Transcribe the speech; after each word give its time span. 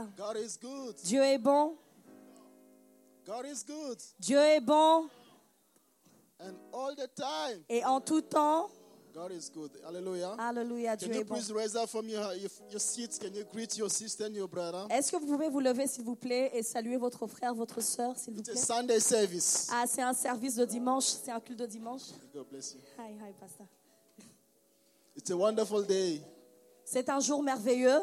Alléluia. 0.00 0.08
God 0.16 0.36
is 0.36 0.58
good. 0.60 0.96
Dieu 1.04 1.22
est 1.22 1.38
bon. 1.38 1.76
God 3.26 3.46
is 3.46 3.64
good. 3.66 3.98
Dieu 4.18 4.38
est 4.38 4.60
bon. 4.60 5.08
And 6.40 6.54
all 6.72 6.94
the 6.96 7.08
time, 7.14 7.62
Et 7.68 7.84
en 7.84 8.00
tout 8.00 8.22
temps, 8.22 8.70
God 9.12 9.30
is 9.32 9.50
good. 9.52 9.70
Hallelujah. 9.84 10.34
Alléluia, 10.38 10.96
Can 10.96 11.06
Dieu 11.06 11.14
you 11.16 11.20
est 11.20 11.24
bon. 11.24 11.34
please 11.34 11.52
raise 11.52 11.76
up 11.76 11.88
from 11.90 12.08
your, 12.08 12.32
your, 12.34 12.50
your 12.70 12.80
seats? 12.80 13.18
Can 13.18 13.34
you 13.34 13.44
greet 13.52 13.76
your 13.76 13.90
sister 13.90 14.24
and 14.24 14.34
your 14.34 14.48
brother? 14.48 14.86
Est-ce 14.90 15.12
que 15.12 15.16
vous 15.18 15.26
pouvez 15.26 15.50
vous 15.50 15.60
lever, 15.60 15.86
s'il 15.86 16.04
vous 16.04 16.16
plaît, 16.16 16.50
et 16.54 16.62
saluer 16.62 16.96
votre 16.96 17.26
frère, 17.26 17.54
votre 17.54 17.82
sœur, 17.82 18.16
s'il 18.16 18.32
vous 18.34 18.40
It's 18.40 18.48
a 18.48 18.52
plaît? 18.52 18.62
Sunday 18.62 19.00
service. 19.00 19.68
Ah, 19.70 19.84
c'est 19.86 20.00
un 20.02 20.14
service 20.14 20.54
de 20.56 20.64
dimanche, 20.64 21.04
c'est 21.04 21.30
un 21.30 21.40
culte 21.40 21.58
de 21.58 21.66
dimanche. 21.66 22.02
God 22.32 22.46
bless 22.50 22.72
you. 22.72 22.80
Hi, 22.98 23.12
hi, 23.12 23.32
pasteur. 23.38 23.66
It's 25.14 25.30
a 25.30 25.36
wonderful 25.36 25.84
day. 25.86 26.22
C'est 26.86 27.08
un 27.10 27.20
jour 27.20 27.42
merveilleux. 27.42 28.00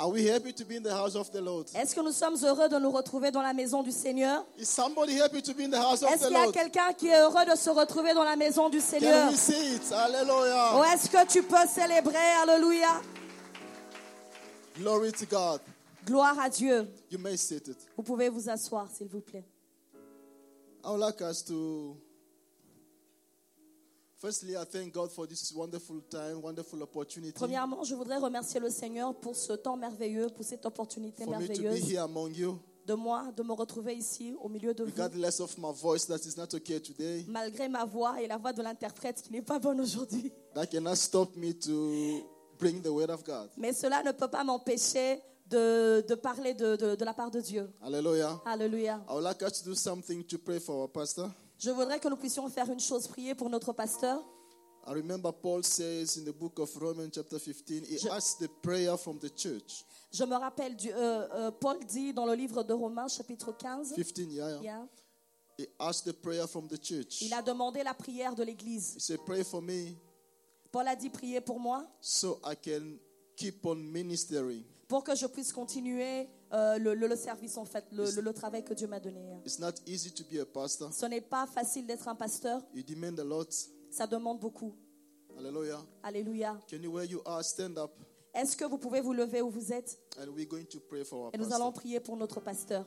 Are 0.00 0.08
we 0.10 0.26
happy 0.26 0.52
to 0.52 0.64
be 0.64 0.76
in 0.76 0.82
the 0.84 0.94
house 0.94 1.16
of 1.16 1.28
the 1.32 1.40
Lord? 1.40 1.66
Est-ce 1.74 1.92
que 1.92 2.00
nous 2.00 2.12
sommes 2.12 2.36
heureux 2.44 2.68
de 2.68 2.78
nous 2.78 2.92
retrouver 2.92 3.32
dans 3.32 3.42
la 3.42 3.52
maison 3.52 3.82
du 3.82 3.90
Seigneur? 3.90 4.44
Is 4.56 4.66
somebody 4.68 5.18
happy 5.20 5.42
to 5.42 5.52
be 5.52 5.62
in 5.64 5.70
the 5.70 5.76
house 5.76 6.04
of 6.04 6.10
Est-ce 6.10 6.22
the 6.22 6.28
qu'il 6.28 6.32
y 6.34 6.36
a 6.36 6.42
Lord? 6.44 6.52
quelqu'un 6.52 6.92
qui 6.96 7.08
est 7.08 7.18
heureux 7.20 7.44
de 7.50 7.56
se 7.56 7.68
retrouver 7.70 8.14
dans 8.14 8.22
la 8.22 8.36
maison 8.36 8.68
du 8.68 8.78
Can 8.78 8.84
Seigneur? 8.84 9.28
we 9.28 9.36
see 9.36 9.74
it? 9.74 9.82
Hallelujah. 9.92 10.78
Ou 10.78 10.84
est-ce 10.84 11.08
que 11.10 11.26
tu 11.26 11.42
peux 11.42 11.66
célébrer? 11.66 12.14
Alléluia 12.42 13.00
Glory 14.76 15.10
to 15.10 15.26
God. 15.26 15.60
Gloire 16.06 16.38
à 16.38 16.48
Dieu. 16.48 16.86
You 17.10 17.18
may 17.18 17.36
sit 17.36 17.66
it. 17.66 17.78
Vous 17.96 18.04
pouvez 18.04 18.28
vous 18.28 18.48
asseoir, 18.48 18.86
s'il 18.96 19.08
vous 19.08 19.20
plaît. 19.20 19.44
I 20.84 20.90
would 20.90 21.00
like 21.00 21.20
us 21.22 21.42
to. 21.46 21.96
Firstly, 24.20 24.56
I 24.56 24.64
thank 24.64 24.92
God 24.92 25.12
for 25.12 25.28
this 25.28 25.52
wonderful 25.54 26.00
time, 26.10 26.42
wonderful 26.42 26.82
opportunity 26.82 27.32
Premièrement, 27.34 27.84
je 27.84 27.94
voudrais 27.94 28.16
remercier 28.18 28.58
le 28.58 28.68
Seigneur 28.68 29.14
pour 29.14 29.36
ce 29.36 29.52
temps 29.52 29.76
merveilleux, 29.76 30.26
pour 30.34 30.44
cette 30.44 30.66
opportunité 30.66 31.24
for 31.24 31.38
me 31.38 31.46
to 31.46 31.52
be 31.52 31.58
merveilleuse 31.60 31.88
here 31.92 32.00
among 32.02 32.34
you. 32.34 32.58
de 32.84 32.94
moi, 32.94 33.30
de 33.36 33.42
me 33.44 33.52
retrouver 33.52 33.94
ici 33.94 34.34
au 34.42 34.48
milieu 34.48 34.74
de 34.74 34.82
vous, 34.82 34.90
Regardless 34.90 35.38
of 35.38 35.56
my 35.58 35.70
voice 35.72 36.04
that 36.06 36.18
is 36.26 36.36
not 36.36 36.52
okay 36.52 36.80
today, 36.80 37.24
malgré 37.28 37.68
ma 37.68 37.84
voix 37.84 38.20
et 38.20 38.26
la 38.26 38.38
voix 38.38 38.52
de 38.52 38.60
l'interprète 38.62 39.22
qui 39.22 39.30
n'est 39.32 39.42
pas 39.42 39.60
bonne 39.60 39.80
aujourd'hui. 39.80 40.32
that 40.54 40.66
cannot 40.66 40.96
stop 40.96 41.36
me 41.36 41.52
to 41.52 42.26
bring 42.58 42.82
the 42.82 42.88
word 42.88 43.10
of 43.10 43.22
God. 43.22 43.50
Mais 43.56 43.72
cela 43.72 44.02
ne 44.02 44.10
peut 44.10 44.26
pas 44.28 44.42
m'empêcher 44.42 45.20
de, 45.46 46.04
de 46.08 46.14
parler 46.16 46.54
de, 46.54 46.74
de- 46.74 46.96
de 46.96 47.04
la 47.04 47.14
part 47.14 47.30
de 47.30 47.40
Dieu. 47.40 47.70
Hallelujah. 47.80 48.40
Alléluia. 48.44 49.00
I 49.08 49.12
would 49.12 49.22
like 49.22 49.42
us 49.42 49.62
to 49.62 49.68
do 49.70 49.76
something 49.76 50.24
to 50.24 50.38
pray 50.38 50.58
for 50.58 50.74
our 50.82 50.88
pastor. 50.88 51.30
Je 51.58 51.70
voudrais 51.70 51.98
que 51.98 52.08
nous 52.08 52.16
puissions 52.16 52.48
faire 52.48 52.70
une 52.70 52.80
chose, 52.80 53.08
prier 53.08 53.34
pour 53.34 53.50
notre 53.50 53.72
pasteur. 53.72 54.22
I 54.86 54.92
remember 54.92 55.32
Paul 55.32 55.62
says 55.64 56.16
in 56.16 56.24
the 56.24 56.32
book 56.32 56.58
of 56.60 56.74
Romans, 56.80 57.10
chapter 57.12 57.38
15, 57.38 57.84
he 57.84 57.98
Je- 57.98 58.08
asked 58.08 58.38
the 58.40 58.48
prayer 58.62 58.96
from 58.96 59.18
the 59.18 59.28
church. 59.36 59.84
Je 60.12 60.24
me 60.24 60.34
rappelle, 60.36 60.76
du, 60.76 60.90
euh, 60.90 61.26
euh, 61.34 61.50
Paul 61.50 61.78
dit 61.84 62.14
dans 62.14 62.24
le 62.24 62.34
livre 62.34 62.62
de 62.62 62.72
Romains, 62.72 63.08
chapitre 63.08 63.52
15, 63.52 63.92
15, 63.94 64.32
yeah, 64.32 64.48
yeah. 64.50 64.60
yeah, 64.62 64.86
He 65.58 65.66
asked 65.78 66.04
the 66.06 66.12
prayer 66.14 66.46
from 66.46 66.68
the 66.68 66.78
church. 66.80 67.20
il 67.20 67.34
a 67.34 67.42
demandé 67.42 67.82
la 67.82 67.92
prière 67.92 68.34
de 68.34 68.44
l'Église. 68.44 68.94
He 68.96 69.00
said, 69.00 69.18
Pray 69.26 69.42
for 69.44 69.60
me 69.60 69.94
Paul 70.72 70.86
a 70.88 70.94
dit 70.96 71.10
prier 71.10 71.40
pour 71.42 71.58
moi, 71.58 71.84
so 72.00 72.40
I 72.44 72.54
can 72.54 72.96
keep 73.36 73.66
on 73.66 73.74
ministering. 73.74 74.62
pour 74.86 75.02
que 75.04 75.14
je 75.14 75.26
puisse 75.26 75.52
continuer 75.52 76.28
euh, 76.52 76.78
le, 76.78 77.16
service, 77.16 77.56
en 77.56 77.64
fait, 77.64 77.84
le, 77.92 78.32
travail 78.32 78.64
que 78.64 78.74
Dieu 78.74 78.86
m'a 78.86 79.00
donné. 79.00 79.20
It's 79.44 79.58
not 79.58 79.72
easy 79.86 80.12
to 80.12 80.24
be 80.24 80.38
a 80.40 80.46
pastor. 80.46 80.92
Ce 80.92 81.06
n'est 81.06 81.20
pas 81.20 81.46
facile 81.46 81.86
d'être 81.86 82.08
un 82.08 82.14
pasteur, 82.14 82.62
You 82.74 82.82
demand 82.82 83.18
a 83.18 83.24
lot. 83.24 83.48
ça 83.90 84.06
demande 84.06 84.40
beaucoup. 84.40 84.74
Alléluia. 86.02 86.58
Can 86.68 86.82
you, 86.82 86.92
where 86.92 87.04
you 87.04 87.20
are, 87.24 87.44
stand 87.44 87.78
up 87.78 87.92
Est-ce 88.34 88.56
que 88.56 88.64
vous 88.64 88.78
pouvez 88.78 89.00
vous 89.00 89.12
lever 89.12 89.42
où 89.42 89.50
vous 89.50 89.72
êtes? 89.72 89.98
And 90.18 90.28
we're 90.34 90.46
going 90.46 90.64
to 90.64 90.80
pray 90.80 91.04
for 91.04 91.26
our 91.26 91.30
Et 91.34 91.38
nous 91.38 91.52
allons 91.52 91.72
prier 91.72 92.00
pour 92.00 92.16
notre 92.16 92.40
pasteur. 92.40 92.86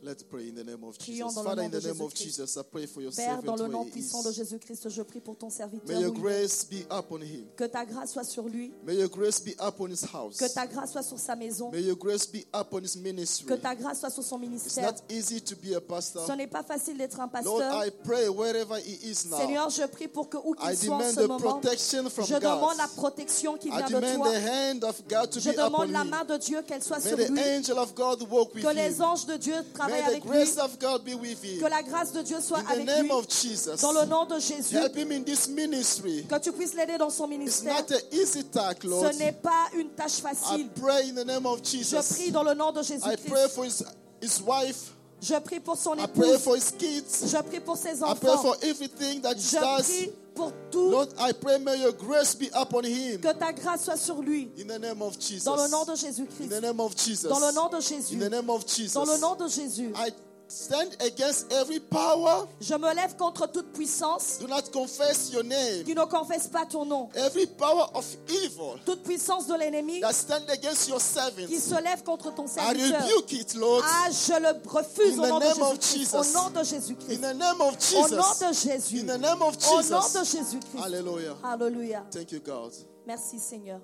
Let's 0.00 0.22
pray 0.22 0.48
in 0.48 0.54
the 0.54 0.62
name 0.64 0.84
of 0.84 0.96
Prions 0.96 1.28
Jesus. 1.28 1.34
dans 1.34 1.42
le 1.42 1.48
Father, 1.48 1.62
nom 1.62 1.66
in 1.66 1.70
de 1.70 1.80
the 1.80 1.86
name 1.88 2.00
of 2.02 2.12
Jésus-Christ. 2.14 2.24
Jesus, 2.24 2.56
I 2.56 2.62
pray 2.70 2.86
for 2.86 3.02
your 3.02 3.12
Père, 3.12 3.42
dans 3.42 3.56
servant 3.56 3.56
le 3.66 3.68
nom 3.72 3.84
he 3.84 3.90
puissant 3.90 4.22
de 4.22 4.30
is. 4.30 4.34
Jésus-Christ, 4.34 4.88
je 4.90 5.02
prie 5.02 5.20
pour 5.20 5.36
ton 5.36 5.50
serviteur. 5.50 5.88
May 5.88 6.00
your 6.02 6.12
il 6.14 6.18
est. 6.18 6.20
grace 6.22 6.64
be 6.64 6.86
upon 6.90 7.20
him. 7.20 7.46
Que 7.56 7.64
ta 7.64 7.84
grâce 7.84 8.12
soit 8.12 8.22
sur 8.24 8.48
lui, 8.48 8.72
May 8.86 8.94
your 8.94 9.08
grace 9.08 9.40
be 9.40 9.54
upon 9.60 9.88
his 9.90 10.04
house. 10.12 10.36
que 10.36 10.46
ta 10.54 10.66
grâce 10.68 10.92
soit 10.92 11.02
sur 11.02 11.18
sa 11.18 11.34
maison, 11.34 11.70
May 11.72 11.82
your 11.82 11.96
grace 11.96 12.26
be 12.26 12.46
upon 12.54 12.82
his 12.84 12.96
ministry. 12.96 13.46
que 13.46 13.54
ta 13.54 13.74
grâce 13.74 13.98
soit 13.98 14.10
sur 14.10 14.22
son 14.22 14.36
It's 14.36 14.48
ministère. 14.48 14.84
not 14.92 15.02
easy 15.10 15.40
to 15.40 15.56
be 15.56 15.74
a 15.74 15.80
pastor. 15.80 16.24
Ce 16.26 16.32
n'est 16.32 16.46
pas 16.46 16.62
facile 16.62 16.96
d'être 16.96 17.18
un 17.18 17.28
Lord, 17.42 17.58
pasteur. 17.58 17.84
I 17.86 17.90
pray 18.04 18.28
wherever 18.28 18.78
he 18.78 19.00
is 19.02 19.26
now. 19.28 19.36
Seigneur, 19.38 19.68
je 19.70 19.82
prie 19.86 20.06
pour 20.06 20.28
que 20.28 20.36
où 20.36 20.54
I 20.62 20.76
qu'il 20.76 20.86
soit 20.86 20.94
en 20.94 20.98
demand 20.98 21.10
ce 21.12 21.14
the 21.20 21.28
moment, 21.28 21.38
protection 21.58 22.08
from 22.08 22.24
je 22.26 22.34
God. 22.34 22.42
demande 22.42 22.76
la 22.78 22.88
protection 22.88 23.56
qui 23.58 23.68
I 23.68 23.72
vient 23.72 23.86
de 24.00 24.06
demand 24.06 24.24
toi. 24.24 24.32
the 24.32 24.46
hand 24.48 24.84
of 24.84 25.02
God 25.08 25.30
to 25.32 25.40
Je 25.40 25.50
be 25.50 25.54
upon 25.54 25.64
demande 25.70 25.90
la 25.90 26.02
him. 26.04 26.10
main 26.10 26.24
de 26.24 26.36
Dieu 26.36 26.62
qu'elle 26.62 26.84
soit 26.84 27.00
May 27.00 27.08
sur 27.08 27.16
the 27.16 27.30
lui. 27.30 27.40
angel 27.40 27.78
of 27.78 27.94
God 27.96 28.22
walk 28.30 28.54
with 28.54 28.62
Que 28.64 28.72
les 28.72 28.96
him. 28.98 29.02
anges 29.02 29.26
de 29.26 29.36
Dieu 29.36 29.54
travaillent 29.88 30.02
May 30.02 30.02
the 30.02 30.08
avec 30.10 30.24
lui. 30.24 30.30
grace 30.30 30.56
of 30.58 30.78
God 30.78 31.04
be 31.04 31.14
with 31.14 31.42
him. 31.44 31.60
Que 31.60 31.68
la 31.68 31.82
grâce 31.82 32.12
de 32.12 32.22
Dieu 32.22 32.40
soit 32.40 32.58
In 32.60 32.62
the 32.64 32.70
avec 32.72 32.86
name 32.86 33.06
lui. 33.06 33.10
of 33.12 33.26
Jesus. 33.28 33.80
Dans 33.80 33.92
le 33.92 34.04
nom 34.06 34.24
de 34.26 34.38
Jésus. 34.38 34.74
Help 34.76 34.96
him 34.96 35.12
in 35.12 35.22
this 35.24 35.48
ministry. 35.48 36.24
Que 36.28 36.38
tu 36.38 36.52
puisses 36.52 36.74
l'aider 36.74 36.98
dans 36.98 37.10
son 37.10 37.24
It's 37.30 37.38
ministère. 37.38 37.74
not 37.74 37.90
an 37.92 38.00
easy 38.12 38.44
task, 38.44 38.84
Lord. 38.84 39.12
Ce 39.12 39.18
n'est 39.18 39.32
pas 39.32 39.68
une 39.74 39.88
tâche 39.90 40.18
I 40.18 40.22
facile. 40.22 40.68
pray 40.80 41.10
in 41.10 41.14
the 41.14 41.24
name 41.26 41.46
of 41.46 41.60
Je 41.64 41.78
Jesus. 41.78 42.14
prie 42.14 42.30
dans 42.30 42.42
le 42.42 42.54
nom 42.54 42.72
de 42.72 42.80
I 42.82 42.84
pray 42.86 42.98
Jésus-Christ. 42.98 43.54
for 43.54 43.64
his, 43.64 43.82
his 44.20 44.40
wife. 44.42 44.92
Je 45.20 45.34
prie 45.40 45.58
pour 45.58 45.76
son 45.76 45.94
I 45.96 46.06
pray 46.06 46.28
épouse. 46.34 46.42
for 46.44 46.54
his 46.56 46.70
kids. 46.78 47.26
Je 47.26 47.42
prie 47.42 47.58
pour 47.60 47.76
ses 47.76 47.98
I 47.98 48.14
pray 48.20 48.30
enfants. 48.30 48.42
for 48.42 48.56
everything 48.62 49.20
that 49.22 49.34
he 49.34 49.40
Je 49.40 49.58
does. 49.58 49.82
prie 49.88 50.12
pour 50.38 50.52
tout. 50.70 50.90
Lord, 50.90 51.08
I 51.18 51.32
pray 51.32 51.58
may 51.58 51.80
your 51.80 51.92
grace 51.92 52.34
be 52.36 52.48
upon 52.54 52.84
him. 52.84 53.20
Que 53.20 53.32
ta 53.36 53.52
grâce 53.52 53.84
soit 53.84 53.96
sur 53.96 54.22
lui. 54.22 54.50
In 54.56 54.68
the 54.68 54.78
name 54.78 55.02
of 55.02 55.18
Jesus. 55.18 55.44
Dans 55.44 55.56
le 55.56 55.68
nom 55.68 55.84
de 55.84 55.90
In 55.90 55.96
Jésus-Christ. 55.96 56.48
the 56.48 56.60
name 56.62 56.80
of 56.80 56.94
Jesus. 56.96 57.28
Dans 57.28 57.40
le 57.40 57.52
nom 57.52 57.68
de 57.68 57.76
In 57.76 57.80
Jésus. 57.80 58.18
the 58.18 58.30
name 58.30 58.48
of 58.48 58.64
Jesus. 58.66 58.94
Dans 58.94 59.04
le 59.04 59.18
nom 59.18 59.34
de 59.34 59.48
Jésus. 59.48 59.92
I 59.96 60.10
stand 60.48 60.96
against 61.00 61.52
every 61.52 61.78
power. 61.78 62.46
Je 62.60 62.74
me 62.74 62.94
lève 62.94 63.16
contre 63.16 63.46
toute 63.46 63.72
puissance 63.72 64.38
Do 64.40 64.46
not 64.46 64.62
confess 64.72 65.30
your 65.32 65.44
name. 65.44 65.84
qui 65.84 65.94
ne 65.94 66.04
confesse 66.04 66.48
pas 66.48 66.64
ton 66.66 66.84
nom. 66.84 67.08
Every 67.14 67.46
power 67.46 67.88
of 67.94 68.04
evil 68.28 68.78
Toute 68.84 69.02
puissance 69.02 69.46
de 69.46 69.54
l'ennemi 69.54 70.00
that 70.00 70.12
stand 70.12 70.48
against 70.50 70.88
your 70.88 70.98
qui 70.98 71.04
servants. 71.04 71.60
se 71.60 71.82
lève 71.82 72.02
contre 72.02 72.34
ton 72.34 72.46
I 72.46 72.48
serviteur. 72.48 73.02
rebuke 73.02 73.32
it, 73.32 73.54
Lord. 73.54 73.84
Ah, 73.86 74.08
je 74.10 74.40
le 74.40 74.70
refuse 74.70 75.18
In 75.18 75.22
au 75.22 75.26
nom 75.28 75.38
de 75.38 75.44
Jésus-Christ. 75.44 75.98
Jesus. 75.98 76.16
Au 76.16 76.24
nom 76.32 76.50
de 76.50 76.58
In 76.58 76.64
Jésus-Christ. 76.64 77.20
the 77.20 77.34
name 77.34 77.60
of 77.60 77.76
Au 77.94 78.08
nom 78.08 78.08
Jesus. 78.08 78.38
de 78.40 78.52
Jésus. 78.70 79.00
In 79.00 79.06
the 79.06 79.20
name 79.20 79.42
of 79.42 79.56
Au 79.70 79.82
nom 79.82 80.00
de 80.00 80.24
Jesus. 80.24 80.36
Jésus-Christ. 80.38 80.82
Hallelujah. 80.82 81.36
Alléluia. 81.44 82.04
Thank 82.10 82.32
you, 82.32 82.40
God. 82.40 82.72
Merci 83.06 83.38
Seigneur. 83.38 83.80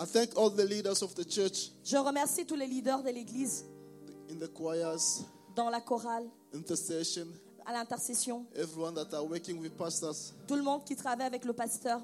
I 0.00 0.04
thank 0.04 0.36
all 0.36 0.48
the 0.50 0.64
leaders 0.64 1.02
of 1.02 1.14
the 1.14 1.24
church 1.24 1.72
Je 1.84 1.96
remercie 1.96 2.46
tous 2.46 2.54
les 2.54 2.66
leaders 2.66 3.02
de 3.02 3.10
l'Église 3.10 3.64
in 4.30 4.36
the 4.38 4.48
choirs, 4.52 5.24
dans 5.56 5.70
la 5.70 5.80
chorale, 5.80 6.28
intercession, 6.54 7.26
à 7.66 7.72
l'intercession, 7.72 8.46
everyone 8.54 8.94
that 8.94 9.12
are 9.14 9.24
working 9.28 9.58
with 9.60 9.76
pastors. 9.76 10.32
tout 10.46 10.54
le 10.54 10.62
monde 10.62 10.84
qui 10.84 10.94
travaille 10.94 11.26
avec 11.26 11.44
le 11.44 11.52
pasteur. 11.52 12.00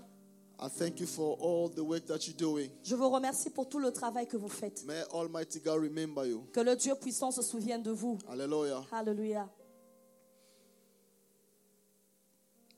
I 0.60 0.68
thank 0.68 1.00
you 1.00 1.06
for 1.06 1.36
all 1.40 1.68
the 1.68 1.80
work 1.80 2.06
that 2.06 2.26
you're 2.26 2.36
doing. 2.36 2.68
Je 2.84 2.94
vous 2.94 3.10
remercie 3.10 3.50
pour 3.50 3.68
tout 3.68 3.78
le 3.80 3.92
travail 3.92 4.26
que 4.26 4.36
vous 4.36 4.48
faites. 4.48 4.84
May 4.86 5.02
Almighty 5.12 5.60
God 5.60 5.82
remember 5.82 6.24
you. 6.26 6.44
Que 6.52 6.60
le 6.60 6.76
Dieu 6.76 6.94
puissant 6.94 7.30
se 7.32 7.42
souvienne 7.42 7.82
de 7.82 7.90
vous. 7.90 8.18
Alléluia. 8.28 9.48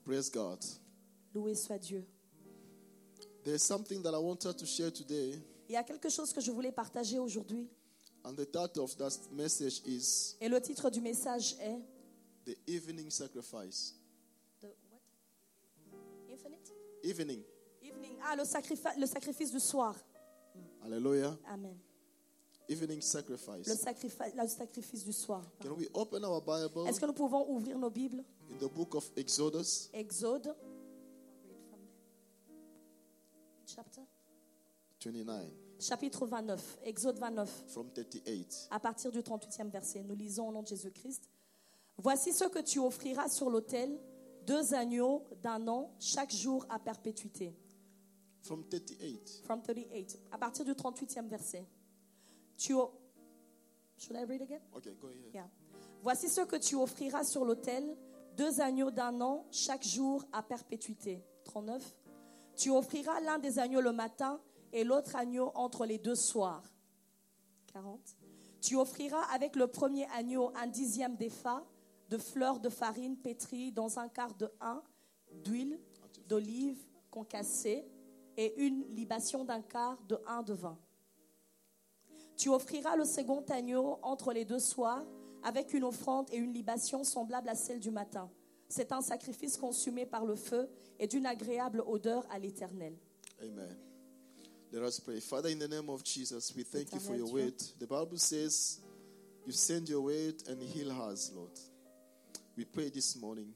Praise 0.04 0.30
God. 0.30 0.58
Loué 1.34 1.54
soit 1.54 1.78
Dieu. 1.78 2.06
There's 3.46 3.62
something 3.62 4.02
that 4.02 4.12
I 4.12 4.18
wanted 4.18 4.56
to 4.58 4.66
share 4.66 4.90
today, 4.90 5.38
Il 5.68 5.74
y 5.74 5.76
a 5.76 5.84
quelque 5.84 6.08
chose 6.08 6.32
que 6.32 6.40
je 6.40 6.50
voulais 6.50 6.72
partager 6.72 7.20
aujourd'hui. 7.20 7.68
and 8.24 8.34
the 8.34 8.44
title 8.44 8.82
of 8.82 8.96
that 8.96 9.12
message 9.30 9.82
is 9.86 10.34
Et 10.40 10.48
le 10.48 10.60
titre 10.60 10.90
du 10.90 11.00
message 11.00 11.54
est 11.60 11.78
The 12.44 12.56
Evening 12.66 13.08
Sacrifice. 13.08 13.94
The 14.60 14.66
what? 14.90 15.00
Infinite? 16.28 16.72
Evening. 17.04 17.40
Evening. 17.82 18.16
Ah, 18.24 18.34
le, 18.34 18.42
sacrifi- 18.42 18.98
le 18.98 19.06
sacrifice 19.06 19.52
du 19.52 19.60
soir. 19.60 19.94
Hallelujah. 20.82 21.38
Amen. 21.46 21.78
Evening 22.68 22.96
Le, 22.96 23.00
sacrifice. 23.02 23.68
sacrifi- 23.80 24.34
le 24.34 24.48
sacrifice 24.48 25.04
du 25.04 25.12
soir. 25.12 25.44
Can 25.60 25.70
we 25.78 25.88
open 25.94 26.24
our 26.24 26.40
Bible 26.40 26.88
Est-ce 26.88 26.98
que 26.98 27.06
nous 27.06 27.12
pouvons 27.12 27.48
ouvrir 27.48 27.78
nos 27.78 27.90
Bibles? 27.90 28.24
in 28.50 28.58
the 28.58 28.68
book 28.68 28.96
of 28.96 29.08
Exodus, 29.16 29.88
Exode. 29.92 30.52
Chapter? 33.76 34.00
29, 35.00 35.50
Chapitre 35.78 36.26
29. 36.26 36.78
Exode 36.84 37.18
29. 37.18 37.64
from 37.68 37.90
38? 37.92 38.68
À 38.70 38.80
partir 38.80 39.12
du 39.12 39.20
38e 39.20 39.68
verset, 39.68 40.02
nous 40.02 40.14
lisons 40.14 40.48
au 40.48 40.52
nom 40.52 40.62
de 40.62 40.68
Jésus-Christ. 40.68 41.28
Voici 41.98 42.32
ce 42.32 42.44
que 42.44 42.60
tu 42.60 42.78
offriras 42.78 43.28
sur 43.28 43.50
l'autel 43.50 44.00
deux 44.46 44.72
agneaux 44.72 45.26
d'un 45.42 45.68
an 45.68 45.94
chaque 46.00 46.34
jour 46.34 46.64
à 46.70 46.78
perpétuité. 46.78 47.54
From 48.40 48.64
38. 48.64 49.42
From 49.44 49.60
38. 49.60 50.20
À 50.32 50.38
partir 50.38 50.64
du 50.64 50.72
38e 50.72 51.28
verset. 51.28 51.66
Tu 52.56 52.72
Should 53.98 54.16
I 54.16 54.24
read 54.24 54.40
again? 54.40 54.60
Okay, 54.74 54.94
go 54.98 55.08
ahead. 55.08 55.34
Yeah. 55.34 55.50
Voici 56.02 56.30
ce 56.30 56.42
que 56.42 56.56
tu 56.56 56.76
offriras 56.76 57.24
sur 57.24 57.44
l'autel 57.44 57.96
deux 58.38 58.60
agneaux 58.60 58.90
d'un 58.90 59.20
an 59.20 59.44
chaque 59.50 59.84
jour 59.84 60.24
à 60.32 60.42
perpétuité. 60.42 61.22
39. 61.44 61.82
Tu 62.56 62.70
offriras 62.70 63.20
l'un 63.20 63.38
des 63.38 63.58
agneaux 63.58 63.80
le 63.80 63.92
matin 63.92 64.40
et 64.72 64.84
l'autre 64.84 65.14
agneau 65.16 65.52
entre 65.54 65.86
les 65.86 65.98
deux 65.98 66.14
soirs. 66.14 66.64
40. 67.72 68.00
Tu 68.60 68.76
offriras 68.76 69.22
avec 69.32 69.56
le 69.56 69.66
premier 69.66 70.06
agneau 70.06 70.52
un 70.56 70.66
dixième 70.66 71.16
d'effa 71.16 71.64
de 72.08 72.18
fleurs 72.18 72.60
de 72.60 72.68
farine 72.68 73.16
pétrie 73.16 73.72
dans 73.72 73.98
un 73.98 74.08
quart 74.08 74.34
de 74.34 74.50
un 74.60 74.82
d'huile 75.44 75.78
d'olive 76.28 76.78
concassée 77.10 77.84
et 78.36 78.54
une 78.64 78.82
libation 78.94 79.44
d'un 79.44 79.62
quart 79.62 79.98
de 80.04 80.18
un 80.26 80.42
de 80.42 80.54
vin. 80.54 80.78
Tu 82.36 82.48
offriras 82.48 82.96
le 82.96 83.04
second 83.04 83.44
agneau 83.48 83.98
entre 84.02 84.32
les 84.32 84.44
deux 84.44 84.58
soirs 84.58 85.04
avec 85.42 85.72
une 85.72 85.84
offrande 85.84 86.28
et 86.32 86.36
une 86.36 86.52
libation 86.52 87.04
semblable 87.04 87.48
à 87.48 87.54
celle 87.54 87.80
du 87.80 87.90
matin. 87.90 88.30
C'est 88.68 88.92
un 88.92 89.00
sacrifice 89.00 89.56
consumé 89.56 90.06
par 90.06 90.24
le 90.24 90.36
feu 90.36 90.68
et 90.98 91.06
d'une 91.06 91.26
agréable 91.26 91.82
odeur 91.86 92.26
à 92.30 92.38
l'Éternel. 92.38 92.96
Amen. 93.40 93.76
Let 94.72 94.82
us 94.82 95.00
pray. 95.00 95.20
Father, 95.20 95.50
in 95.50 95.58
the 95.58 95.68
name 95.68 95.88
of 95.88 96.02
Jesus, 96.02 96.52
we 96.54 96.64
thank 96.64 96.92
you 96.92 97.00
for 97.00 97.14
your 97.14 97.32
word. 97.32 97.54
The 97.78 97.86
Bible 97.86 98.18
says 98.18 98.80
you 99.46 99.52
send 99.52 99.88
your 99.88 100.02
word 100.02 100.42
and 100.48 100.60
heal 100.60 100.90
us, 100.90 101.30
Lord. 101.34 101.58
We 102.56 102.64
pray 102.64 102.90
this 102.90 103.16
morning. 103.16 103.54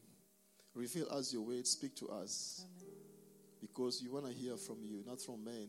Reveal 0.74 1.08
us 1.10 1.32
your 1.32 1.42
word, 1.42 1.66
speak 1.66 1.96
to 1.96 2.08
us. 2.08 2.64
Because 3.60 4.02
we 4.02 4.08
want 4.08 4.26
to 4.26 4.32
hear 4.32 4.56
from 4.56 4.78
you, 4.84 5.02
not 5.06 5.20
from 5.20 5.44
men. 5.44 5.68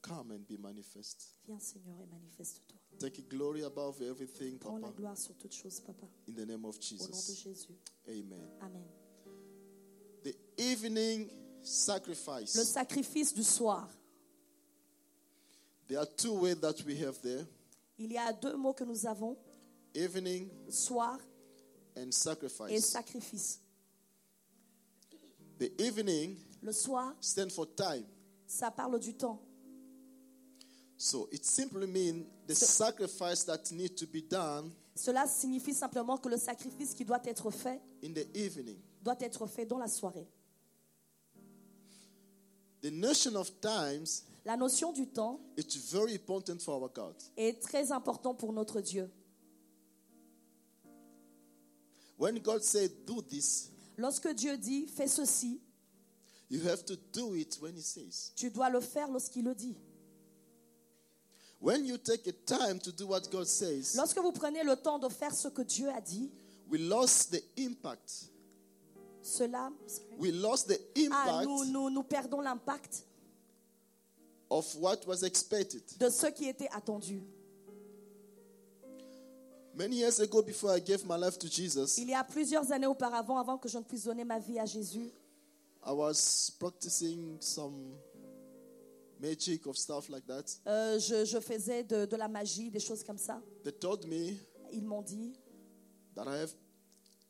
Come 0.00 0.32
and 0.32 0.46
be 0.48 0.56
manifest. 0.56 1.36
Viens 1.46 1.60
Seigneur 1.60 1.94
et 2.00 2.08
manifeste-toi. 2.10 2.81
Take 2.98 3.28
glory 3.28 3.62
above 3.64 4.00
everything, 4.02 4.58
Prends 4.58 4.78
la 4.78 4.90
gloire 4.90 5.16
sur 5.18 5.34
toutes 5.34 5.52
choses, 5.54 5.80
Papa. 5.80 6.06
in 6.28 6.34
the 6.34 6.46
name 6.46 6.64
of 6.64 6.76
Au 6.76 6.94
nom 6.94 7.06
de 7.08 7.12
Jesus. 7.12 7.42
Jésus. 7.42 7.74
Amen. 8.08 8.48
Amen. 8.60 8.84
The 10.22 10.34
evening 10.56 11.26
Le 11.28 11.64
sacrifice. 11.66 12.50
sacrifice 12.64 13.32
du 13.34 13.42
soir. 13.42 13.88
There 15.88 15.98
are 15.98 16.06
two 16.06 16.32
words 16.34 16.60
that 16.60 16.80
we 16.86 16.96
have 17.04 17.20
there 17.22 17.44
Il 17.98 18.12
y 18.12 18.16
a 18.18 18.32
deux 18.32 18.56
mots 18.56 18.72
que 18.74 18.84
nous 18.84 19.04
avons, 19.06 19.36
evening 19.94 20.48
soir 20.70 21.18
and 21.96 22.08
et 22.08 22.12
sacrifice. 22.12 22.84
sacrifice. 22.86 23.58
The 25.58 25.70
evening 25.80 26.36
Le 26.62 26.72
soir, 26.72 27.14
stands 27.20 27.50
for 27.52 27.66
time. 27.66 28.04
ça 28.46 28.70
parle 28.70 28.98
du 29.00 29.14
temps. 29.14 29.40
So 31.04 31.28
it 31.32 31.44
simply 31.44 31.88
means 31.88 32.26
the 32.46 32.54
sacrifice 32.54 33.42
that 33.46 33.72
needs 33.72 33.96
to 33.96 34.06
be 34.06 34.22
done 34.22 34.70
Cela 34.94 35.26
signifie 35.26 35.74
simplement 35.74 36.16
que 36.16 36.28
le 36.28 36.36
sacrifice 36.36 36.94
qui 36.94 37.04
doit 37.04 37.20
être 37.26 37.50
fait 37.50 37.80
in 38.04 38.12
the 38.12 38.24
evening. 38.36 38.76
doit 39.02 39.16
être 39.20 39.48
fait 39.48 39.66
dans 39.66 39.78
la 39.78 39.88
soirée. 39.88 40.28
The 42.82 42.92
notion 42.92 43.34
of 43.34 43.50
times 43.60 44.22
La 44.44 44.56
notion 44.56 44.92
du 44.92 45.08
temps 45.08 45.40
is 45.56 45.76
very 45.90 46.14
important 46.14 46.60
for 46.60 46.80
our 46.80 46.88
God. 46.88 47.16
est 47.36 47.60
très 47.60 47.90
important 47.90 48.32
pour 48.36 48.52
notre 48.52 48.80
Dieu. 48.80 49.10
When 52.16 52.38
God 52.38 52.62
said 52.62 52.92
do 53.06 53.20
this, 53.22 53.72
Lorsque 53.98 54.28
Dieu 54.34 54.56
dit 54.56 54.86
fais 54.86 55.08
ceci, 55.08 55.60
you 56.48 56.60
have 56.68 56.84
to 56.84 56.94
do 57.12 57.34
it 57.34 57.58
when 57.60 57.74
He 57.76 57.82
says. 57.82 58.30
tu 58.36 58.50
dois 58.50 58.70
le 58.70 58.80
faire 58.80 59.10
lorsqu'il 59.10 59.42
le 59.44 59.56
dit. 59.56 59.76
When 61.62 61.86
you 61.86 61.96
take 61.96 62.26
a 62.26 62.32
time 62.32 62.80
to 62.80 62.90
do 62.90 63.06
what 63.06 63.30
God 63.30 63.46
says, 63.46 63.94
Lorsque 63.96 64.18
vous 64.18 64.32
prenez 64.32 64.64
le 64.64 64.74
temps 64.74 64.98
de 64.98 65.08
faire 65.08 65.32
ce 65.32 65.46
que 65.46 65.62
Dieu 65.62 65.88
a 65.90 66.00
dit, 66.00 66.28
we 66.68 66.80
lost 66.80 67.30
the 67.30 67.40
impact. 67.56 68.24
cela 69.22 69.70
We 70.18 70.32
lost 70.32 70.66
the 70.66 70.80
ah, 70.96 71.00
impact 71.00 71.46
nous, 71.46 71.64
nous, 71.66 71.90
nous 71.90 72.02
perdons 72.02 72.40
l'impact 72.40 73.04
of 74.50 74.66
what 74.80 75.06
was 75.06 75.22
expected. 75.22 75.82
de 76.00 76.10
ce 76.10 76.26
qui 76.26 76.48
était 76.48 76.68
attendu. 76.72 77.22
Many 79.74 79.98
years 80.00 80.18
ago, 80.18 80.42
before 80.42 80.76
I 80.76 80.80
gave 80.80 81.06
my 81.06 81.16
life 81.16 81.38
to 81.38 81.48
Jesus, 81.48 81.96
Il 81.96 82.10
y 82.10 82.14
a 82.14 82.24
plusieurs 82.24 82.72
années 82.72 82.88
auparavant, 82.88 83.38
avant 83.38 83.56
que 83.56 83.68
je 83.68 83.78
ne 83.78 83.84
puisse 83.84 84.04
donner 84.04 84.24
ma 84.24 84.40
vie 84.40 84.58
à 84.58 84.66
Jésus, 84.66 85.12
I 85.86 85.92
was 85.92 86.50
practicing 86.58 87.36
some 87.40 87.94
magic 89.22 89.66
of 89.66 89.76
stuff 89.76 90.08
like 90.08 90.26
that. 90.26 90.44
euh, 90.66 90.98
je, 90.98 91.24
je 91.24 91.38
faisais 91.40 91.84
de, 91.84 92.04
de 92.06 92.16
la 92.16 92.28
magie, 92.28 92.70
des 92.70 92.80
choses 92.80 93.02
comme 93.04 93.18
ça. 93.18 93.40
They 93.62 93.72
told 93.72 94.04
me 94.06 94.34
Ils 94.72 94.82
m'ont 94.84 95.02
dit 95.02 95.32
that 96.14 96.24
I 96.26 96.40
have 96.42 96.52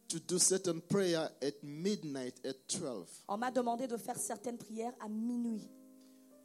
to 0.08 0.18
do 0.18 0.38
certain 0.38 0.80
prayer 0.80 1.28
at 1.42 1.52
midnight 1.62 2.34
at 2.44 2.54
12. 2.78 3.06
On 3.28 3.36
m'a 3.36 3.50
demandé 3.50 3.86
de 3.86 3.96
faire 3.96 4.16
certaines 4.18 4.58
prières 4.58 4.92
à 5.00 5.08
minuit. 5.08 5.68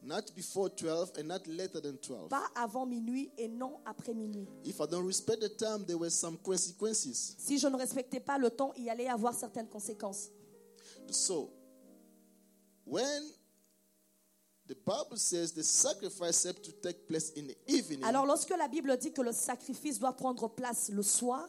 Not 0.03 0.31
before 0.35 0.69
12 0.69 1.13
and 1.19 1.23
not 1.27 1.47
later 1.47 1.81
than 1.81 1.97
12. 2.01 2.29
Pas 2.29 2.45
avant 2.55 2.85
minuit 2.85 3.29
et 3.37 3.47
non 3.47 3.79
après 3.85 4.13
minuit. 4.13 4.47
If 4.63 4.79
I 4.79 4.87
don't 4.89 5.05
respect 5.05 5.39
the 5.41 5.49
time, 5.57 5.85
there 5.85 5.97
were 5.97 6.09
some 6.11 6.37
consequences. 6.37 7.35
Si 7.37 7.57
je 7.57 7.67
ne 7.67 7.75
respectais 7.75 8.19
pas 8.21 8.37
le 8.37 8.49
temps, 8.49 8.71
il 8.77 8.85
y 8.85 8.89
allait 8.89 9.07
avoir 9.09 9.33
certaines 9.33 9.67
conséquences. 9.67 10.29
So, 11.09 11.49
when 12.85 13.23
Alors 18.03 18.25
lorsque 18.25 18.49
la 18.49 18.67
Bible 18.67 18.97
dit 18.97 19.11
que 19.11 19.21
le 19.21 19.31
sacrifice 19.31 19.99
doit 19.99 20.13
prendre 20.13 20.47
place 20.49 20.89
le 20.89 21.03
soir, 21.03 21.47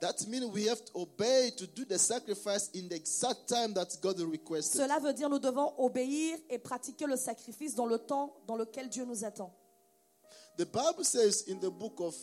that 0.00 0.26
means 0.28 0.44
we 0.52 0.68
have 0.68 0.84
to 0.84 0.92
obey 1.00 1.50
to 1.56 1.66
do 1.66 1.84
the 1.84 1.98
sacrifice 1.98 2.70
in 2.74 2.88
the 2.88 2.94
exact 2.94 3.46
time 3.48 3.72
that 3.74 3.88
God 4.02 4.20
requested. 4.20 4.80
cela 4.80 4.98
veut 4.98 5.12
dire 5.12 5.28
nous 5.28 5.38
devons 5.38 5.72
obéir 5.78 6.38
et 6.50 6.58
pratiquer 6.58 7.06
le 7.06 7.16
sacrifice 7.16 7.74
dans 7.74 7.86
le 7.86 7.98
temps 7.98 8.34
dans 8.46 8.56
lequel 8.56 8.88
Dieu 8.88 9.04
nous 9.04 9.24
attend. 9.24 9.52
The 10.56 10.64
Bible 10.66 11.04
says 11.04 11.44
in 11.48 11.58
the 11.58 11.70
book 11.70 12.00
of 12.00 12.14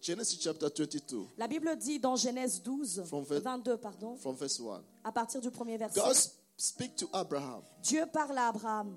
Genesis 0.00 0.38
chapter 0.40 0.68
22, 0.68 1.26
La 1.38 1.48
Bible 1.48 1.76
dit 1.76 1.98
dans 1.98 2.16
Genèse 2.16 2.62
12, 2.62 3.04
From 3.06 3.24
ver- 3.24 3.40
22, 3.40 3.76
pardon, 3.78 4.16
from 4.16 4.36
verse 4.36 4.60
1, 4.60 4.82
à 5.04 5.12
partir 5.12 5.40
du 5.40 5.50
premier 5.50 5.76
verset, 5.76 6.00
God 6.00 6.16
speak 6.56 6.96
to 6.96 7.08
Abraham. 7.12 7.62
Dieu 7.82 8.04
parle 8.12 8.38
à 8.38 8.48
Abraham 8.48 8.96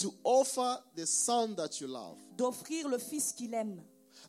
to 0.00 0.12
offer 0.24 0.78
the 0.96 1.06
son 1.06 1.54
that 1.56 1.80
you 1.80 1.86
love. 1.86 2.16
d'offrir 2.36 2.88
le 2.88 2.98
fils 2.98 3.32
qu'il 3.32 3.54
aime. 3.54 3.80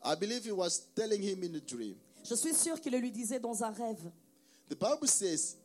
I 0.04 0.16
believe 0.16 0.44
he 0.44 0.52
was 0.52 0.88
telling 0.96 1.22
him 1.22 1.44
in 1.44 1.56
a 1.56 1.60
dream. 1.60 1.96
Je 2.24 2.36
suis 2.36 2.54
sûre 2.54 2.80
qu'il 2.80 2.92
le 2.92 3.00
lui 3.00 3.12
disait 3.12 3.40
dans 3.40 3.64
un 3.64 3.72
rêve. 3.72 4.12
The 4.70 4.76
Bible 4.76 5.08
says, 5.08 5.58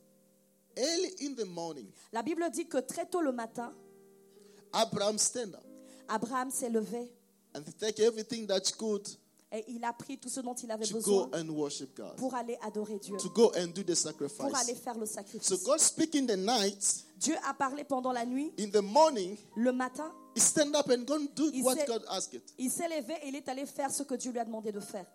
early 0.76 1.14
in 1.20 1.34
the 1.34 1.46
morning, 1.46 1.86
La 2.12 2.22
Bible 2.22 2.48
dit 2.50 2.66
que 2.66 2.78
très 2.78 3.06
tôt 3.06 3.20
le 3.20 3.32
matin, 3.32 3.72
Abraham 4.72 5.16
stand 5.18 5.54
up 5.54 5.64
Abraham 6.08 6.50
s'est 6.50 6.70
levé 6.70 7.10
and 7.54 7.62
take 7.78 7.98
everything 8.00 8.46
that's 8.46 8.70
good 8.76 9.06
et 9.06 9.16
Et 9.52 9.64
il 9.68 9.84
a 9.84 9.92
pris 9.92 10.18
tout 10.18 10.28
ce 10.28 10.40
dont 10.40 10.54
il 10.54 10.70
avait 10.72 10.84
to 10.84 10.94
besoin 10.94 11.26
go 11.28 11.36
and 11.36 11.48
worship 11.50 11.96
God, 11.96 12.16
pour 12.16 12.34
aller 12.34 12.58
adorer 12.62 12.98
Dieu, 12.98 13.16
to 13.16 13.28
go 13.30 13.52
and 13.56 13.68
do 13.68 13.82
the 13.82 13.86
pour 13.86 13.96
sacrifice. 13.96 14.54
aller 14.54 14.74
faire 14.74 14.98
le 14.98 15.06
So 15.06 15.12
sacrifice. 15.14 15.62
God 15.62 15.78
speak 15.78 16.14
in 16.16 16.26
the 16.26 16.36
night, 16.36 17.04
Dieu 17.18 17.36
a 17.48 17.54
parlé 17.54 17.84
pendant 17.84 18.10
la 18.12 18.24
nuit, 18.26 18.52
in 18.58 18.68
the 18.70 18.82
morning, 18.82 19.36
le 19.54 19.70
matin, 19.72 20.10
he 20.34 20.40
stand 20.40 20.74
up 20.74 20.90
and 20.90 21.04
go 21.06 21.14
and 21.14 21.28
do 21.36 21.48
Il 21.52 21.62
what 21.62 21.76
s'est- 21.76 21.86
God 21.86 22.04
asked 22.10 22.34
it. 22.34 22.42
il 22.58 22.70
s'est 22.70 22.88
levé 22.88 23.14
et 23.22 23.28
il 23.28 23.36
est 23.36 23.48
allé 23.48 23.64
faire 23.66 23.90
ce 23.92 24.02
que 24.02 24.16
Dieu 24.16 24.32
lui 24.32 24.40
a 24.40 24.44
demandé 24.44 24.72
de 24.72 24.80
faire. 24.80 25.06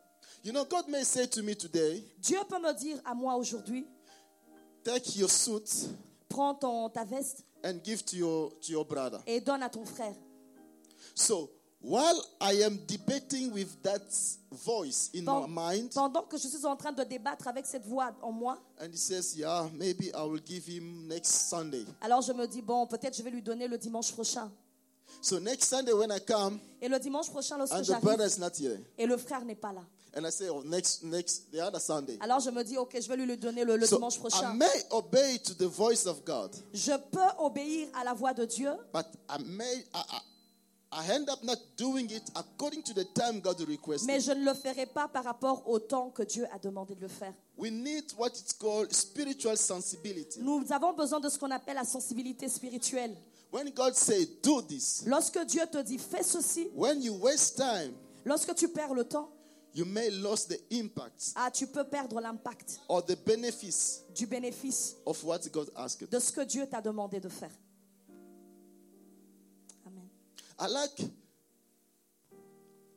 You 0.45 0.53
know, 0.53 0.63
God 0.63 0.87
may 0.87 1.03
say 1.03 1.27
to 1.27 1.43
me 1.43 1.53
today, 1.53 2.01
Dieu 2.19 2.39
peut 2.47 2.57
me 2.59 2.73
dire 2.73 3.01
à 3.03 3.13
moi 3.13 3.35
aujourd'hui, 3.35 3.85
take 4.83 5.17
your 5.19 5.29
suit 5.29 5.89
prends 6.29 6.55
ton, 6.55 6.89
ta 6.89 7.03
veste 7.03 7.43
and 7.65 7.79
give 7.83 8.01
to 8.05 8.15
your 8.15 8.49
to 8.61 8.71
your 8.71 8.85
brother. 8.85 9.19
et 9.27 9.41
donne 9.41 9.61
à 9.61 9.69
ton 9.69 9.83
frère. 9.85 10.15
So 11.13 11.49
while 11.83 12.21
I 12.39 12.63
am 12.63 12.79
debating 12.87 13.51
with 13.53 13.81
that 13.83 14.01
voice 14.51 15.09
in 15.13 15.23
my 15.25 15.41
Pen- 15.41 15.49
mind, 15.53 15.91
Pendant 15.93 16.23
que 16.23 16.37
je 16.37 16.47
suis 16.47 16.65
en 16.65 16.75
train 16.75 16.91
de 16.91 17.03
débattre 17.03 17.47
avec 17.47 17.65
cette 17.65 17.85
voix 17.85 18.11
en 18.21 18.31
moi, 18.31 18.57
and 18.79 18.89
he 18.93 18.97
says, 18.97 19.35
Yeah, 19.35 19.67
maybe 19.73 20.11
I 20.13 20.23
will 20.23 20.41
give 20.43 20.65
him 20.67 21.07
next 21.07 21.49
Sunday. 21.49 21.85
alors 22.01 22.21
je 22.21 22.33
me 22.33 22.45
dis, 22.47 22.61
bon, 22.61 22.85
peut-être 22.87 23.15
je 23.17 23.23
vais 23.23 23.31
lui 23.31 23.41
donner 23.41 23.67
le 23.67 23.77
dimanche 23.77 24.11
prochain. 24.11 24.51
So 25.21 25.39
next 25.39 25.65
Sunday 25.69 25.93
when 25.93 26.11
I 26.11 26.19
come 26.19 26.59
Et 26.81 26.87
le 26.87 26.97
dimanche 26.99 27.29
prochain, 27.29 27.57
lorsque 27.57 27.73
and 27.73 27.81
the 27.83 27.99
brother 28.01 28.27
j'arrive, 28.29 28.37
is 28.37 28.39
not 28.39 28.51
here, 28.59 28.79
et 28.97 29.05
le 29.05 29.17
frère 29.17 29.43
n'est 29.43 29.55
pas 29.55 29.73
là. 29.73 29.81
and 30.13 30.25
I 30.25 30.29
say, 30.29 30.49
Oh, 30.49 30.61
next 30.65 31.03
next 31.03 31.51
the 31.51 31.59
other 31.59 31.79
Sunday. 31.79 32.17
Alors 32.21 32.39
je 32.39 32.49
me 32.49 32.63
dis, 32.63 32.77
ok, 32.77 32.97
je 33.01 33.07
vais 33.07 33.17
lui 33.17 33.25
le 33.25 33.37
donner 33.37 33.63
le, 33.65 33.75
le 33.77 33.85
So 33.87 33.95
dimanche 33.95 34.15
I 34.17 34.19
prochain. 34.19 34.53
may 34.53 34.83
obey 34.91 35.37
to 35.39 35.53
the 35.53 35.67
voice 35.67 36.05
of 36.05 36.23
God, 36.25 36.51
Je 36.73 36.91
peux 37.11 37.19
obéir 37.43 37.87
à 37.95 38.03
la 38.03 38.13
voix 38.13 38.33
de 38.33 38.45
Dieu, 38.45 38.71
but 38.93 39.05
I 39.29 39.41
may 39.43 39.85
I, 39.93 40.03
mais 44.05 44.19
je 44.19 44.31
ne 44.31 44.45
le 44.45 44.53
ferai 44.53 44.85
pas 44.85 45.07
par 45.07 45.23
rapport 45.23 45.67
au 45.69 45.79
temps 45.79 46.09
que 46.09 46.23
Dieu 46.23 46.45
a 46.53 46.59
demandé 46.59 46.95
de 46.95 47.01
le 47.01 47.07
faire. 47.07 47.33
We 47.57 47.71
need 47.71 48.05
what 48.17 48.29
it's 48.29 48.53
called 48.53 48.91
spiritual 48.91 49.57
sensibility. 49.57 50.39
Nous 50.41 50.65
avons 50.71 50.93
besoin 50.93 51.19
de 51.19 51.29
ce 51.29 51.37
qu'on 51.39 51.51
appelle 51.51 51.75
la 51.75 51.85
sensibilité 51.85 52.49
spirituelle. 52.49 53.15
When 53.53 53.69
God 53.71 53.95
say 53.95 54.27
do 54.41 54.61
this, 54.61 55.03
Lorsque 55.05 55.39
Dieu 55.45 55.61
te 55.71 55.81
dit 55.81 55.97
fais 55.97 56.23
ceci, 56.23 56.69
when 56.73 57.01
you 57.01 57.13
waste 57.21 57.57
time, 57.57 57.93
lorsque 58.25 58.55
tu 58.55 58.67
perds 58.69 58.93
le 58.93 59.03
temps, 59.03 59.29
you 59.73 59.85
may 59.85 60.09
lose 60.09 60.45
the 60.47 60.59
impact 60.71 61.33
ah, 61.35 61.49
tu 61.51 61.67
peux 61.67 61.83
perdre 61.83 62.19
l'impact 62.19 62.79
or 62.87 63.03
the 63.05 63.15
benefits 63.25 64.03
du 64.15 64.25
bénéfice 64.25 64.95
of 65.05 65.21
what 65.23 65.39
God 65.51 65.69
asked. 65.75 66.09
de 66.09 66.19
ce 66.19 66.31
que 66.31 66.41
Dieu 66.41 66.65
t'a 66.67 66.81
demandé 66.81 67.19
de 67.19 67.29
faire. 67.29 67.51
I 70.63 70.67
like 70.67 71.01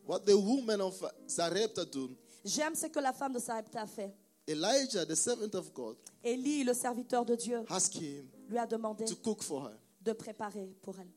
what 0.06 0.26
the 0.26 0.36
woman 0.36 0.80
of 0.82 0.94
Zarepta 1.26 1.84
do. 1.90 2.10
J'aime 2.44 2.74
ce 2.74 2.86
que 2.88 3.00
la 3.00 3.12
femme 3.14 3.32
de 3.32 3.38
Sarepta 3.38 3.80
a 3.82 3.86
fait. 3.86 4.12
Elijah, 4.46 5.06
the 5.06 5.16
servant 5.16 5.54
of 5.54 5.72
God, 5.72 5.96
Élie, 6.22 6.62
le 6.64 6.74
serviteur 6.74 7.24
de 7.24 7.34
Dieu, 7.34 7.64
asked 7.70 7.94
him 7.94 8.26
lui 8.50 8.58
a 8.58 8.66
demandé 8.66 9.06
to 9.06 9.16
cook 9.16 9.42
for 9.42 9.62
her. 9.66 9.78
de 10.02 10.12
préparer 10.12 10.68
pour 10.82 10.94
elle. 11.00 11.08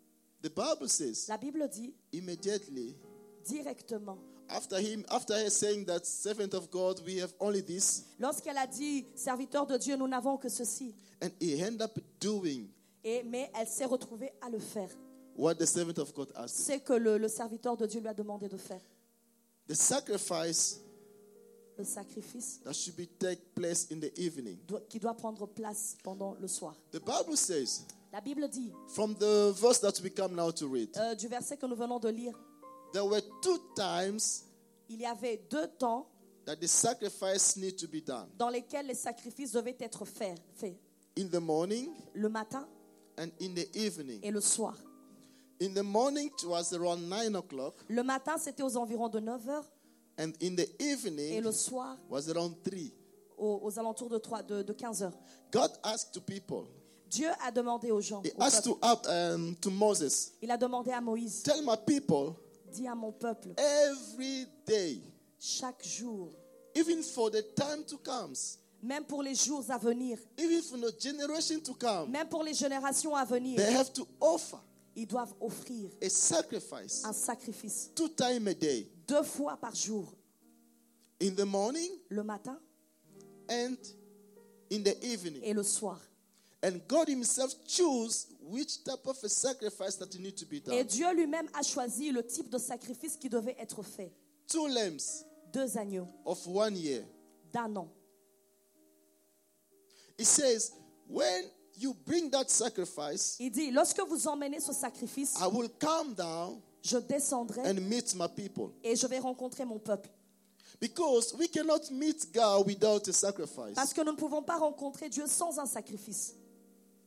The 0.42 0.50
Bible 0.56 0.88
says 0.88 1.25
La 1.27 1.36
Bible 1.38 1.68
dit 1.68 1.94
immediately 2.13 2.96
directement, 3.46 4.18
after 4.48 4.77
him, 4.80 5.04
after 5.10 5.34
her 5.34 5.50
saying 5.50 5.84
that 5.86 6.06
servant 6.06 6.54
of 6.54 6.72
God, 6.72 7.01
we 7.06 7.18
have 7.22 7.34
only 7.42 7.62
this, 7.62 8.06
lorsqu'elle 8.18 8.58
a 8.58 8.66
dit 8.68 9.06
serviteur 9.16 9.66
de 9.68 9.75
Dieu, 9.77 9.98
nous 9.98 10.08
n'avons 10.08 10.38
que 10.38 10.48
ceci. 10.48 10.96
and 11.22 11.32
he 11.42 11.62
end 11.62 11.82
up 11.82 12.00
doing 12.22 12.70
Et, 13.04 13.24
mais 13.24 13.51
elle 13.54 13.68
s'est 13.68 13.86
retrouvée 13.86 14.32
à 14.42 14.50
le 14.50 14.60
faire. 14.60 14.89
What 15.38 15.56
the 15.56 15.65
servant 15.65 15.98
of 16.00 16.13
God 16.13 16.32
asked. 16.36 16.58
C'est 16.65 16.79
que 16.82 16.94
le, 16.94 17.17
le 17.17 17.27
serviteur 17.27 17.77
de 17.77 17.86
Dieu 17.86 18.00
lui 18.01 18.08
a 18.10 18.13
demandé 18.13 18.48
de 18.50 18.58
faire. 18.58 18.82
The 19.67 19.74
sacrifice 19.75 20.79
Le 21.77 21.84
sacrifice 21.84 22.60
that 22.63 22.74
should 22.74 22.96
be 22.96 23.06
take 23.20 23.53
place 23.53 23.88
in 23.91 24.00
the 24.00 24.12
evening. 24.17 24.58
qui 24.89 25.00
doit 25.00 25.13
prendre 25.13 25.46
place 25.46 25.96
pendant 26.03 26.36
le 26.39 26.48
soir. 26.48 26.75
The 26.91 27.00
Bible 27.00 27.38
says, 27.38 27.84
La 28.12 28.20
Bible 28.22 28.48
dit, 28.50 28.72
from 28.88 29.13
the 29.15 29.51
verse 29.53 29.79
that 29.82 30.00
we 30.01 30.10
come 30.10 30.34
now 30.36 30.50
to 30.51 30.67
read, 30.67 30.89
euh, 30.98 31.13
du 31.13 31.27
verset 31.27 31.56
que 31.58 31.67
nous 31.67 31.75
venons 31.75 32.00
de 32.00 32.10
lire, 32.10 32.34
there 32.94 33.06
were 33.06 33.22
two 33.44 33.60
times 33.75 34.44
il 34.89 35.01
y 35.01 35.06
avait 35.06 35.38
deux 35.51 35.67
temps 35.77 36.08
that 36.46 36.56
the 36.56 36.67
sacrifice 36.67 37.58
need 37.58 37.75
to 37.77 37.88
be 37.88 38.01
done. 38.03 38.27
dans 38.39 38.50
lesquels 38.50 38.88
les 38.88 38.96
sacrifices 38.96 39.51
devaient 39.51 39.77
être 39.79 40.03
faits, 40.06 40.39
faits. 40.56 40.77
In 41.20 41.27
the 41.27 41.39
morning 41.41 41.89
Le 42.15 42.29
matin 42.29 42.65
and 43.20 43.27
in 43.41 43.53
the 43.53 43.67
evening. 43.75 44.20
et 44.24 44.32
le 44.32 44.41
soir. 44.41 44.75
In 45.59 45.73
the 45.73 45.83
morning 45.83 46.27
it 46.37 46.45
was 46.45 46.71
around 46.73 47.09
9 47.09 47.35
o'clock, 47.35 47.73
Le 47.89 48.03
matin, 48.03 48.37
c'était 48.37 48.61
aux 48.63 48.77
environs 48.77 49.09
de 49.09 49.19
9 49.19 49.49
heures 49.49 49.65
and 50.19 50.31
in 50.41 50.55
the 50.55 50.67
et 50.79 50.83
evening 50.93 51.41
le 51.41 51.51
soir, 51.51 51.97
was 52.09 52.29
around 52.29 52.55
3. 52.63 52.77
aux, 53.37 53.59
aux 53.63 53.79
alentours 53.79 54.09
de, 54.09 54.17
3, 54.19 54.43
de, 54.43 54.61
de 54.63 54.73
15 54.73 55.03
heures. 55.03 55.17
God 55.51 55.71
asked 55.83 56.11
to 56.13 56.21
people, 56.21 56.65
Dieu 57.09 57.29
a 57.45 57.51
demandé 57.51 57.89
aux 57.91 58.01
gens, 58.01 58.21
He 58.23 58.31
au 58.37 58.41
asked 58.43 58.65
peuple, 58.65 58.79
to, 58.79 58.85
Ab- 58.85 59.07
um, 59.35 59.55
to 59.61 59.69
Moses, 59.71 60.33
il 60.41 60.51
a 60.51 60.57
demandé 60.57 60.91
à 60.91 61.01
Moïse, 61.01 61.41
tell 61.43 61.63
my 61.63 61.75
people 61.85 62.35
dis 62.71 62.87
à 62.87 62.93
mon 62.95 63.11
peuple, 63.11 63.49
every 63.57 64.45
day, 64.65 65.01
chaque 65.39 65.83
jour, 65.83 66.29
even 66.75 67.01
for 67.01 67.31
the 67.31 67.41
time 67.55 67.83
to 67.87 67.97
come, 67.97 68.33
même 68.83 69.05
pour 69.05 69.23
les 69.23 69.33
jours 69.33 69.63
à 69.69 69.77
venir, 69.79 70.19
even 70.37 70.61
for 70.61 70.77
the 70.77 70.99
generation 71.01 71.59
to 71.61 71.73
come, 71.73 72.11
même 72.11 72.27
pour 72.29 72.43
les 72.43 72.53
générations 72.53 73.15
à 73.15 73.25
venir, 73.25 73.57
they 73.57 73.73
have 73.73 73.91
to 73.93 74.07
offer 74.21 74.57
ils 74.98 75.08
doivent 75.08 75.34
offrir 75.39 75.89
a 76.01 76.10
sacrifice 76.10 77.06
un 77.06 77.13
sacrifice 77.13 77.92
two 77.96 78.10
times 78.10 78.48
a 78.48 78.54
day, 78.54 78.89
deux 79.08 79.24
fois 79.24 79.56
par 79.56 79.74
jour, 79.74 80.12
in 81.22 81.32
the 81.36 81.46
morning 81.46 81.89
le 82.10 82.24
matin 82.24 82.60
and 83.50 83.77
in 84.70 84.82
the 84.84 84.98
evening. 85.04 85.42
et 85.44 85.54
le 85.54 85.63
soir. 85.63 86.01
And 86.63 86.80
God 86.88 87.08
Himself 87.08 87.54
choose 87.68 88.25
which 88.42 88.84
type 88.84 89.06
of 89.06 89.16
a 89.24 89.30
sacrifice 89.30 89.96
that 89.98 90.20
need 90.20 90.36
to 90.38 90.46
be 90.48 90.56
Et 90.58 90.84
done. 90.84 90.88
Dieu 90.88 91.13
lui-même 91.13 91.48
a 91.54 91.62
choisi 91.62 92.12
le 92.12 92.25
type 92.25 92.50
de 92.50 92.58
sacrifice 92.58 93.16
qui 93.16 93.30
devait 93.30 93.56
être 93.60 93.84
fait. 93.84 94.12
Two 94.48 94.68
lambs 94.68 95.24
Deux 95.54 95.77
agneaux 95.77 96.08
of 96.25 96.46
one 96.48 96.75
year. 96.75 97.04
d'un 97.54 97.75
an. 97.75 97.88
It 100.18 100.25
says, 100.25 100.72
when 101.08 101.44
you 101.77 101.93
bring 102.05 102.29
that 102.31 102.50
sacrifice, 102.50 103.38
Il 103.39 103.51
dit, 103.51 103.72
lorsque 103.72 104.00
vous 104.07 104.27
emmenez 104.27 104.60
ce 104.60 104.74
sacrifice, 104.74 105.36
I 105.39 105.48
will 105.48 105.69
come 105.79 106.13
down 106.13 106.62
je 106.81 106.98
descendrai 106.98 107.62
and 107.67 107.81
meet 107.81 108.15
my 108.15 108.27
people. 108.27 108.72
et 108.84 108.96
je 108.96 109.07
vais 109.07 109.19
rencontrer 109.19 109.65
mon 109.65 109.79
peuple. 109.79 110.10
Because 110.79 111.34
we 111.34 111.48
cannot 111.48 111.89
meet 111.91 112.31
God 112.31 112.67
without 112.67 113.07
a 113.07 113.13
sacrifice. 113.13 113.74
Parce 113.75 113.93
que 113.93 114.01
nous 114.01 114.12
ne 114.12 114.17
pouvons 114.17 114.43
pas 114.43 114.57
rencontrer 114.57 115.10
Dieu 115.10 115.25
sans 115.27 115.57
un 115.60 115.65
sacrifice. 115.65 116.36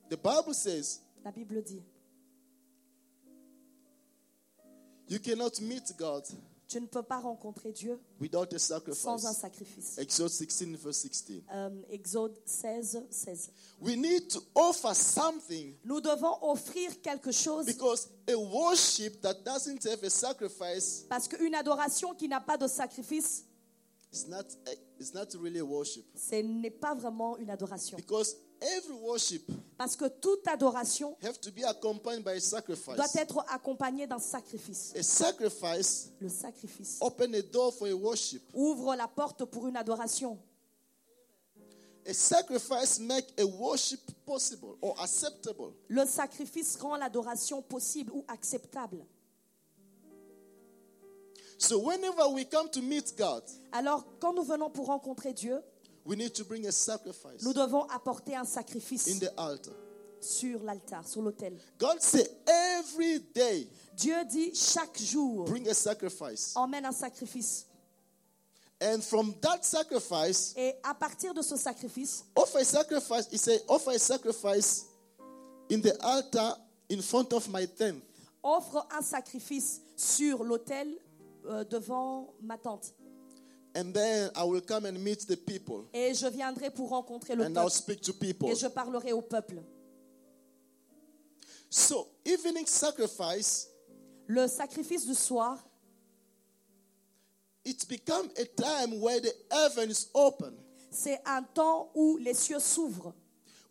The 0.08 0.16
Bible 0.16 0.54
says 0.54 1.00
La 1.24 1.30
Bible 1.30 1.62
dit, 1.62 1.82
you 5.08 5.18
cannot 5.18 5.60
meet 5.60 5.94
God 5.96 6.24
tu 6.70 6.80
ne 6.80 6.86
peux 6.86 7.02
pas 7.02 7.18
rencontrer 7.18 7.72
Dieu 7.72 7.98
without 8.20 8.46
a 8.54 8.58
sans 8.58 9.26
un 9.26 9.32
sacrifice. 9.32 9.34
sacrifice. 9.34 9.98
Exodus 9.98 10.46
16, 10.48 10.76
verse 10.76 10.98
16. 10.98 11.42
Euh, 11.52 11.82
Exode 11.90 12.40
16, 12.46 13.06
16. 13.10 13.50
We 13.80 13.96
need 13.96 14.28
to 14.28 14.40
offer 14.54 14.94
something 14.94 15.74
Nous 15.84 16.00
devons 16.00 16.38
offrir 16.42 17.02
quelque 17.02 17.32
chose 17.32 17.66
because 17.66 18.08
a 18.28 18.36
worship 18.36 19.20
that 19.20 19.34
doesn't 19.44 19.84
have 19.84 20.02
a 20.04 20.10
sacrifice 20.10 21.04
parce 21.08 21.26
qu'une 21.26 21.56
adoration 21.56 22.14
qui 22.14 22.28
n'a 22.28 22.40
pas 22.40 22.56
de 22.56 22.68
sacrifice, 22.68 23.44
is 24.12 24.28
not, 24.28 24.44
it's 24.98 25.12
not 25.12 25.26
really 25.40 25.58
a 25.58 25.64
worship. 25.64 26.04
ce 26.14 26.36
n'est 26.36 26.70
pas 26.70 26.94
vraiment 26.94 27.36
une 27.38 27.50
adoration. 27.50 27.96
Because 27.96 28.36
every 28.60 28.94
worship 29.02 29.42
Parce 29.78 29.96
que 29.96 30.06
toute 30.08 30.46
adoration 30.46 31.16
have 31.22 31.40
to 31.40 31.50
be 31.50 31.62
accompanied 31.64 32.22
by 32.24 32.32
a 32.36 32.40
sacrifice. 32.40 32.96
doit 32.96 33.14
être 33.22 33.44
accompagnée 33.48 34.06
d'un 34.06 34.18
sacrifice. 34.18 34.92
A 34.94 35.02
sacrifice 35.02 36.10
Le 36.20 36.28
sacrifice 36.28 36.98
open 37.00 37.34
a 37.34 37.42
door 37.42 37.72
for 37.72 37.88
a 37.88 37.94
worship. 37.94 38.42
ouvre 38.54 38.94
la 38.94 39.08
porte 39.08 39.44
pour 39.46 39.66
une 39.68 39.76
adoration. 39.76 40.38
A 42.06 42.12
sacrifice 42.14 42.98
make 42.98 43.26
a 43.38 43.44
worship 43.46 44.00
possible 44.26 44.76
or 44.80 44.98
acceptable. 45.00 45.72
Le 45.88 46.04
sacrifice 46.06 46.76
rend 46.80 46.96
l'adoration 46.96 47.60
possible 47.62 48.10
ou 48.12 48.24
acceptable. 48.28 49.06
So 51.58 51.78
whenever 51.78 52.26
we 52.32 52.46
come 52.46 52.70
to 52.70 52.80
meet 52.80 53.14
God, 53.18 53.42
Alors, 53.72 54.04
quand 54.18 54.32
nous 54.32 54.42
venons 54.44 54.70
pour 54.70 54.86
rencontrer 54.86 55.34
Dieu, 55.34 55.60
we 56.10 56.16
need 56.16 56.34
to 56.34 56.44
bring 56.44 56.66
a 56.66 56.72
sacrifice 56.72 57.42
nous 57.42 57.52
devons 57.54 57.84
apporter 57.84 58.34
un 58.34 58.44
sacrifice 58.44 59.06
in 59.08 59.18
the 59.20 59.30
altar. 59.38 59.72
sur 60.20 60.62
l'altar, 60.64 61.06
sur 61.08 61.22
l'autel. 61.22 61.56
God 61.78 61.98
say 62.02 62.26
every 62.46 63.20
day 63.34 63.66
Dieu 63.96 64.22
dit 64.26 64.52
chaque 64.54 64.98
jour, 64.98 65.44
bring 65.46 65.66
a 65.68 65.72
sacrifice. 65.74 66.52
emmène 66.56 66.84
un 66.84 66.92
sacrifice. 66.92 67.64
And 68.82 69.02
from 69.02 69.34
that 69.42 69.62
sacrifice, 69.62 70.54
Et 70.56 70.74
à 70.82 70.94
partir 70.94 71.32
de 71.34 71.42
ce 71.42 71.54
sacrifice, 71.56 72.24
offer 72.34 72.58
a 72.60 72.64
sacrifice. 72.64 73.28
He 73.30 73.36
say 73.38 73.58
offer 73.68 73.90
a 73.92 73.98
sacrifice 73.98 74.86
in 75.70 75.80
the 75.80 75.94
altar 76.02 76.56
in 76.90 77.00
front 77.02 77.32
of 77.32 77.48
my 77.48 77.66
tent. 77.66 78.02
offre 78.42 78.86
un 78.90 79.02
sacrifice 79.02 79.80
sur 79.96 80.42
l'autel 80.44 80.88
euh, 81.46 81.62
devant 81.64 82.32
ma 82.42 82.56
tente. 82.58 82.94
And 83.74 83.92
then 83.92 84.30
I 84.34 84.42
will 84.44 84.60
come 84.60 84.84
and 84.86 84.98
meet 84.98 85.26
the 85.26 85.36
people 85.36 85.84
et 85.92 86.12
je 86.14 86.26
viendrai 86.28 86.70
pour 86.70 86.90
rencontrer 86.90 87.34
le 87.36 87.44
and 87.44 87.56
I'll 87.56 87.64
peuple 87.64 87.70
speak 87.70 88.00
to 88.02 88.12
people. 88.12 88.48
et 88.50 88.54
je 88.56 88.66
parlerai 88.68 89.12
au 89.12 89.22
peuple. 89.22 89.62
So, 91.68 92.08
evening 92.24 92.66
sacrifice, 92.66 93.68
Le 94.26 94.46
sacrifice 94.48 95.06
du 95.06 95.14
soir, 95.14 95.58
it's 97.64 97.84
become 97.84 98.28
a 98.38 98.44
time 98.44 99.00
where 99.00 99.20
the 99.20 99.32
heavens 99.50 100.08
open, 100.14 100.54
c'est 100.90 101.20
un 101.24 101.42
temps 101.42 101.90
où 101.94 102.16
les 102.16 102.34
cieux 102.34 102.58
s'ouvrent, 102.58 103.14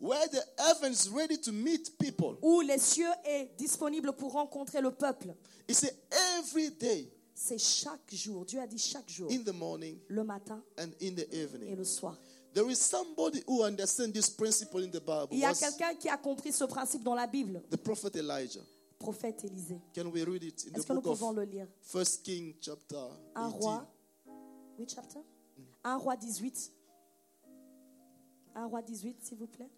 where 0.00 0.26
the 0.28 0.42
heavens 0.58 1.08
ready 1.10 1.36
to 1.38 1.52
meet 1.52 1.90
people. 1.98 2.38
où 2.42 2.60
les 2.62 2.78
cieux 2.78 3.12
est 3.24 3.50
disponible 3.58 4.12
pour 4.12 4.32
rencontrer 4.32 4.80
le 4.80 4.90
peuple. 4.90 5.34
It's 5.68 5.84
every 6.38 6.70
day 6.70 7.10
C'est 7.42 7.56
chaque 7.56 8.14
jour. 8.14 8.44
Dieu 8.44 8.60
a 8.60 8.66
dit 8.66 8.76
chaque 8.78 9.08
jour, 9.08 9.30
in 9.32 9.38
the 9.42 9.54
morning 9.54 9.98
le 10.08 10.22
matin 10.22 10.62
and 10.78 10.90
in 11.00 11.14
the 11.14 11.26
et 11.32 11.42
evening. 11.44 11.74
le 11.74 11.84
soir. 11.84 12.18
There 12.52 12.68
is 12.70 12.76
somebody 12.76 13.42
who 13.46 13.62
understands 13.62 14.12
this 14.12 14.28
principle 14.28 14.82
in 14.84 14.90
the 14.90 15.00
Bible. 15.00 15.28
Il 15.32 15.38
y 15.38 15.44
a 15.46 15.54
quelqu'un 15.54 15.94
qui 15.94 16.08
a 16.10 16.18
compris 16.18 16.52
ce 16.52 16.64
principe 16.64 17.02
dans 17.02 17.14
la 17.14 17.26
Bible, 17.26 17.62
the 17.70 17.78
prophet 17.78 18.10
Elijah. 18.14 18.60
prophète 18.98 19.42
Élisée. 19.44 19.80
Can 19.94 20.08
we 20.12 20.22
read 20.22 20.42
it 20.42 20.66
in 20.66 20.74
Est-ce 20.76 20.82
the 20.82 20.88
que 20.88 20.92
nous 20.92 21.00
book 21.00 21.14
pouvons 21.14 21.30
of 21.30 21.36
le 21.36 21.44
lire? 21.44 21.66
First 21.80 22.22
King 22.22 22.54
chapter 22.60 23.08
Un 23.34 23.48
18? 23.48 23.58
roi. 23.62 23.90
Oui, 24.78 24.84
chapter 24.86 25.20
1 25.82 25.96
roi 25.96 26.16
18. 26.16 26.72
1 28.54 28.66
roi 28.66 28.82
18, 28.82 29.16
s'il 29.24 29.38
vous 29.38 29.46
plaît. 29.46 29.70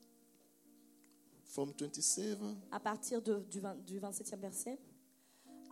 From 1.45 1.73
27. 1.79 2.39
à 2.73 2.81
partir 2.81 3.23
de- 3.23 3.39
du, 3.49 3.61
20 3.61 3.77
du 3.87 4.01
27e 4.01 4.41
verset. 4.41 4.81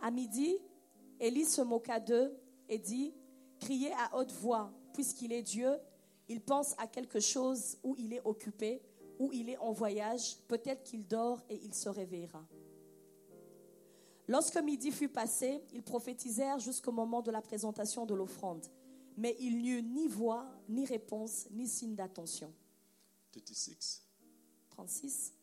À 0.01 0.09
midi, 0.11 0.57
Élie 1.21 1.45
se 1.45 1.61
moqua 1.61 1.99
d'eux 1.99 2.35
et 2.67 2.79
dit, 2.79 3.13
Criez 3.59 3.93
à 3.93 4.17
haute 4.17 4.31
voix, 4.31 4.73
puisqu'il 4.91 5.31
est 5.31 5.43
Dieu, 5.43 5.77
il 6.27 6.41
pense 6.41 6.73
à 6.79 6.87
quelque 6.87 7.19
chose 7.19 7.77
où 7.83 7.95
il 7.99 8.11
est 8.11 8.21
occupé, 8.25 8.81
où 9.19 9.31
il 9.31 9.49
est 9.49 9.57
en 9.57 9.71
voyage, 9.71 10.37
peut-être 10.47 10.81
qu'il 10.83 11.07
dort 11.07 11.39
et 11.47 11.61
il 11.63 11.75
se 11.75 11.89
réveillera. 11.89 12.43
Lorsque 14.27 14.57
midi 14.57 14.91
fut 14.91 15.09
passé, 15.09 15.61
ils 15.73 15.83
prophétisèrent 15.83 16.57
jusqu'au 16.57 16.91
moment 16.91 17.21
de 17.21 17.29
la 17.29 17.41
présentation 17.41 18.05
de 18.05 18.15
l'offrande. 18.15 18.65
Mais 19.15 19.35
il 19.39 19.57
n'y 19.57 19.69
eut 19.71 19.83
ni 19.83 20.07
voix, 20.07 20.47
ni 20.69 20.85
réponse, 20.85 21.47
ni 21.51 21.67
signe 21.67 21.95
d'attention. 21.95 22.51
36. 23.31 24.03
36. 24.71 25.33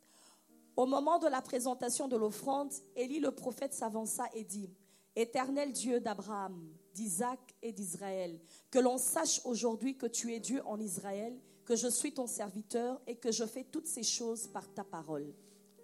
Au 0.75 0.87
moment 0.87 1.19
de 1.19 1.29
la 1.29 1.43
présentation 1.43 2.09
de 2.09 2.17
l'offrande, 2.17 2.73
Élie 2.97 3.21
le 3.21 3.31
prophète 3.31 3.75
s'avança 3.75 4.25
et 4.35 4.43
dit 4.43 4.71
Éternel 5.19 5.73
Dieu 5.73 5.99
d'Abraham, 5.99 6.73
d'Isaac 6.95 7.41
et 7.61 7.73
d'Israël, 7.73 8.39
que 8.71 8.79
l'on 8.79 8.99
sache 8.99 9.41
aujourd'hui 9.45 9.97
que 9.97 10.07
tu 10.07 10.33
es 10.33 10.39
Dieu 10.39 10.63
en 10.65 10.79
Israël, 10.79 11.37
que 11.65 11.75
je 11.75 11.89
suis 11.89 12.15
ton 12.15 12.29
serviteur 12.29 13.01
et 13.05 13.17
que 13.17 13.33
je 13.33 13.45
fais 13.45 13.65
toutes 13.65 13.89
ces 13.89 14.05
choses 14.05 14.47
par 14.47 14.73
ta 14.73 14.85
parole. 14.85 15.35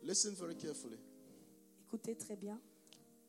Listen 0.04 0.34
very 0.34 0.54
carefully. 0.56 0.98
Écoutez 1.88 2.14
très 2.14 2.36
bien. 2.36 2.60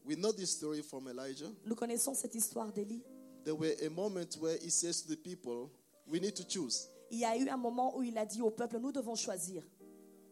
We 0.06 0.16
know 0.16 0.32
this 0.32 0.52
story 0.52 0.84
from 0.84 1.08
Elijah. 1.08 1.52
Nous 1.66 1.74
connaissons 1.76 2.14
cette 2.14 2.36
histoire 2.36 2.72
d'Élie. 2.72 3.02
There 3.44 3.56
were 3.56 3.74
a 3.84 3.90
moment 3.90 4.38
where 4.40 4.58
he 4.62 4.70
says 4.70 5.02
to 5.02 5.08
the 5.08 5.18
people, 5.18 5.72
We 6.08 6.22
need 6.22 6.36
to 6.36 6.44
choose. 6.48 6.88
Il 7.10 7.18
y 7.18 7.26
a 7.26 7.36
eu 7.36 7.50
un 7.50 7.58
moment 7.58 7.98
où 7.98 8.04
il 8.04 8.16
a 8.20 8.28
dit 8.28 8.44
au 8.44 8.52
peuple 8.52 8.78
Nous 8.78 8.92
devons 8.92 9.16
choisir. 9.16 9.64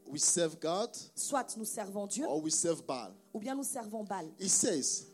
We 0.06 0.22
serve 0.22 0.60
God 0.60 0.92
Soit 1.16 1.58
nous 1.58 1.66
servons 1.66 2.06
Dieu 2.06 2.26
or 2.28 2.44
we 2.44 2.54
serve 2.54 2.84
Baal. 2.86 3.12
ou 3.34 3.40
bien 3.40 3.56
nous 3.56 3.64
servons 3.64 4.04
Baal. 4.04 4.28
He 4.40 4.48
says, 4.48 5.08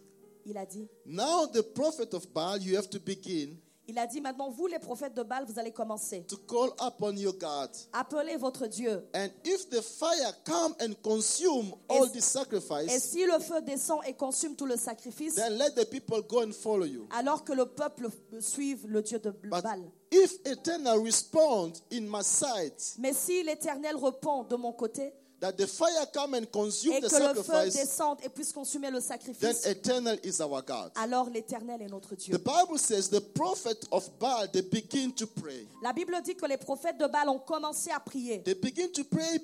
Il 0.46 0.58
a 0.58 0.66
dit 0.66 0.88
Now 1.06 1.48
the 1.48 1.62
prophet 1.62 2.14
of 2.14 2.32
Baal, 2.34 2.62
you 2.62 2.76
have 2.78 2.90
to 2.90 3.00
begin 3.00 3.58
Il 3.92 3.98
a 3.98 4.06
dit 4.06 4.22
Maintenant, 4.22 4.52
vous, 4.52 4.68
les 4.68 4.78
prophètes 4.78 5.16
de 5.16 5.24
Baal, 5.24 5.46
vous 5.48 5.58
allez 5.58 5.72
commencer. 5.72 6.24
to 6.28 6.38
call 6.48 6.70
upon 6.80 7.14
your 7.18 7.34
God. 7.34 7.72
Appelez 7.92 8.38
votre 8.38 8.68
Dieu. 8.68 9.02
And 9.16 9.30
if 9.44 9.68
the 9.72 9.82
fire 9.82 10.32
come 10.46 10.76
and 10.80 10.94
consume 11.02 11.74
all 11.90 12.08
the 12.08 12.18
Et 12.18 12.22
sacrifice, 12.22 13.04
si 13.04 13.26
le 13.26 13.40
feu 13.40 13.62
descend 13.62 14.02
et 14.06 14.14
consume 14.14 14.56
tout 14.56 14.68
le 14.68 14.78
sacrifice, 14.78 15.34
then 15.36 15.58
let 15.58 15.72
the 15.76 15.86
people 15.90 16.22
go 16.22 16.44
and 16.44 16.52
follow 16.54 16.86
you. 16.86 17.08
alors 17.10 17.44
que 17.44 17.52
le 17.54 17.66
peuple 17.66 18.10
suive 18.40 18.86
le 18.88 19.02
Dieu 19.02 19.18
de 19.18 19.32
But 19.32 19.50
Baal. 19.64 19.82
if 20.12 20.34
eternal 20.46 21.00
respond 21.04 21.74
in 21.92 22.02
my 22.02 22.22
sight, 22.22 22.94
Mais 23.00 23.14
si 23.14 23.42
l'Éternel 23.42 23.96
répond 23.96 24.44
de 24.44 24.56
mon 24.56 24.72
côté 24.72 25.12
that 25.40 25.54
the 25.54 25.66
fire 25.68 26.06
come 26.14 26.34
and 26.36 26.46
consume 26.52 26.94
et 26.94 27.02
the 27.02 27.10
que 27.10 27.16
le 27.16 27.34
feu 27.34 27.44
sacrifice, 27.44 27.74
descende 27.74 28.18
et 28.24 28.30
puisse 28.30 28.52
consumer 28.52 28.90
le 28.92 29.00
then 29.00 29.02
sacrifice, 29.02 29.66
eternal 29.66 30.18
is 30.24 30.42
our 30.42 30.62
God. 30.62 30.92
alors 30.96 31.30
l'Éternel 31.30 31.82
est 31.82 31.88
notre 31.90 32.16
The 32.16 32.20
Dieu. 32.20 32.38
Bible 32.38 32.78
says 32.78 33.10
the 33.10 33.22
prophet 33.22 33.86
of 33.92 34.10
Baal, 34.20 34.48
they 34.52 34.62
begin 34.62 35.12
to 35.14 35.26
pray. 35.28 35.68
La 35.82 35.94
Bible 35.94 36.16
dit 36.24 36.36
que 36.36 36.46
les 36.46 36.58
prophètes 36.58 36.98
de 36.98 37.08
Baal 37.08 37.30
ont 37.30 37.40
commencé 37.40 37.90
à 37.92 38.00
prier. 38.00 38.42
They 38.44 38.56
begin 38.56 38.90
to 38.92 39.04
pray 39.04 39.40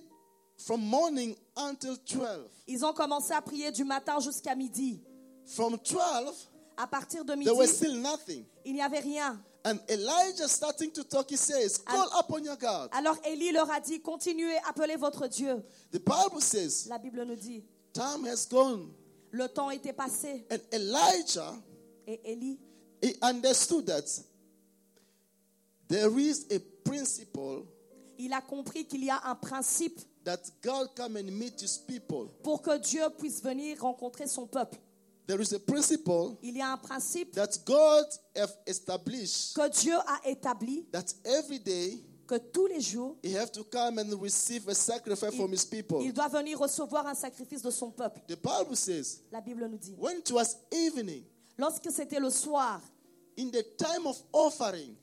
from 0.58 0.82
morning 0.82 1.36
until 1.56 1.96
12. 1.98 2.50
Ils 2.68 2.84
ont 2.86 2.94
commencé 2.94 3.34
à 3.34 3.42
prier 3.42 3.72
du 3.72 3.84
matin 3.84 4.20
jusqu'à 4.20 4.56
midi. 4.56 5.02
From 5.46 5.78
12, 5.78 6.50
À 6.78 6.88
partir 6.88 7.24
de 7.24 7.34
midi, 7.36 7.46
there 7.46 7.56
was 7.58 7.68
still 7.68 7.96
nothing. 8.02 8.44
il 8.66 8.74
n'y 8.74 8.82
avait 8.82 9.00
rien. 9.00 9.40
And 9.66 9.80
Elijah 9.90 10.48
starting 10.48 10.92
to 10.92 11.04
talk, 11.04 11.28
he 11.32 11.38
says, 11.38 11.80
Call 11.80 12.08
upon 12.20 12.44
your 12.44 12.56
God. 12.56 12.90
Alors 12.92 13.18
Élie 13.26 13.52
leur 13.52 13.70
a 13.72 13.80
dit, 13.80 14.00
continuez, 14.00 14.58
appelez 14.70 14.96
votre 14.96 15.28
Dieu. 15.28 15.64
The 15.92 15.98
Bible 15.98 16.40
says, 16.40 16.86
La 16.88 17.00
Bible 17.00 17.26
nous 17.26 17.36
dit, 17.36 17.64
Time 17.92 18.26
has 18.28 18.46
gone. 18.48 18.92
le 19.32 19.48
temps 19.48 19.72
était 19.72 19.92
passé. 19.92 20.46
And 20.52 20.60
Elijah, 20.72 21.56
Et 22.06 22.22
Élie 22.32 22.60
he 23.02 23.16
understood 23.24 23.88
that 23.88 24.06
there 25.88 26.16
is 26.20 26.46
a 26.52 26.60
principle 26.88 27.66
il 28.20 28.34
a 28.34 28.42
compris 28.42 28.86
qu'il 28.86 29.04
y 29.04 29.10
a 29.10 29.20
un 29.26 29.36
principe 29.36 30.00
that 30.24 30.38
God 30.64 30.90
come 30.96 31.18
and 31.18 31.32
meet 31.32 31.60
his 31.60 31.78
people. 31.78 32.30
pour 32.44 32.62
que 32.62 32.78
Dieu 32.78 33.04
puisse 33.18 33.42
venir 33.42 33.82
rencontrer 33.82 34.28
son 34.28 34.46
peuple. 34.46 34.78
There 35.28 35.42
is 35.42 35.54
a 35.54 35.60
principle 35.60 36.38
Il 36.44 36.58
y 36.58 36.62
a 36.62 36.74
un 36.74 36.78
principe 36.78 37.32
that 37.34 37.58
God 37.66 38.06
have 38.36 38.54
established 38.68 39.56
que 39.56 39.70
Dieu 39.70 39.96
a 39.96 40.30
établi 40.30 40.86
that 40.92 41.14
every 41.26 41.60
day 41.60 42.00
que 42.28 42.38
tous 42.38 42.68
les 42.68 42.82
jours, 42.82 43.18
he 43.24 43.34
have 43.36 43.52
to 43.52 43.64
come 43.64 44.00
and 44.00 44.14
receive 44.22 44.68
a 44.68 44.74
sacrifice 44.74 45.36
from 45.36 45.52
his 45.52 45.66
people. 45.66 46.02
il 46.02 46.14
doit 46.14 46.28
venir 46.28 46.60
recevoir 46.60 47.06
un 47.08 47.14
sacrifice 47.16 47.62
de 47.62 47.72
son 47.72 47.92
peuple. 47.92 48.22
The 48.28 48.36
Bible 48.36 48.76
says, 48.76 49.22
La 49.32 49.42
Bible 49.42 49.68
nous 49.68 49.78
dit, 49.78 49.96
when 49.98 50.18
it 50.18 50.32
was 50.32 50.58
evening, 50.72 51.24
lorsque 51.58 51.92
c'était 51.92 52.20
le 52.20 52.30
soir, 52.30 52.82
in 53.38 53.52
the 53.52 53.64
time 53.78 54.08
of 54.08 54.18
offering, 54.34 54.96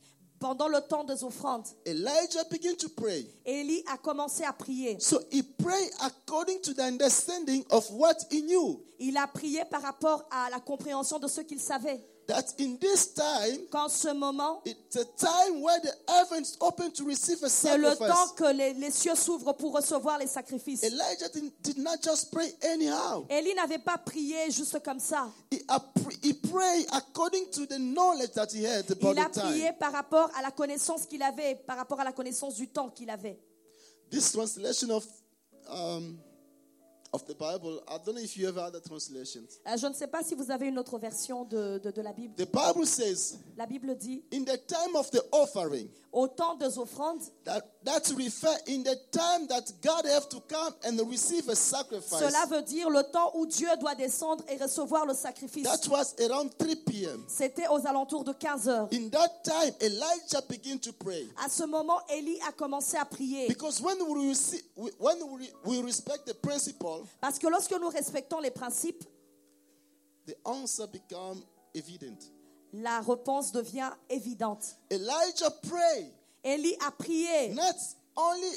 pendant 0.43 0.67
le 0.67 0.81
temps 0.81 1.05
des 1.05 1.23
offrandes, 1.23 1.69
Elijah 1.87 2.43
began 2.51 2.75
to 2.75 2.89
pray. 2.89 3.25
Élie 3.47 3.85
a 3.87 3.97
commencé 3.97 4.43
à 4.43 4.53
prier. 4.53 4.99
So 4.99 5.21
he 5.31 5.41
prayed 5.41 5.91
according 6.01 6.61
to 6.63 6.75
the 6.75 6.83
understanding 6.83 7.65
of 7.71 7.89
what 7.93 8.17
he 8.29 8.43
knew. 8.43 8.83
Il 8.99 9.17
a 9.17 9.29
prié 9.29 9.65
par 9.71 9.83
rapport 9.83 10.25
à 10.33 10.51
la 10.51 10.59
compréhension 10.59 11.21
de 11.21 11.29
ce 11.29 11.43
qu'il 11.43 11.61
savait. 11.61 12.05
That 12.29 12.55
in 12.61 12.79
this 12.79 13.15
time, 13.15 13.67
Qu'en 13.71 13.89
ce 13.89 14.13
moment, 14.15 14.61
it's 14.65 14.97
a 14.97 15.05
time 15.05 15.61
where 15.61 15.81
the 15.81 15.93
heavens 16.09 16.57
open 16.61 16.93
to 16.93 17.05
receive 17.05 17.43
a 17.43 17.49
c'est 17.49 17.77
le 17.77 17.97
temps 17.97 18.07
sacrifice. 18.07 18.33
que 18.37 18.53
les, 18.57 18.75
les 18.75 18.91
cieux 18.93 19.17
s'ouvrent 19.17 19.53
pour 19.55 19.73
recevoir 19.75 20.19
les 20.19 20.29
sacrifices. 20.29 20.85
Elijah 20.85 21.29
did, 21.35 21.53
did 21.63 21.79
not 21.79 21.97
just 22.01 22.31
pray 22.31 22.55
anyhow. 22.63 23.27
Élie 23.29 23.55
n'avait 23.55 23.81
pas 23.81 23.99
prié 23.99 24.51
juste 24.53 24.79
comme 24.85 25.01
ça. 25.01 25.29
He, 25.51 25.59
appre- 25.67 26.17
he 26.23 26.33
prayed 26.33 26.87
according 26.93 27.51
to 27.51 27.67
the 27.67 27.79
knowledge 27.79 28.31
that 28.35 28.53
he 28.53 28.65
had 28.65 28.89
about 28.91 29.15
Il 29.15 29.19
a 29.19 29.29
the 29.29 29.33
time. 29.33 29.51
prié 29.51 29.73
par 29.73 29.91
rapport 29.93 30.31
à 30.39 30.43
la 30.43 30.53
connaissance 30.53 31.07
qu'il 31.07 31.23
avait, 31.23 31.57
par 31.57 31.77
rapport 31.77 31.99
à 31.99 32.05
la 32.05 32.13
connaissance 32.13 32.55
du 32.55 32.69
temps 32.69 32.89
qu'il 32.89 33.11
avait. 33.11 33.39
This 34.11 34.31
translation 34.31 34.91
of 34.91 35.05
um, 35.69 36.19
of 37.13 37.27
the 37.27 37.35
Bible, 37.35 37.83
I 37.89 37.99
don't 38.05 38.15
know 38.15 38.23
if 38.23 38.37
you 38.37 38.47
had 38.47 38.57
other 38.57 38.81
translations. 38.81 39.59
Euh, 39.67 39.77
Je 39.77 39.87
ne 39.87 39.93
sais 39.93 40.07
pas 40.07 40.23
si 40.23 40.35
vous 40.35 40.51
avez 40.51 40.69
une 40.69 40.79
autre 40.79 40.99
version 40.99 41.45
de, 41.45 41.79
de- 41.79 41.91
de 41.91 42.01
la 42.03 42.13
Bible. 42.13 42.35
The 42.37 42.47
Bible 42.51 42.87
says, 42.87 43.37
La 43.57 43.67
Bible 43.67 43.95
dit, 43.97 44.23
in 44.33 44.45
the 44.45 44.59
time 44.67 44.97
of 44.97 45.11
the 45.11 45.21
offering, 45.31 45.89
au 46.13 46.29
temps 46.29 46.55
des 46.57 46.79
offrandes, 46.79 47.23
that 47.45 47.63
that 47.85 48.03
refer 48.17 48.55
in 48.69 48.83
the 48.83 48.97
time 49.11 49.47
that 49.49 49.73
God 49.83 50.05
have 50.07 50.29
to 50.29 50.41
come 50.41 50.75
and 50.85 51.01
receive 51.11 51.49
a 51.49 51.57
sacrifice. 51.57 52.21
cela 52.21 52.47
veut 52.47 52.63
dire 52.63 52.91
le 52.91 53.03
temps 53.03 53.33
où 53.35 53.47
Dieu 53.47 53.69
doit 53.81 53.95
descendre 53.95 54.45
et 54.49 54.57
recevoir 54.57 55.07
le 55.07 55.15
sacrifice. 55.15 55.65
That 55.65 55.89
was 55.89 56.15
around 56.21 56.51
3 56.59 56.77
p.m. 56.87 57.25
C'était 57.27 57.67
aux 57.69 57.87
alentours 57.87 58.25
de 58.25 58.33
15 58.33 58.69
heures. 58.69 58.89
In 58.93 59.09
that 59.09 59.43
time, 59.43 59.75
Elijah 59.81 60.43
began 60.49 60.79
to 60.79 60.93
pray. 60.93 61.27
À 61.43 61.49
ce 61.49 61.65
moment, 61.65 62.01
Élie 62.11 62.39
a 62.47 62.53
commencé 62.53 62.97
à 62.97 63.05
prier. 63.05 63.49
Because 63.49 63.81
when 63.81 63.97
we, 64.07 64.29
receive, 64.29 64.63
when 64.77 65.17
we, 65.31 65.51
we 65.65 65.83
respect 65.83 66.27
the 66.27 66.35
principle, 66.35 67.07
Parce 67.21 67.39
que 67.39 67.49
lorsque 67.49 67.73
nous 67.73 67.89
respectons 67.89 68.41
les 68.41 68.51
principes, 68.51 69.05
the 70.27 70.37
answer 70.45 70.87
become 70.87 71.43
evident. 71.75 72.19
La 72.73 73.01
réponse 73.01 73.53
devient 73.53 73.91
évidente. 74.09 74.77
Elijah 74.91 75.51
prayed, 75.63 76.11
Élie 76.45 76.77
a 76.87 76.91
prié. 76.91 77.55
not 77.55 77.77
only 78.17 78.51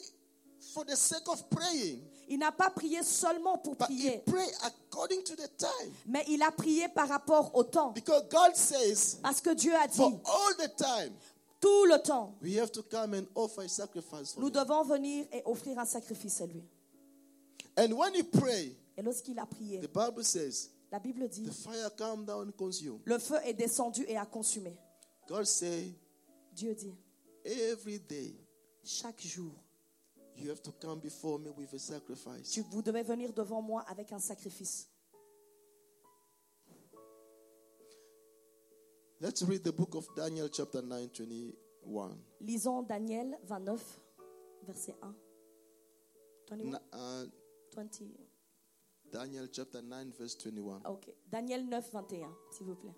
for 0.74 0.84
the 0.86 0.96
sake 0.96 1.28
of 1.28 1.48
praying, 1.50 2.00
Il 2.28 2.40
n'a 2.40 2.52
pas 2.52 2.72
prié 2.72 3.04
seulement 3.04 3.58
pour 3.60 3.76
but 3.76 3.88
he 3.88 3.98
prier, 4.10 4.18
prayed 4.26 4.52
according 4.64 5.22
to 5.24 5.36
the 5.36 5.48
time. 5.58 5.92
mais 6.08 6.24
il 6.28 6.42
a 6.42 6.52
prié 6.52 6.88
par 6.90 7.08
rapport 7.08 7.52
au 7.56 7.64
temps. 7.64 7.92
Because 7.92 8.24
God 8.32 8.56
says, 8.56 9.18
Parce 9.22 9.40
que 9.42 9.54
Dieu 9.54 9.76
a 9.76 9.88
for 9.88 10.10
dit, 10.10 10.18
all 10.26 10.56
the 10.58 10.76
time, 10.76 11.14
Tout 11.62 11.86
le 11.86 12.00
temps, 12.02 12.34
we 12.42 12.58
have 12.58 12.72
to 12.72 12.82
come 12.84 13.14
and 13.14 13.26
offer 13.36 13.62
a 13.64 13.68
sacrifice 13.70 14.34
for 14.34 14.40
nous 14.42 14.48
him. 14.48 14.54
devons 14.54 14.84
venir 14.84 15.26
et 15.32 15.44
offrir 15.46 15.78
un 15.78 15.86
sacrifice 15.86 16.42
à 16.42 16.48
lui. 16.48 16.64
And 17.78 17.94
when 17.94 18.14
he 18.16 18.24
pray, 18.24 18.76
Et 18.98 19.02
lorsqu'il 19.04 19.38
a 19.38 19.46
prié, 19.46 19.82
the 19.82 19.88
Bible 19.94 20.24
says, 20.24 20.70
la 20.92 21.00
Bible 21.00 21.28
dit, 21.28 21.44
the 21.44 21.52
fire 21.52 21.90
come 21.98 22.26
down 22.26 22.48
and 22.48 22.52
consume. 22.52 23.00
le 23.06 23.18
feu 23.20 23.38
est 23.46 23.54
descendu 23.54 24.06
et 24.08 24.18
a 24.18 24.26
consumé. 24.26 24.78
God 25.28 25.46
say, 25.46 25.94
Dieu 26.54 26.74
dit, 26.76 26.96
every 27.44 28.00
day 28.00 28.36
chaque 28.84 29.22
jour, 29.22 29.52
you 30.38 30.50
have 30.50 30.62
to 30.62 30.72
come 30.80 31.00
before 31.00 31.40
me 31.40 31.50
with 31.58 31.74
a 31.74 31.80
sacrifice. 31.80 32.52
tu, 32.52 32.62
vous 32.72 32.82
devez 32.82 33.04
venir 33.04 33.34
devant 33.34 33.62
moi 33.62 33.84
avec 33.88 34.12
un 34.12 34.20
sacrifice. 34.20 34.88
Let's 39.22 39.44
read 39.44 39.64
the 39.64 39.72
book 39.72 39.96
of 39.96 40.08
Daniel, 40.16 40.50
chapter 40.50 40.82
9, 40.82 41.10
21. 41.14 42.18
Lisons 42.42 42.84
Daniel 42.84 43.38
29, 43.48 43.80
verset 44.68 44.96
1. 45.02 45.16
21, 46.50 46.72
Na- 46.72 46.82
uh, 46.94 47.26
20. 47.74 48.06
Daniel, 49.16 49.48
chapter 49.50 49.82
9, 49.82 50.12
verse 50.18 50.36
21. 50.36 50.82
Ok. 50.90 51.10
Daniel 51.32 51.66
9, 51.66 51.92
21, 51.94 52.36
s'il 52.52 52.66
vous 52.66 52.76
plaît. 52.76 52.96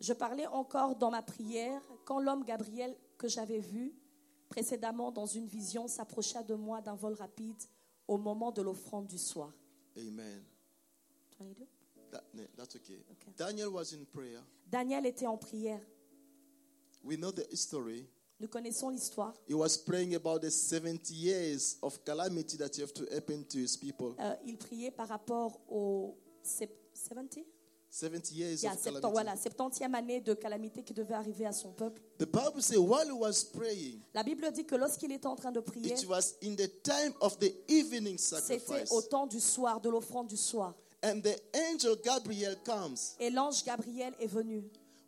Je 0.00 0.12
parlais 0.12 0.46
encore 0.48 0.96
dans 0.96 1.10
ma 1.10 1.22
prière 1.22 1.80
quand 2.04 2.20
l'homme 2.20 2.44
Gabriel 2.44 2.94
que 3.16 3.26
j'avais 3.26 3.60
vu 3.60 3.94
précédemment 4.50 5.10
dans 5.10 5.24
une 5.24 5.46
vision 5.46 5.88
s'approcha 5.88 6.42
de 6.42 6.54
moi 6.54 6.82
d'un 6.82 6.94
vol 6.94 7.14
rapide 7.14 7.56
au 8.06 8.18
moment 8.18 8.52
de 8.52 8.60
l'offrande 8.60 9.06
du 9.06 9.16
soir. 9.16 9.50
Amen. 9.96 10.44
22. 11.40 11.66
That, 12.10 12.24
no, 12.34 12.42
that's 12.54 12.76
okay. 12.76 13.02
Okay. 13.12 13.32
Daniel 13.38 13.72
was 13.72 13.94
in 13.94 14.04
prayer. 14.04 14.42
Daniel 14.66 15.06
était 15.06 15.26
en 15.26 15.38
prière. 15.38 15.80
We 17.02 17.16
know 17.16 17.32
the 17.32 17.46
story. 17.56 18.06
Nous 18.42 18.48
connaissons 18.48 18.88
l'histoire. 18.90 19.32
He 19.48 19.54
was 19.54 19.78
praying 19.78 20.16
about 20.16 20.40
the 20.40 20.50
70 20.50 21.14
years 21.14 21.78
of 21.80 22.02
calamity 22.04 22.56
that 22.58 22.76
you 22.76 22.82
have 22.82 22.92
to 22.92 23.04
happen 23.14 23.44
to 23.44 23.58
his 23.58 23.76
people. 23.76 24.16
Euh, 24.18 24.34
il 24.44 24.58
priait 24.58 24.90
par 24.90 25.06
rapport 25.06 25.60
au 25.70 26.16
sept- 26.42 26.76
70 26.92 27.44
70 27.88 28.32
years 28.34 28.62
Il 28.62 28.64
y 28.64 28.66
a 28.66 28.72
of 28.72 28.78
70, 28.82 29.00
calamity. 29.00 29.12
voilà, 29.12 29.36
70e 29.36 29.94
année 29.94 30.20
de 30.20 30.34
calamité 30.34 30.82
qui 30.82 30.92
devait 30.92 31.14
arriver 31.14 31.46
à 31.46 31.52
son 31.52 31.70
peuple. 31.70 32.02
The 32.18 32.24
Bible 32.26 32.60
says 32.60 32.78
while 32.78 33.06
he 33.06 33.12
was 33.12 33.44
praying, 33.44 34.00
La 34.12 34.24
Bible 34.24 34.50
dit 34.50 34.64
que 34.64 34.74
lorsqu'il 34.74 35.12
était 35.12 35.26
en 35.28 35.36
train 35.36 35.52
de 35.52 35.60
prier, 35.60 35.92
it 35.92 36.06
was 36.08 36.34
in 36.42 36.56
the 36.56 36.82
time 36.82 37.14
of 37.20 37.38
the 37.38 37.54
evening 37.68 38.18
c'était 38.18 38.90
au 38.90 39.02
temps 39.02 39.28
du 39.28 39.38
soir, 39.38 39.80
de 39.80 39.88
l'offrande 39.88 40.26
du 40.26 40.36
soir. 40.36 40.74
And 41.04 41.20
the 41.20 41.40
angel 41.70 41.96
Gabriel 42.02 42.56
comes. 42.64 42.96
Et 43.20 43.30
l'ange 43.30 43.62
Gabriel 43.64 44.14
est 44.18 44.26
venu. 44.26 44.64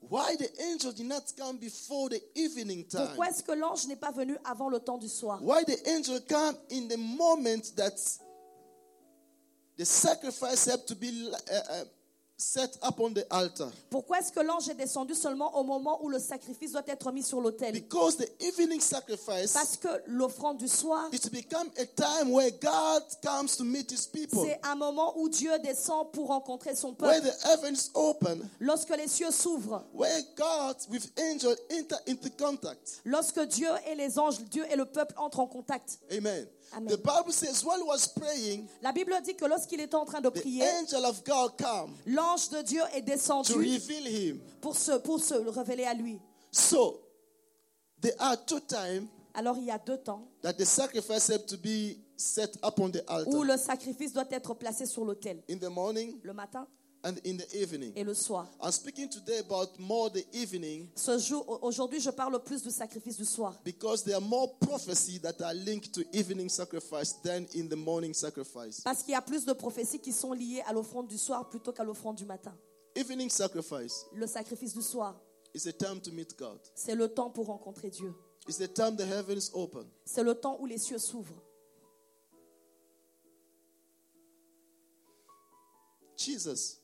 Why 0.09 0.37
the 0.37 0.49
angel 0.63 0.93
did 0.93 1.07
not 1.07 1.33
come 1.37 1.59
before 1.59 2.11
the 2.11 2.21
evening 2.35 2.85
time? 2.85 3.07
Pourquoi 3.09 3.29
est-ce 3.29 3.43
que 3.43 3.53
l'ange 3.53 3.87
n'est 3.87 4.01
pas 4.01 4.13
venu 4.13 4.37
avant 4.45 4.69
le 4.69 4.79
temps 4.81 4.99
du 4.99 5.09
soir 5.09 5.39
Why 5.43 5.65
the 5.65 5.79
angel 5.89 6.21
come 6.29 6.57
in 6.71 6.89
the 6.89 6.99
moment 6.99 7.75
that 7.77 7.95
the 9.77 9.85
sacrifice 9.85 10.67
had 10.67 10.87
to 10.87 10.95
be 10.95 11.11
uh, 11.33 11.55
uh, 11.55 11.85
set 12.37 12.79
up 12.83 12.99
on 13.01 13.13
the 13.15 13.25
altar? 13.31 13.71
Pourquoi 13.91 14.19
est-ce 14.19 14.33
que 14.33 14.41
l'ange 14.41 14.69
est 14.69 14.75
descendu 14.75 15.15
seulement 15.15 15.57
au 15.59 15.63
moment 15.63 16.03
où 16.05 16.09
le 16.09 16.19
sacrifice 16.19 16.73
doit 16.73 16.83
être 16.89 17.13
mis 17.13 17.23
sur 17.23 17.41
l'autel? 17.41 17.73
Because 17.73 18.17
the 18.17 18.29
evening 18.41 18.81
sacrifice 18.81 19.53
Parce 19.53 19.77
que 19.77 19.89
l'offrande 20.07 20.59
du 20.59 20.69
soir, 20.69 21.09
it 21.13 21.31
become 21.31 21.69
a 21.79 21.87
time 21.87 22.33
where 22.33 22.51
God 22.51 23.03
comes 23.25 23.57
to 23.57 23.65
meet 23.65 23.91
his 23.93 24.07
people. 24.07 24.45
c'est 24.45 24.61
un 24.67 24.75
moment 24.75 25.17
où 25.19 25.29
Dieu 25.29 25.57
descend 25.61 26.11
pour 26.13 26.29
rencontrer 26.29 26.75
son 26.75 26.95
Where 26.99 27.21
peuple. 27.21 27.29
the 27.29 27.47
heavens 27.47 27.91
open, 27.95 28.49
Lorsque 28.61 28.91
les 28.97 29.09
cieux 29.09 29.31
s'ouvrent, 29.31 29.85
where 29.95 30.23
God 30.37 30.77
with 30.91 31.11
angel 31.19 31.55
enter 31.71 31.97
into 32.09 32.29
contact. 32.39 33.01
lorsque 33.05 33.41
Dieu 33.47 33.69
et 33.87 33.95
les 33.95 34.19
anges, 34.19 34.41
Dieu 34.51 34.65
et 34.71 34.77
le 34.77 34.87
peuple 34.87 35.15
entrent 35.19 35.41
en 35.41 35.47
contact. 35.47 35.99
Amen. 36.11 36.47
Amen. 36.73 36.89
The 36.89 36.97
Bible 36.99 37.33
says 37.33 37.63
while 37.65 37.77
he 37.79 37.85
was 37.87 38.09
praying, 38.09 38.67
La 38.83 38.93
Bible 38.93 39.13
dit 39.25 39.35
que 39.37 39.45
lorsqu'il 39.47 39.81
était 39.81 39.95
en 39.95 40.05
train 40.05 40.21
de 40.21 40.29
the 40.29 40.41
prier, 40.41 40.63
angel 40.81 41.05
of 41.05 41.23
God 41.25 41.53
come 41.59 41.95
l'ange 42.07 42.49
de 42.51 42.63
Dieu 42.63 42.83
est 42.95 43.01
to 43.01 43.07
descendu 43.07 43.53
reveal 43.55 44.07
him. 44.07 44.41
pour 44.61 44.77
se, 44.77 44.93
pour 44.99 45.21
se 45.23 45.35
révéler 45.35 45.85
à 45.85 45.95
lui. 45.95 46.19
So 46.51 47.01
there 48.01 48.15
are 48.19 48.37
two 48.45 48.61
times 48.61 49.09
Alors 49.35 49.57
il 49.59 49.65
y 49.65 49.71
a 49.71 49.79
deux 49.79 49.99
temps 49.99 50.29
that 50.43 50.53
the 50.55 50.65
sacrifice 50.65 51.29
had 51.29 51.47
to 51.47 51.57
be 51.57 51.97
set 52.17 52.57
up 52.65 52.79
on 52.79 52.91
the 52.91 53.03
où 53.09 53.13
altar. 53.13 53.45
le 53.45 53.57
sacrifice 53.57 54.13
doit 54.13 54.27
être 54.31 54.55
placé 54.55 54.87
sur 54.87 55.05
l'autel. 55.05 55.43
In 55.51 55.59
the 55.59 55.69
morning 55.71 56.19
Le 56.23 56.33
matin 56.33 56.67
and 57.05 57.17
in 57.25 57.37
the 57.37 57.55
evening. 57.55 57.93
et 57.95 58.03
le 58.03 58.15
soir. 58.15 58.49
I'm 58.63 58.73
speaking 58.73 59.09
today 59.09 59.39
about 59.41 59.79
more 59.79 60.11
the 60.11 60.25
evening 60.33 60.89
Ce 60.97 61.19
jour, 61.19 61.59
aujourd'hui, 61.63 62.01
je 62.01 62.11
parle 62.11 62.43
plus 62.43 62.63
du 62.63 62.71
sacrifice 62.71 63.17
du 63.17 63.25
soir. 63.27 63.55
because 63.63 64.03
there 64.03 64.17
are 64.17 64.21
more 64.27 64.49
prophecies 64.61 65.21
that 65.21 65.41
are 65.43 65.55
linked 65.55 65.93
to 65.93 66.01
evening 66.13 66.49
sacrifice 66.49 67.13
than 67.23 67.47
in 67.55 67.69
the 67.69 67.77
morning 67.77 68.15
sacrifice. 68.15 68.81
Parce 68.81 69.03
qu'il 69.03 69.13
y 69.13 69.17
a 69.17 69.23
plus 69.23 69.45
de 69.45 69.53
prophéties 69.53 69.99
qui 70.01 70.13
sont 70.13 70.33
liées 70.33 70.63
à 70.67 70.73
l'offrande 70.73 71.07
du 71.07 71.19
soir 71.19 71.49
plutôt 71.49 71.73
qu'à 71.73 71.85
l'offrande 71.85 72.17
du 72.17 72.25
matin. 72.25 72.55
Evening 72.97 73.29
sacrifice 73.29 74.07
Le 74.15 74.27
sacrifice 74.27 74.73
du 74.73 74.83
soir, 74.83 75.15
is 75.55 75.69
a 75.69 75.73
time 75.73 76.01
to 76.01 76.11
meet 76.11 76.37
God. 76.39 76.59
c'est 76.75 76.95
le 76.95 77.09
temps 77.09 77.29
pour 77.31 77.47
rencontrer 77.47 77.91
Dieu. 77.91 78.15
It's 78.49 78.59
the 78.59 78.73
time 78.73 78.97
the 78.97 79.03
heavens 79.07 79.51
open. 79.55 79.85
C'est 80.05 80.23
le 80.23 80.35
temps 80.35 80.57
où 80.61 80.67
les 80.67 80.79
cieux 80.79 80.99
s'ouvrent. 80.99 81.43
Jesus, 86.17 86.79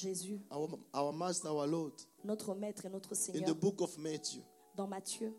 Jésus, 0.00 0.40
our, 0.50 0.78
our 0.94 1.12
Master, 1.12 1.50
our 1.50 1.66
Lord, 1.66 1.92
notre 2.24 2.54
Maître 2.54 2.86
et 2.86 2.88
notre 2.90 3.12
in 3.12 3.14
Seigneur, 3.14 3.44
the 3.54 3.58
book 3.58 3.80
of 3.80 3.96
Matthew. 3.98 4.40
dans 4.76 4.86
Matthieu. 4.86 5.34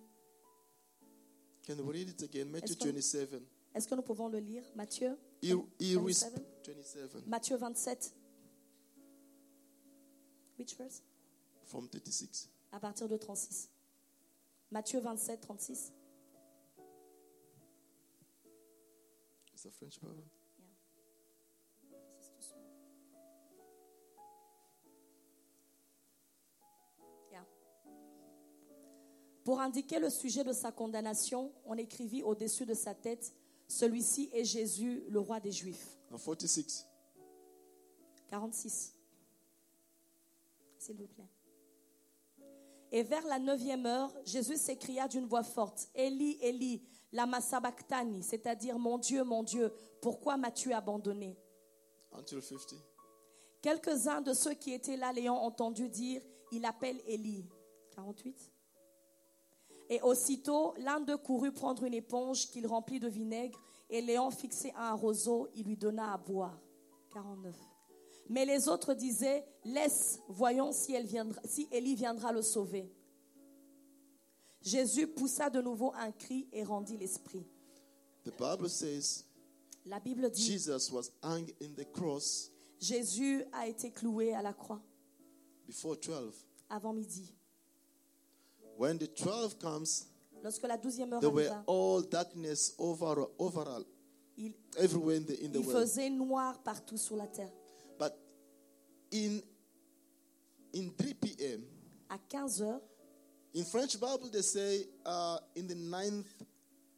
Can 1.65 1.75
we 1.79 1.91
read 1.91 2.09
it 2.09 2.21
again? 2.23 2.45
Matthew 2.49 2.71
Est-ce 2.73 2.77
que- 2.77 2.85
27. 2.91 3.41
Est-ce 3.73 3.87
que 3.87 3.95
nous 3.95 4.01
pouvons 4.01 4.27
le 4.27 4.39
lire? 4.39 4.63
Matthieu 4.75 5.17
He, 5.41 5.53
he 5.79 5.95
27. 5.95 6.33
res- 6.35 6.73
27 6.73 7.27
Matthieu 7.27 7.57
27. 7.57 8.13
Which 10.59 10.75
verse? 10.77 11.01
From 11.65 11.87
36. 11.87 12.49
À 12.71 12.79
partir 12.79 13.07
de 13.07 13.17
36. 13.17 13.69
Matthieu 14.71 14.99
27, 14.99 15.41
36. 15.41 15.91
It's 19.53 19.65
a 19.65 19.71
French 19.71 19.99
Bible. 20.01 20.23
Pour 29.43 29.59
indiquer 29.59 29.99
le 29.99 30.09
sujet 30.09 30.43
de 30.43 30.53
sa 30.53 30.71
condamnation, 30.71 31.51
on 31.65 31.75
écrivit 31.75 32.21
au-dessus 32.23 32.65
de 32.65 32.73
sa 32.73 32.93
tête 32.93 33.33
Celui-ci 33.67 34.29
est 34.33 34.43
Jésus, 34.43 35.03
le 35.09 35.19
roi 35.19 35.39
des 35.39 35.51
Juifs. 35.51 35.97
And 36.11 36.17
46. 36.17 36.87
46. 38.29 38.93
S'il 40.77 40.97
vous 40.97 41.07
plaît. 41.07 41.29
Et 42.91 43.03
vers 43.03 43.25
la 43.25 43.39
neuvième 43.39 43.85
heure, 43.85 44.13
Jésus 44.25 44.57
s'écria 44.57 45.07
d'une 45.07 45.25
voix 45.25 45.43
forte 45.43 45.89
Eli, 45.95 46.37
Eli, 46.41 46.83
lama 47.13 47.39
sabachthani, 47.39 48.21
c'est-à-dire 48.21 48.77
Mon 48.77 48.97
Dieu, 48.97 49.23
mon 49.23 49.43
Dieu, 49.43 49.71
pourquoi 50.01 50.37
m'as-tu 50.37 50.73
abandonné? 50.73 51.37
Until 52.11 52.41
50. 52.41 52.75
Quelques-uns 53.61 54.21
de 54.21 54.33
ceux 54.33 54.53
qui 54.53 54.73
étaient 54.73 54.97
là 54.97 55.13
l'ayant 55.13 55.37
entendu 55.37 55.87
dire 55.87 56.21
Il 56.51 56.65
appelle 56.65 56.99
Élie. 57.05 57.45
48. 57.95 58.51
Et 59.91 60.01
aussitôt, 60.03 60.73
l'un 60.77 61.01
d'eux 61.01 61.17
courut 61.17 61.51
prendre 61.51 61.83
une 61.83 61.93
éponge 61.93 62.47
qu'il 62.47 62.65
remplit 62.65 63.01
de 63.01 63.09
vinaigre 63.09 63.61
et 63.89 64.01
l'ayant 64.01 64.31
fixée 64.31 64.71
à 64.73 64.91
un 64.91 64.93
roseau, 64.93 65.49
il 65.53 65.65
lui 65.65 65.75
donna 65.75 66.13
à 66.13 66.17
boire. 66.17 66.57
49. 67.11 67.53
Mais 68.29 68.45
les 68.45 68.69
autres 68.69 68.93
disaient 68.93 69.45
Laisse, 69.65 70.21
voyons 70.29 70.71
si, 70.71 70.93
elle 70.93 71.05
viendra, 71.05 71.41
si 71.43 71.67
Élie 71.73 71.95
viendra 71.95 72.31
le 72.31 72.41
sauver. 72.41 72.89
Jésus 74.61 75.07
poussa 75.07 75.49
de 75.49 75.61
nouveau 75.61 75.91
un 75.93 76.13
cri 76.13 76.47
et 76.53 76.63
rendit 76.63 76.95
l'esprit. 76.95 77.45
The 78.23 78.31
Bible 78.31 78.69
says 78.69 79.25
La 79.85 79.99
Bible 79.99 80.29
dit 80.29 80.41
Jesus 80.41 80.89
was 80.93 81.11
hung 81.21 81.49
in 81.61 81.73
the 81.75 81.91
cross 81.91 82.49
Jésus 82.79 83.43
a 83.51 83.67
été 83.67 83.91
cloué 83.91 84.33
à 84.33 84.41
la 84.41 84.53
croix 84.53 84.81
before 85.67 85.97
12. 85.97 86.45
avant 86.69 86.93
midi. 86.93 87.33
When 88.81 88.97
the 88.97 89.05
12 89.05 89.59
comes, 89.59 90.07
Lorsque 90.43 90.63
la 90.63 90.75
douzième 90.75 91.13
heure 91.13 91.19
there 91.21 91.29
were 91.29 91.43
arriva, 91.43 91.63
all 91.67 92.01
darkness 92.01 92.73
over, 92.79 93.27
overall, 93.37 93.85
il, 94.35 94.53
everywhere 94.75 95.17
in 95.17 95.25
the, 95.27 95.39
in 95.39 95.51
the 95.51 95.59
il 95.59 95.67
world. 95.67 95.81
faisait 95.87 96.09
noir 96.09 96.57
partout 96.63 96.97
sur 96.97 97.15
la 97.15 97.27
terre. 97.27 97.51
But 97.99 98.17
in, 99.11 99.39
in 100.73 100.89
3 100.97 101.13
p.m., 101.13 101.61
À 102.09 102.17
15 102.27 102.61
heures, 102.63 102.81
in 103.53 103.63
French 103.65 103.99
Bible, 103.99 104.31
they 104.31 104.41
say 104.41 104.87
uh, 105.05 105.37
in 105.55 105.67
the 105.67 105.75
ninth 105.75 106.25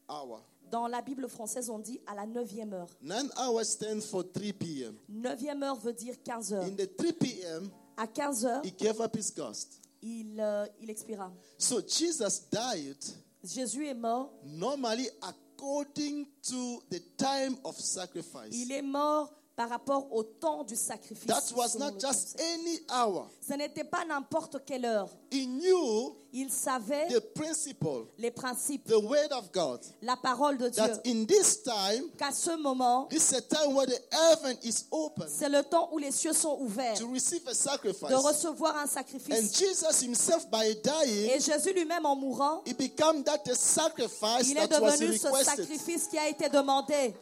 hour. 0.07 0.39
dans 0.71 0.87
la 0.87 1.01
Bible 1.01 1.27
française, 1.27 1.69
on 1.69 1.79
dit 1.79 1.99
à 2.07 2.15
la 2.15 2.25
neuvième 2.25 2.71
heure. 2.71 2.87
Nine 3.01 3.29
hours 3.37 3.65
stands 3.65 4.05
for 4.09 4.23
3 4.23 4.53
p.m. 4.53 4.95
Neuvième 5.09 5.61
heure 5.61 5.75
veut 5.81 5.91
dire 5.91 6.15
15 6.23 6.53
heures. 6.53 6.63
In 6.63 6.77
the 6.77 6.87
3 6.95 7.11
p.m., 7.11 7.69
À 7.97 8.07
15 8.07 8.45
heures, 8.45 8.61
he 8.63 8.71
gave 8.71 9.01
up 9.01 9.13
his 9.17 9.29
ghost. 9.35 9.81
Il, 10.03 10.39
euh, 10.39 10.65
il 10.81 10.89
expira. 10.89 11.31
So 11.57 11.81
Jesus 11.81 12.41
died 12.51 12.97
Jésus 13.43 13.87
est 13.87 13.93
mort. 13.93 14.31
normally 14.43 15.09
according 15.21 16.27
to 16.41 16.83
the 16.89 16.99
time 17.17 17.57
of 17.63 17.77
sacrifice. 17.79 18.51
Il 18.51 18.71
est 18.71 18.81
mort 18.81 19.31
par 19.55 19.69
rapport 19.69 20.11
au 20.11 20.23
temps 20.23 20.63
du 20.63 20.75
sacrifice. 20.75 21.27
That 21.27 21.55
was 21.55 21.77
not 21.77 21.99
just 21.99 22.39
any 22.41 22.79
hour. 22.89 23.29
Ce 23.47 23.53
n'était 23.53 23.83
pas 23.83 24.03
n'importe 24.05 24.57
quelle 24.65 24.85
heure. 24.85 25.09
He 25.31 25.45
knew 25.45 26.15
Il 26.35 26.49
savait 26.49 27.07
the 27.09 27.19
principle, 27.35 28.07
les 28.17 28.31
principes, 28.31 28.87
the 28.87 28.95
word 29.03 29.31
of 29.31 29.51
God, 29.53 29.81
la 30.01 30.15
parole 30.15 30.57
de 30.57 30.69
Dieu. 30.69 30.81
that 30.83 31.01
in 31.05 31.25
this 31.27 31.61
time, 31.61 32.09
Qu'à 32.17 32.31
ce 32.31 32.57
moment, 32.57 33.07
this 33.11 33.29
is 33.31 33.35
a 33.35 33.41
time 33.41 33.75
where 33.75 33.85
the 33.85 33.99
heaven 34.11 34.57
is 34.63 34.85
open 34.91 35.27
c'est 35.27 35.49
le 35.49 35.61
temps 35.61 35.89
où 35.91 35.99
les 35.99 36.11
cieux 36.11 36.33
sont 36.33 36.57
ouverts 36.59 36.97
to 36.97 37.07
receive 37.13 37.47
a 37.47 37.53
sacrifice. 37.53 38.09
de 38.09 38.15
recevoir 38.15 38.75
un 38.77 38.85
And 38.85 38.87
sacrifice. 38.87 39.53
Jesus 39.59 40.01
himself, 40.01 40.49
by 40.49 40.73
dying, 40.83 41.29
Et 41.29 41.39
Jésus 41.39 41.71
lui-même 41.73 42.07
en 42.07 42.15
mourant, 42.15 42.63
he 42.65 42.73
became 42.73 43.23
that 43.23 43.43
the 43.45 43.53
sacrifice 43.53 44.49
il 44.49 44.57
est 44.57 44.67
that 44.67 44.81
was 44.81 44.97
devenu 44.97 45.15
ce 45.15 45.27
requested. 45.27 45.57
sacrifice 45.67 46.07
qui 46.07 46.17
a 46.17 46.27
été 46.29 46.49
demandé. 46.49 47.13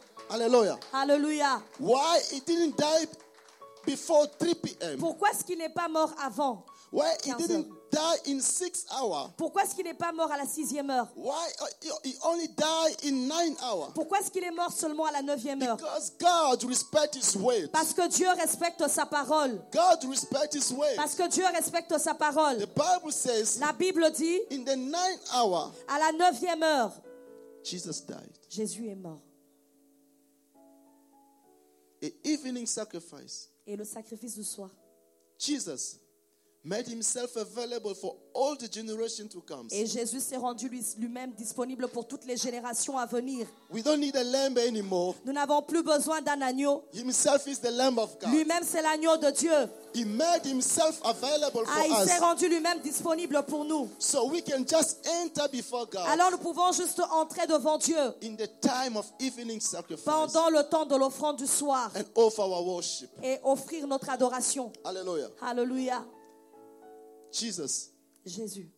Alléluia. 0.92 1.60
Why 1.78 2.18
he 2.30 2.40
didn't 2.40 2.76
die 2.76 3.06
before 3.86 4.26
3 4.38 4.54
p.m.? 4.54 4.98
Pourquoi 4.98 5.30
est-ce 5.30 5.44
qu'il 5.44 5.58
n'est 5.58 5.68
pas 5.72 5.88
mort 5.88 6.12
avant 6.22 6.64
Why 6.92 7.08
he 7.24 7.30
15 7.32 7.38
didn't 7.48 7.66
die 7.90 8.32
in 8.32 8.40
six 8.40 8.84
hours? 8.94 9.30
Pourquoi 9.38 9.62
est-ce 9.62 9.74
qu'il 9.74 9.84
n'est 9.84 9.94
pas 9.94 10.12
mort 10.12 10.30
à 10.30 10.36
la 10.36 10.44
sixième 10.44 10.90
heure? 10.90 11.08
Why 11.16 11.48
uh, 11.60 11.64
he- 12.04 12.14
only 12.22 12.48
died 12.48 12.96
in 13.02 13.26
nine 13.28 13.56
hours? 13.64 13.92
Pourquoi 13.94 14.20
est-ce 14.20 14.30
qu'il 14.30 14.44
est 14.44 14.50
mort 14.50 14.70
seulement 14.70 15.06
à 15.06 15.12
la 15.12 15.22
neuvième 15.22 15.62
heure? 15.62 15.78
Because 15.78 16.12
God 16.20 16.62
respects 16.64 17.16
His 17.16 17.34
word. 17.38 17.70
Parce 17.72 17.94
que 17.94 18.06
Dieu 18.08 18.28
respecte 18.38 18.86
sa 18.88 19.06
parole. 19.06 19.58
God 19.72 20.04
respects 20.10 20.54
His 20.54 20.70
word. 20.74 20.96
Parce 20.96 21.14
que 21.14 21.26
Dieu 21.28 21.46
respecte 21.54 21.96
sa 21.98 22.12
parole. 22.12 22.58
The 22.58 22.68
Bible 22.74 23.10
says 23.10 23.58
La 23.58 23.72
Bible 23.72 24.10
dit, 24.12 24.40
in 24.50 24.62
the 24.64 24.76
ninth 24.76 25.20
hour 25.34 25.72
à 25.88 25.98
la 25.98 26.12
neuvième 26.12 26.62
heure, 26.62 26.92
Jesus 27.64 28.02
died. 28.06 28.36
Jésus 28.50 28.86
est 28.90 28.96
mort. 28.96 29.22
Evening 32.24 32.66
sacrifice. 32.66 33.50
Et 33.66 33.76
le 33.76 33.84
sacrifice 33.84 34.34
du 34.34 34.44
soir. 34.44 34.70
Jesus 35.38 35.98
made 36.64 36.86
Himself 36.86 37.34
available 37.36 37.92
for 37.94 38.14
all 38.34 38.54
the 38.56 38.68
generation 38.72 39.28
to 39.28 39.40
come. 39.40 39.66
Et 39.72 39.84
Jésus 39.86 40.20
s'est 40.20 40.36
rendu 40.36 40.68
lui- 40.68 40.84
lui-même 40.96 41.32
disponible 41.32 41.88
pour 41.88 42.06
toutes 42.06 42.24
les 42.24 42.36
générations 42.36 42.96
à 42.98 43.04
venir. 43.06 43.46
We 43.70 43.82
don't 43.82 43.98
need 43.98 44.14
a 44.16 44.22
lamb 44.22 44.56
anymore. 44.58 45.16
Nous 45.24 45.32
n'avons 45.32 45.60
plus 45.62 45.82
besoin 45.82 46.22
d'un 46.22 46.40
agneau. 46.40 46.84
Himself 46.92 47.46
is 47.48 47.58
the 47.58 47.70
Lamb 47.72 47.98
of 47.98 48.16
God. 48.20 48.30
Lui-même, 48.32 48.62
c'est 48.64 48.80
l'agneau 48.80 49.16
de 49.16 49.30
Dieu. 49.32 49.68
He 49.94 50.04
made 50.04 50.46
Himself 50.46 51.00
available 51.04 51.64
Ah, 51.66 51.82
for 51.82 51.86
il 52.02 52.08
s'est 52.08 52.18
rendu 52.18 52.48
lui-même 52.48 52.80
disponible 52.80 53.42
pour 53.46 53.64
nous. 53.64 53.88
so 53.98 54.28
we 54.28 54.40
can 54.42 54.64
just 54.66 55.06
enter 55.22 55.48
before 55.50 55.86
God 55.90 56.06
Alors 56.06 56.30
nous 56.30 56.38
pouvons 56.38 56.72
juste 56.72 57.00
entrer 57.10 57.46
devant 57.46 57.76
Dieu 57.76 57.98
in 58.22 58.36
the 58.36 58.48
time 58.60 58.96
of 58.96 59.12
evening 59.20 59.60
sacrifice 59.60 60.04
pendant 60.04 60.48
le 60.48 60.62
temps 60.62 60.86
de 60.86 60.96
l'offrande 60.96 61.36
du 61.36 61.46
soir 61.46 61.90
and 61.96 62.04
offer 62.14 62.40
our 62.42 62.64
worship. 62.66 63.10
et 63.22 63.38
offrir 63.42 63.86
notre 63.86 64.08
adoration. 64.08 64.72
Hallelujah. 64.84 65.28
Alléluia. 65.42 66.02
Jesus 67.32 67.90
Jésus, 68.24 68.70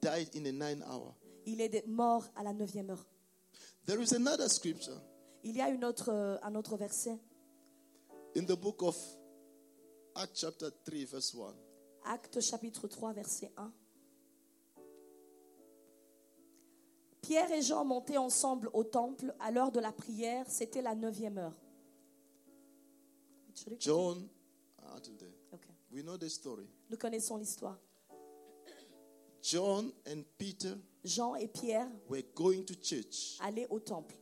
died 0.00 0.28
in 0.36 0.42
the 0.44 0.52
ninth 0.52 0.82
hour. 0.86 1.14
il 1.46 1.60
est 1.60 1.86
mort 1.86 2.24
à 2.36 2.42
la 2.42 2.52
neuvième 2.52 2.90
heure. 2.90 3.04
There 3.86 4.00
is 4.00 4.14
another 4.14 4.48
scripture 4.48 5.00
Il 5.42 5.56
y 5.56 5.60
a 5.60 5.68
une 5.68 5.84
autre, 5.84 6.10
euh, 6.10 6.38
un 6.42 6.54
autre 6.54 6.76
verset, 6.76 7.18
in 8.36 8.44
the 8.44 8.56
book 8.56 8.82
of 8.82 8.96
Acts, 10.14 10.40
chapter 10.40 10.70
3, 10.84 11.04
verse 11.06 11.34
1. 11.34 11.54
Acte 12.04 12.40
chapitre 12.40 12.86
3, 12.86 13.12
verset 13.12 13.52
1. 13.56 13.72
Pierre 17.22 17.50
et 17.52 17.62
Jean 17.62 17.84
montaient 17.84 18.18
ensemble 18.18 18.68
au 18.74 18.84
temple 18.84 19.34
à 19.40 19.50
l'heure 19.50 19.72
de 19.72 19.80
la 19.80 19.92
prière, 19.92 20.44
c'était 20.48 20.82
la 20.82 20.94
neuvième 20.94 21.38
heure. 21.38 21.56
John, 23.78 24.28
ah, 24.82 24.96
until 24.96 25.16
there. 25.16 25.32
Ok. 25.52 25.66
We 25.90 26.02
know 26.02 26.18
the 26.18 26.28
story. 26.28 26.68
Nous 26.94 26.98
connaissons 26.98 27.36
l'histoire. 27.38 27.76
John 29.42 29.90
and 30.06 30.22
Peter 30.38 30.74
Jean 31.04 31.34
et 31.34 31.48
Pierre 31.48 31.88
were 32.08 32.22
going 32.36 32.62
to 32.64 32.74
church 32.80 33.36
allaient 33.40 33.66
au 33.68 33.80
temple. 33.80 34.14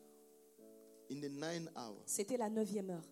in 1.11 1.21
the 1.21 1.29
ninth 1.29 1.69
hour. 1.77 1.99
C'était 2.07 2.39
la 2.39 2.49
neuvième 2.49 2.89
heure. 2.89 3.05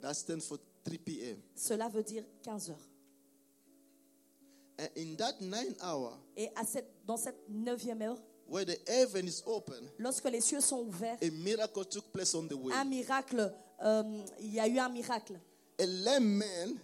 That 0.00 0.14
stands 0.14 0.40
for 0.48 0.58
3 0.84 0.98
p.m. 0.98 1.36
Cela 1.54 1.88
veut 1.88 2.02
dire 2.02 2.24
15 2.42 2.70
heures. 2.70 2.88
And 4.80 4.88
in 4.96 5.14
that 5.14 5.40
ninth 5.40 5.78
hour, 5.80 6.18
Et 6.36 6.48
à 6.56 6.64
cette, 6.64 6.90
dans 7.06 7.16
cette 7.18 7.38
neuvième 7.48 8.02
heure, 8.02 8.18
where 8.48 8.64
the 8.66 8.76
heaven 8.88 9.28
is 9.28 9.44
open, 9.46 9.88
lorsque 9.96 10.24
les 10.28 10.40
cieux 10.40 10.60
sont 10.60 10.80
ouverts, 10.88 11.18
a 11.22 11.30
miracle 11.30 11.84
took 11.84 12.10
place 12.12 12.34
on 12.34 12.48
the 12.48 12.54
way. 12.54 12.74
un 12.74 12.84
miracle, 12.84 13.54
euh, 13.80 14.24
il 14.40 14.52
y 14.54 14.58
a 14.58 14.66
eu 14.66 14.80
un 14.80 14.88
miracle. 14.88 15.38
A 15.78 15.86
lame 15.86 16.24
man 16.38 16.78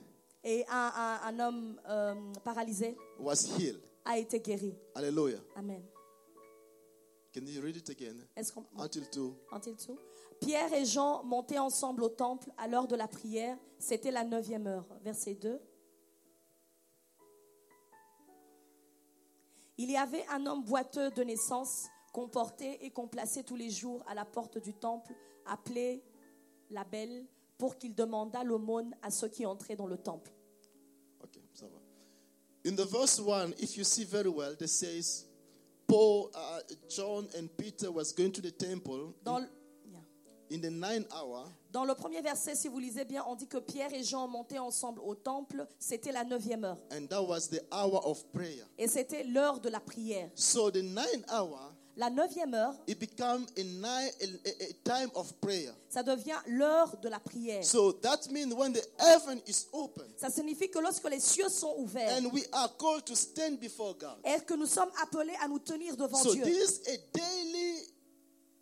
Et 0.48 0.64
un, 0.68 0.92
un- 0.94 1.20
un 1.26 1.40
homme 1.40 1.80
euh, 1.88 2.14
paralysé 2.44 2.96
was 3.18 3.46
healed. 3.59 3.80
a 4.04 4.16
été 4.16 4.38
guéri. 4.40 4.72
Hallelujah. 4.94 5.40
Amen. 5.56 5.82
Can 7.35 7.44
you 7.46 7.61
read 7.61 7.74
it 7.76 7.90
again? 7.90 8.16
Until 8.78 9.02
2. 9.11 9.35
entend 9.50 9.74
tout 9.74 9.98
Pierre 10.40 10.72
et 10.72 10.85
Jean 10.85 11.24
montaient 11.24 11.59
ensemble 11.59 12.04
au 12.04 12.09
temple 12.11 12.50
à 12.59 12.68
l'heure 12.68 12.87
de 12.87 12.94
la 12.94 13.09
prière. 13.09 13.59
C'était 13.78 14.12
la 14.12 14.22
neuvième 14.22 14.66
heure. 14.68 14.87
Verset 15.02 15.35
2. 15.35 15.61
Il 19.78 19.90
y 19.90 19.96
avait 19.96 20.24
un 20.30 20.46
homme 20.46 20.62
boiteux 20.64 21.11
de 21.11 21.22
naissance 21.24 21.87
qu'on 22.12 22.28
portait 22.28 22.78
et 22.82 22.90
qu'on 22.90 23.09
plaçait 23.09 23.42
tous 23.42 23.56
les 23.56 23.68
jours 23.70 24.02
à 24.06 24.14
la 24.14 24.24
porte 24.24 24.59
du 24.59 24.72
temple, 24.72 25.12
appelé 25.44 26.02
la 26.70 26.85
Belle, 26.85 27.26
pour 27.59 27.76
qu'il 27.76 27.94
demandât 27.94 28.44
l'aumône 28.44 28.94
à 29.02 29.11
ceux 29.11 29.28
qui 29.28 29.44
entraient 29.44 29.76
dans 29.76 29.87
le 29.87 29.98
temple. 29.98 30.30
In 32.66 32.74
the 32.74 32.85
verse 32.85 33.20
1, 33.20 33.55
if 33.59 33.76
you 33.76 33.85
see 33.85 34.02
very 34.05 34.29
well, 34.29 34.52
it 34.59 34.68
says, 34.68 35.24
Paul, 35.87 36.33
uh, 36.35 36.59
John, 36.90 37.29
and 37.38 37.48
Peter 37.57 37.92
was 37.92 38.11
going 38.12 38.33
to 38.33 38.40
the 38.40 38.50
temple 38.50 39.14
Dans 39.22 39.38
le, 39.38 39.46
in 40.50 40.61
the 40.61 40.70
ninth 40.70 41.07
hour. 41.14 41.44
dans 41.70 41.85
le 41.85 41.94
premier 41.94 42.20
verset, 42.22 42.57
si 42.57 42.66
vous 42.66 42.81
lisez 42.81 43.05
bien, 43.05 43.22
on 43.29 43.37
dit 43.37 43.46
que 43.46 43.59
Pierre 43.59 43.94
et 43.94 44.02
Jean 44.02 44.26
montaient 44.26 44.59
ensemble 44.59 45.00
au 45.00 45.14
temple. 45.14 45.64
C'était 45.79 46.11
la 46.11 46.24
neuvième 46.24 46.64
heure. 46.64 46.79
And 46.90 47.07
that 47.09 47.22
was 47.22 47.48
the 47.48 47.61
hour 47.70 48.05
of 48.05 48.24
prayer. 48.33 48.64
Et 48.79 48.88
c'était 48.88 49.22
l'heure 49.22 49.61
de 49.61 49.68
la 49.68 49.79
prière. 49.79 50.29
So 50.35 50.68
the 50.72 50.83
ninth 50.83 51.24
hour, 51.33 51.72
La 51.98 52.11
neuvième 52.11 52.52
heure, 52.52 52.74
it 52.87 52.98
a, 53.22 53.38
nine, 53.64 54.11
a, 54.20 54.48
a- 54.48 54.64
a 54.68 54.72
time 54.85 55.11
of 55.14 55.32
prayer. 55.40 55.72
ça 55.88 56.02
devient 56.02 56.37
l'heure 56.46 56.94
de 57.00 57.09
la 57.09 57.18
prière. 57.18 57.64
So 57.64 57.90
that 58.02 58.28
means 58.30 58.52
when 58.54 58.74
the 58.74 58.82
heaven 58.98 59.40
is 59.46 59.66
open 59.72 60.04
Ça 60.18 60.28
signifie 60.28 60.68
que 60.68 60.78
lorsque 60.78 61.09
les 61.09 61.20
cieux 61.20 61.48
sont 61.48 61.74
ouverts 61.78 62.18
and 62.18 62.30
we 62.35 62.44
are 62.52 62.68
called 62.76 63.04
to 63.06 63.14
stand 63.16 63.59
before 63.61 63.94
God. 63.98 64.18
et 64.24 64.40
que 64.44 64.52
nous 64.54 64.66
sommes 64.66 64.90
appelés 65.02 65.32
à 65.42 65.48
nous 65.48 65.59
tenir 65.59 65.96
devant 65.96 66.18
So 66.18 66.35
Dieu, 66.35 66.44
this 66.44 66.80
is 66.80 66.88
a 66.88 66.98
daily 67.18 67.78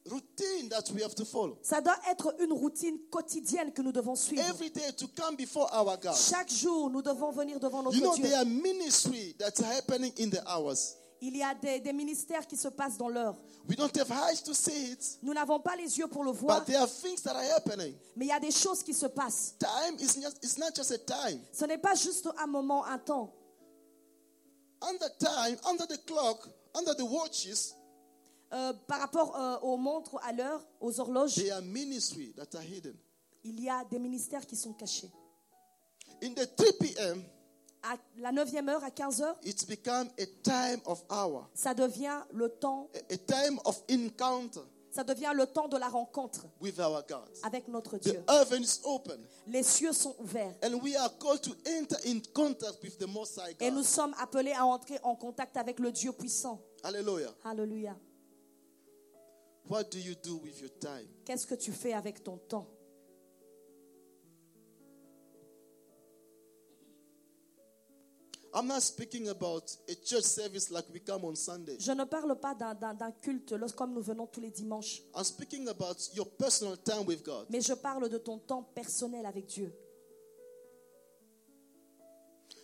routine 0.06 0.68
that 0.68 0.90
we 0.94 1.02
have 1.02 1.14
to 1.16 1.24
follow. 1.24 1.58
ça 1.62 1.80
doit 1.80 1.98
être 2.10 2.34
une 2.40 2.52
routine 2.52 2.98
quotidienne 3.10 3.72
que 3.72 3.82
nous 3.82 3.90
devons 3.92 4.14
suivre. 4.14 4.44
Every 4.48 4.70
day 4.70 4.92
to 4.96 5.06
come 5.08 5.34
before 5.34 5.68
our 5.72 5.96
God. 5.96 6.14
Chaque 6.14 6.50
jour, 6.52 6.88
nous 6.90 7.02
devons 7.02 7.32
venir 7.32 7.58
devant 7.58 7.82
notre 7.82 7.96
You 7.96 8.02
know, 8.04 8.14
Dieu. 8.14 8.24
there 8.28 8.36
are 8.38 8.44
ministry 8.44 9.34
that's 9.38 9.60
happening 9.60 10.12
in 10.18 10.30
the 10.30 10.42
hours. 10.46 10.94
Il 11.20 11.36
y 11.36 11.42
a 11.42 11.54
des, 11.54 11.80
des 11.80 11.92
ministères 11.92 12.46
qui 12.46 12.56
se 12.56 12.68
passent 12.68 12.98
dans 12.98 13.08
l'heure. 13.08 13.36
Nous 15.22 15.32
n'avons 15.34 15.60
pas 15.60 15.76
les 15.76 15.98
yeux 15.98 16.06
pour 16.06 16.24
le 16.24 16.32
voir, 16.32 16.60
but 16.60 16.66
there 16.66 16.80
are 16.80 16.88
things 16.88 17.22
that 17.22 17.34
are 17.34 17.56
happening. 17.56 17.94
mais 18.16 18.26
il 18.26 18.28
y 18.28 18.32
a 18.32 18.40
des 18.40 18.50
choses 18.50 18.82
qui 18.82 18.92
se 18.92 19.06
passent. 19.06 19.54
Time 19.58 19.96
is 19.98 20.20
just, 20.20 20.38
it's 20.42 20.58
not 20.58 20.74
just 20.74 20.90
a 20.90 20.98
time. 20.98 21.40
Ce 21.52 21.64
n'est 21.64 21.78
pas 21.78 21.94
juste 21.94 22.28
un 22.38 22.46
moment, 22.46 22.84
un 22.84 22.98
temps. 22.98 23.32
Under 24.82 25.08
time, 25.18 25.58
under 25.64 25.86
the 25.86 26.04
clock, 26.04 26.48
under 26.74 26.94
the 26.94 27.02
watches, 27.08 27.74
Euh, 28.52 28.72
par 28.86 29.00
rapport 29.00 29.34
euh, 29.36 29.58
aux 29.62 29.76
montres, 29.76 30.16
à 30.22 30.32
l'heure, 30.32 30.64
aux 30.80 31.00
horloges, 31.00 31.34
there 31.34 31.54
are 31.54 31.62
ministry 31.62 32.32
that 32.36 32.56
are 32.56 32.62
hidden. 32.62 32.94
il 33.42 33.60
y 33.60 33.68
a 33.68 33.84
des 33.90 33.98
ministères 33.98 34.46
qui 34.46 34.54
sont 34.54 34.72
cachés. 34.74 35.10
In 36.22 36.34
the 36.34 36.46
3 36.54 36.72
p.m., 36.78 37.24
À 37.86 37.96
la 38.18 38.32
9e 38.32 38.68
heure, 38.70 38.82
à 38.82 38.90
15 38.90 39.20
heures, 39.20 39.36
it's 39.44 39.64
become 39.66 40.08
a 40.18 40.24
time 40.42 40.80
of 40.86 41.04
hour, 41.10 41.48
ça 41.54 41.74
devient 41.74 42.18
le 42.32 42.48
temps, 42.48 42.88
a, 43.10 43.16
time 43.16 43.58
of 43.66 43.82
encounter 43.90 44.60
ça 44.90 45.02
devient 45.04 45.32
le 45.34 45.44
temps 45.46 45.66
de 45.68 45.76
la 45.76 45.88
rencontre 45.88 46.46
with 46.60 46.78
our 46.78 47.02
God. 47.06 47.28
avec 47.42 47.68
notre 47.68 47.98
The 47.98 48.02
Dieu. 48.10 48.24
heaven 48.28 48.62
is 48.62 48.80
open, 48.84 49.20
Les 49.48 49.62
cieux 49.62 49.92
sont 49.92 50.14
ouverts 50.18 50.54
and 50.62 50.80
we 50.82 50.96
are 50.96 51.10
called 51.18 51.42
to 51.42 51.50
enter 51.66 51.96
in 52.06 52.20
contact 52.32 52.82
with 52.82 52.96
the 52.98 53.06
Most 53.06 53.36
High 53.38 53.56
et 53.60 53.70
nous 53.70 53.82
sommes 53.82 54.14
appelés 54.18 54.52
à 54.52 54.64
entrer 54.64 54.98
en 55.02 55.14
contact 55.16 55.56
avec 55.58 55.78
le 55.78 55.92
Dieu 55.92 56.12
puissant. 56.12 56.62
Hallelujah. 56.82 57.34
Alléluia. 57.44 57.94
What 59.68 59.84
do 59.90 59.98
you 59.98 60.14
do 60.22 60.40
with 60.42 60.60
your 60.60 60.70
time? 60.78 61.08
Qu'est-ce 61.24 61.46
que 61.46 61.54
tu 61.54 61.72
fais 61.72 61.92
avec 61.94 62.22
ton 62.22 62.36
temps? 62.36 62.66
I'm 68.56 68.68
not 68.68 68.82
speaking 68.82 69.28
about 69.28 69.64
a 69.88 69.94
church 69.96 70.22
service 70.22 70.70
like 70.70 70.84
we 70.92 71.00
come 71.00 71.24
on 71.24 71.34
Sunday. 71.34 71.76
Je 71.80 71.90
ne 71.92 72.04
parle 72.04 72.38
pas 72.38 72.54
d'un- 72.54 73.10
culte 73.20 73.50
lors- 73.52 73.74
comme 73.74 73.92
nous 73.92 74.00
venons 74.02 74.28
tous 74.28 74.40
les 74.40 74.50
dimanches, 74.50 75.02
I'm 75.16 75.24
speaking 75.24 75.66
about 75.68 75.96
your 76.14 76.26
personal 76.38 76.76
time 76.76 77.04
with 77.04 77.24
God. 77.24 77.46
mais 77.50 77.60
je 77.60 77.74
parle 77.74 78.08
de 78.08 78.18
ton 78.18 78.38
temps 78.38 78.62
personnel 78.74 79.26
avec 79.26 79.46
Dieu. 79.46 79.72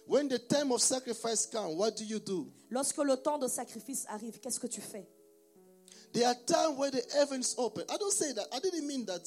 When 0.06 0.28
the 0.28 0.38
time 0.38 0.72
of 0.72 0.80
sacrifice 0.80 1.46
comes, 1.46 1.76
what 1.76 1.92
do 1.96 2.04
you 2.04 2.18
do? 2.18 2.46
Lorsque 2.70 2.98
le 2.98 3.16
temps 3.16 3.38
de 3.38 3.46
sacrifice 3.48 4.04
arrive, 4.08 4.38
qu'est-ce 4.40 4.58
que 4.58 4.66
tu 4.68 4.80
fais? 4.80 5.08
There 6.12 6.26
are 6.26 6.34
times 6.46 6.76
where 6.78 6.90
the 6.90 7.02
heavens 7.14 7.54
open. 7.56 7.84
I 7.88 7.96
don't 7.96 8.12
say 8.12 8.32
that. 8.32 8.46
I 8.52 8.58
didn't 8.60 8.86
mean 8.86 9.04
that 9.06 9.22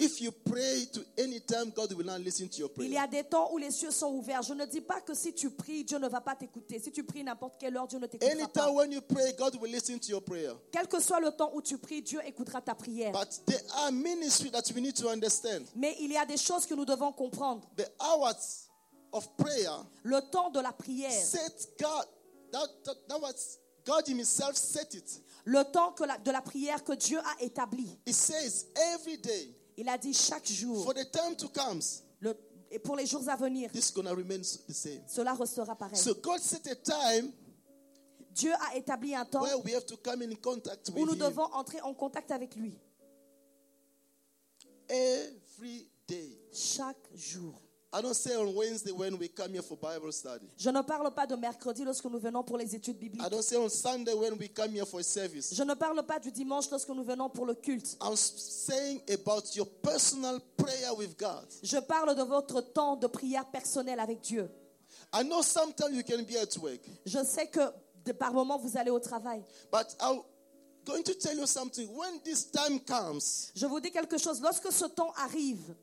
if 0.00 0.20
you 0.20 0.32
pray 0.32 0.86
to 0.92 1.00
any 1.18 1.40
time, 1.40 1.70
God 1.70 1.92
will 1.92 2.06
not 2.06 2.20
listen 2.20 2.48
to 2.48 2.58
your 2.58 2.70
Il 2.78 2.92
y 2.92 2.96
a 2.98 3.06
des 3.06 3.24
temps 3.24 3.50
où 3.52 3.58
les 3.58 3.70
cieux 3.70 3.90
sont 3.90 4.08
ouverts. 4.14 4.42
Je 4.42 4.54
ne 4.54 4.64
dis 4.64 4.80
pas 4.80 5.00
que 5.00 5.14
si 5.14 5.32
tu 5.32 5.50
pries, 5.50 5.84
Dieu 5.84 5.98
ne 5.98 6.08
va 6.08 6.20
pas 6.20 6.34
t'écouter. 6.34 6.78
Si 6.78 6.90
tu 6.90 7.04
pries 7.04 7.22
n'importe 7.22 7.58
quelle 7.58 7.76
heure, 7.76 7.86
Dieu 7.86 7.98
ne 7.98 8.06
t'écoutera 8.06 8.48
pas. 8.48 8.70
when 8.72 8.90
you 8.92 9.00
pray, 9.02 9.32
God 9.38 9.56
will 9.60 9.70
listen 9.70 9.98
to 9.98 10.08
your 10.08 10.22
prayer. 10.22 10.52
Quel 10.72 10.88
que 10.88 11.00
soit 11.00 11.20
le 11.20 11.30
temps 11.30 11.50
où 11.54 11.60
tu 11.62 11.78
pries, 11.78 12.02
Dieu 12.02 12.20
écoutera 12.26 12.60
ta 12.60 12.74
prière. 12.74 13.12
But 13.12 13.40
there 13.46 13.62
are 13.76 13.92
ministries 13.92 14.50
that 14.50 14.72
we 14.74 14.82
need 14.82 14.96
to 14.96 15.08
understand. 15.08 15.66
Mais 15.76 15.96
il 16.00 16.12
y 16.12 16.16
a 16.16 16.24
des 16.24 16.38
choses 16.38 16.66
que 16.66 16.74
nous 16.74 16.84
devons 16.84 17.12
comprendre. 17.12 17.62
The 17.76 17.90
hours 18.00 18.68
of 19.12 19.28
prayer 19.36 19.70
Le 20.02 20.20
temps 20.30 20.50
de 20.50 20.60
la 20.60 20.72
prière, 20.72 21.12
set 21.12 21.68
God. 21.78 22.06
That, 22.52 22.66
that, 22.84 22.94
that 23.08 23.20
was 23.20 23.58
God 23.84 24.08
Himself 24.08 24.56
set 24.56 24.94
it. 24.94 25.22
le 25.44 25.62
temps 25.64 25.92
que 25.92 26.04
la- 26.04 26.18
de 26.18 26.30
la 26.30 26.42
prière 26.42 26.82
que 26.84 26.92
Dieu 26.94 27.18
a 27.18 27.42
établi. 27.44 27.98
He 28.06 28.12
says 28.12 28.66
every 28.94 29.18
day 29.18 29.54
Il 29.80 29.88
a 29.88 29.96
dit 29.96 30.12
chaque 30.12 30.46
jour, 30.46 30.84
for 30.84 30.92
the 30.92 31.10
time 31.10 31.34
to 31.36 31.48
come, 31.48 31.80
le- 32.20 32.36
et 32.70 32.78
pour 32.78 32.96
les 32.96 33.06
jours 33.06 33.26
à 33.28 33.34
venir, 33.36 33.72
this 33.72 33.88
is 33.88 33.92
gonna 33.94 34.12
remain 34.12 34.40
s- 34.40 34.58
the 34.68 34.72
same. 34.74 35.02
cela 35.06 35.32
restera 35.34 35.74
pareil. 35.74 35.96
So 35.96 36.14
God 36.14 36.38
set 36.38 36.66
a 36.66 36.74
time 36.76 37.32
Dieu 38.32 38.52
a 38.52 38.76
établi 38.76 39.14
un 39.14 39.24
temps 39.24 39.42
where 39.42 39.58
we 39.64 39.72
have 39.74 39.86
to 39.86 39.96
come 39.96 40.22
in 40.22 40.34
contact 40.36 40.90
où 40.90 40.98
nous 41.00 41.12
with 41.12 41.14
Him 41.20 41.28
devons 41.28 41.48
entrer 41.54 41.80
en 41.80 41.94
contact 41.94 42.30
avec 42.30 42.54
lui 42.56 42.78
every 44.88 45.88
day. 46.06 46.38
chaque 46.52 47.08
jour. 47.14 47.54
I 47.92 48.00
don't 48.02 48.14
say 48.14 48.36
on 48.36 48.54
Wednesday 48.54 48.92
when 48.92 49.18
we 49.18 49.26
come 49.26 49.52
here 49.52 49.62
for 49.62 49.76
Bible 49.76 50.12
study. 50.12 50.46
Je 50.56 50.70
ne 50.70 50.80
parle 50.82 51.10
pas 51.12 51.26
de 51.26 51.34
mercredi 51.34 51.84
lorsque 51.84 52.04
nous 52.04 52.20
venons 52.20 52.44
pour 52.44 52.56
les 52.56 52.72
études 52.74 52.96
bibliques. 52.98 53.20
I 53.26 53.28
don't 53.28 53.42
say 53.42 53.56
on 53.56 53.68
Sunday 53.68 54.14
when 54.14 54.34
we 54.38 54.48
come 54.48 54.70
here 54.72 54.86
for 54.86 55.00
a 55.00 55.02
service. 55.02 55.52
Je 55.52 55.62
ne 55.64 55.74
parle 55.74 56.00
pas 56.06 56.20
du 56.20 56.30
dimanche 56.30 56.70
lorsque 56.70 56.88
nous 56.90 57.02
venons 57.02 57.28
pour 57.28 57.46
le 57.46 57.54
culte. 57.56 57.96
I'm 58.00 58.12
s- 58.12 58.32
saying 58.68 59.00
about 59.12 59.56
your 59.56 59.66
personal 59.82 60.38
prayer 60.56 60.94
with 60.96 61.18
God. 61.18 61.46
Je 61.64 61.78
parle 61.80 62.14
de 62.14 62.22
votre 62.22 62.60
temps 62.60 62.94
de 62.94 63.08
prière 63.08 63.50
personnelle 63.50 63.98
avec 63.98 64.20
Dieu. 64.20 64.48
I 65.12 65.24
know 65.24 65.42
sometimes 65.42 65.92
you 65.92 66.04
can 66.04 66.22
be 66.22 66.36
at 66.36 66.56
work, 66.62 66.80
Je 67.04 67.24
sais 67.24 67.48
que 67.48 67.72
de 68.04 68.12
par 68.12 68.32
moments 68.32 68.58
vous 68.58 68.76
allez 68.76 68.90
au 68.92 69.00
travail. 69.00 69.42
but 69.72 69.96
I'm 70.00 70.20
going 70.84 71.02
to 71.02 71.14
tell 71.14 71.36
you 71.36 71.46
something. 71.46 71.88
When 71.92 72.20
this 72.22 72.52
time 72.52 72.78
comes, 72.78 73.50
Je 73.56 73.66
vous 73.66 73.80
dis 73.80 73.90
quelque 73.90 74.16
chose. 74.18 74.40
Lorsque 74.40 74.70
ce 74.70 74.84
temps 74.84 75.12
arrive, 75.16 75.74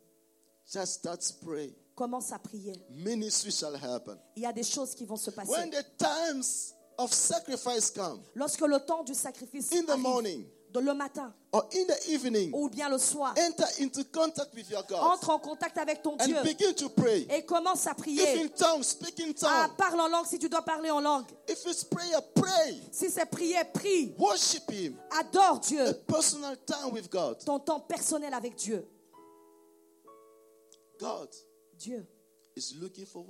just 0.72 0.94
start 1.00 1.20
praying. 1.46 1.74
Commence 1.98 2.32
à 2.32 2.38
prier. 2.40 2.74
Ministry 2.92 3.52
shall 3.52 3.76
happen. 3.76 4.18
Il 4.36 4.44
y 4.44 4.46
a 4.46 4.54
des 4.54 4.64
choses 4.64 4.94
qui 4.94 5.04
vont 5.04 5.18
se 5.18 5.32
passer. 5.32 5.52
When 5.52 5.72
the 5.72 5.84
times 5.98 6.74
of 6.98 7.12
sacrifice 7.12 7.92
come, 7.92 8.22
Lorsque 8.36 8.62
le 8.62 8.80
temps 8.80 9.04
du 9.04 9.14
sacrifice 9.16 9.72
in 9.74 9.84
the 9.84 9.90
arrive, 9.90 10.02
morning 10.02 10.46
de 10.72 10.80
le 10.80 10.94
matin 10.94 11.34
or 11.54 11.68
in 11.74 11.86
the 11.88 12.10
evening, 12.10 12.52
ou 12.54 12.70
bien 12.70 12.88
le 12.90 13.00
soir, 13.00 13.34
enter 13.38 13.64
into 13.82 14.04
contact 14.12 14.54
with 14.54 14.70
your 14.70 14.84
God 14.88 15.00
entre 15.02 15.32
en 15.32 15.40
contact 15.40 15.78
avec 15.78 16.04
ton 16.04 16.16
Dieu 16.18 16.38
and 16.38 16.44
begin 16.44 16.74
to 16.74 16.88
pray. 16.90 17.26
et 17.32 17.44
commence 17.46 17.88
à 17.88 17.92
If 17.92 17.98
prier. 17.98 18.42
in 18.44 18.50
tongues, 18.50 18.84
speak 18.86 19.20
in 19.20 19.34
Ah, 19.44 19.70
parle 19.76 20.00
en 20.00 20.08
langue 20.08 20.28
si 20.28 20.38
tu 20.38 20.48
dois 20.50 20.62
parler 20.62 20.92
en 20.92 21.00
langue. 21.00 21.26
If 21.50 21.66
it's 21.66 21.84
prayer, 21.84 22.20
pray. 22.36 22.80
Si 22.92 23.10
c'est 23.10 23.26
prier, 23.26 23.64
prie. 23.74 24.14
Worship 24.20 24.70
Him. 24.72 24.98
Adore 25.20 25.60
Dieu. 25.62 25.88
A 25.88 25.94
personal 25.94 26.56
time 26.66 26.92
with 26.94 27.10
God. 27.10 27.44
Ton 27.44 27.60
temps 27.60 27.80
personnel 27.80 28.34
avec 28.36 28.56
Dieu. 28.56 28.86
God 31.00 31.30
Dieu 31.78 32.06
is 32.56 32.74
looking 32.80 33.06
for 33.06 33.26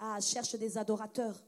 ah, 0.00 0.20
cherche 0.20 0.56
des 0.56 0.76
adorateurs. 0.78 1.42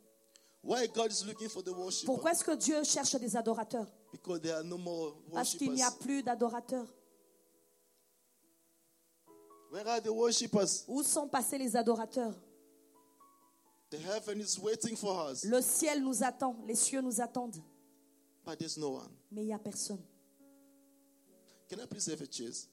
Why 0.63 0.87
God 0.89 1.11
is 1.13 1.25
looking 1.25 1.49
for 1.49 1.63
the? 1.63 1.73
Pourquoi 2.05 2.33
est-ce 2.33 2.45
que 2.45 2.57
Dieu 2.57 2.83
cherche 2.85 3.15
des 3.17 3.37
adorateurs? 3.37 3.87
Because 4.13 4.41
there 4.41 4.57
are 4.57 4.65
no 4.65 4.77
more 4.77 5.15
Parce 5.33 5.55
qu'il 5.55 5.73
n'y 5.73 5.83
a 5.83 5.91
plus 5.93 6.23
d'adorateurs. 6.23 6.93
Where 9.71 9.87
are 9.87 10.01
the 10.01 10.11
worshippers? 10.11 10.85
Où 10.89 11.03
sont 11.03 11.29
passés 11.29 11.59
les 11.59 11.77
adorateurs? 11.77 12.35
The 13.91 13.99
heaven 13.99 14.41
is 14.41 14.59
waiting 14.59 14.97
for 14.97 15.31
us, 15.31 15.45
Le 15.45 15.61
ciel 15.63 16.03
nous 16.03 16.25
attend, 16.25 16.57
les 16.67 16.75
cieux 16.75 17.01
nous 17.01 17.21
attendent, 17.21 17.63
but 18.45 18.59
there's 18.59 18.77
no 18.77 18.95
one. 18.97 19.11
mais 19.31 19.43
il 19.43 19.47
n'y 19.47 19.53
a 19.55 19.59
personne. 19.61 20.03
Can 21.69 21.77
I 21.81 21.87
please 21.87 22.09
have 22.09 22.21
a 22.21 22.27
cheers? 22.27 22.67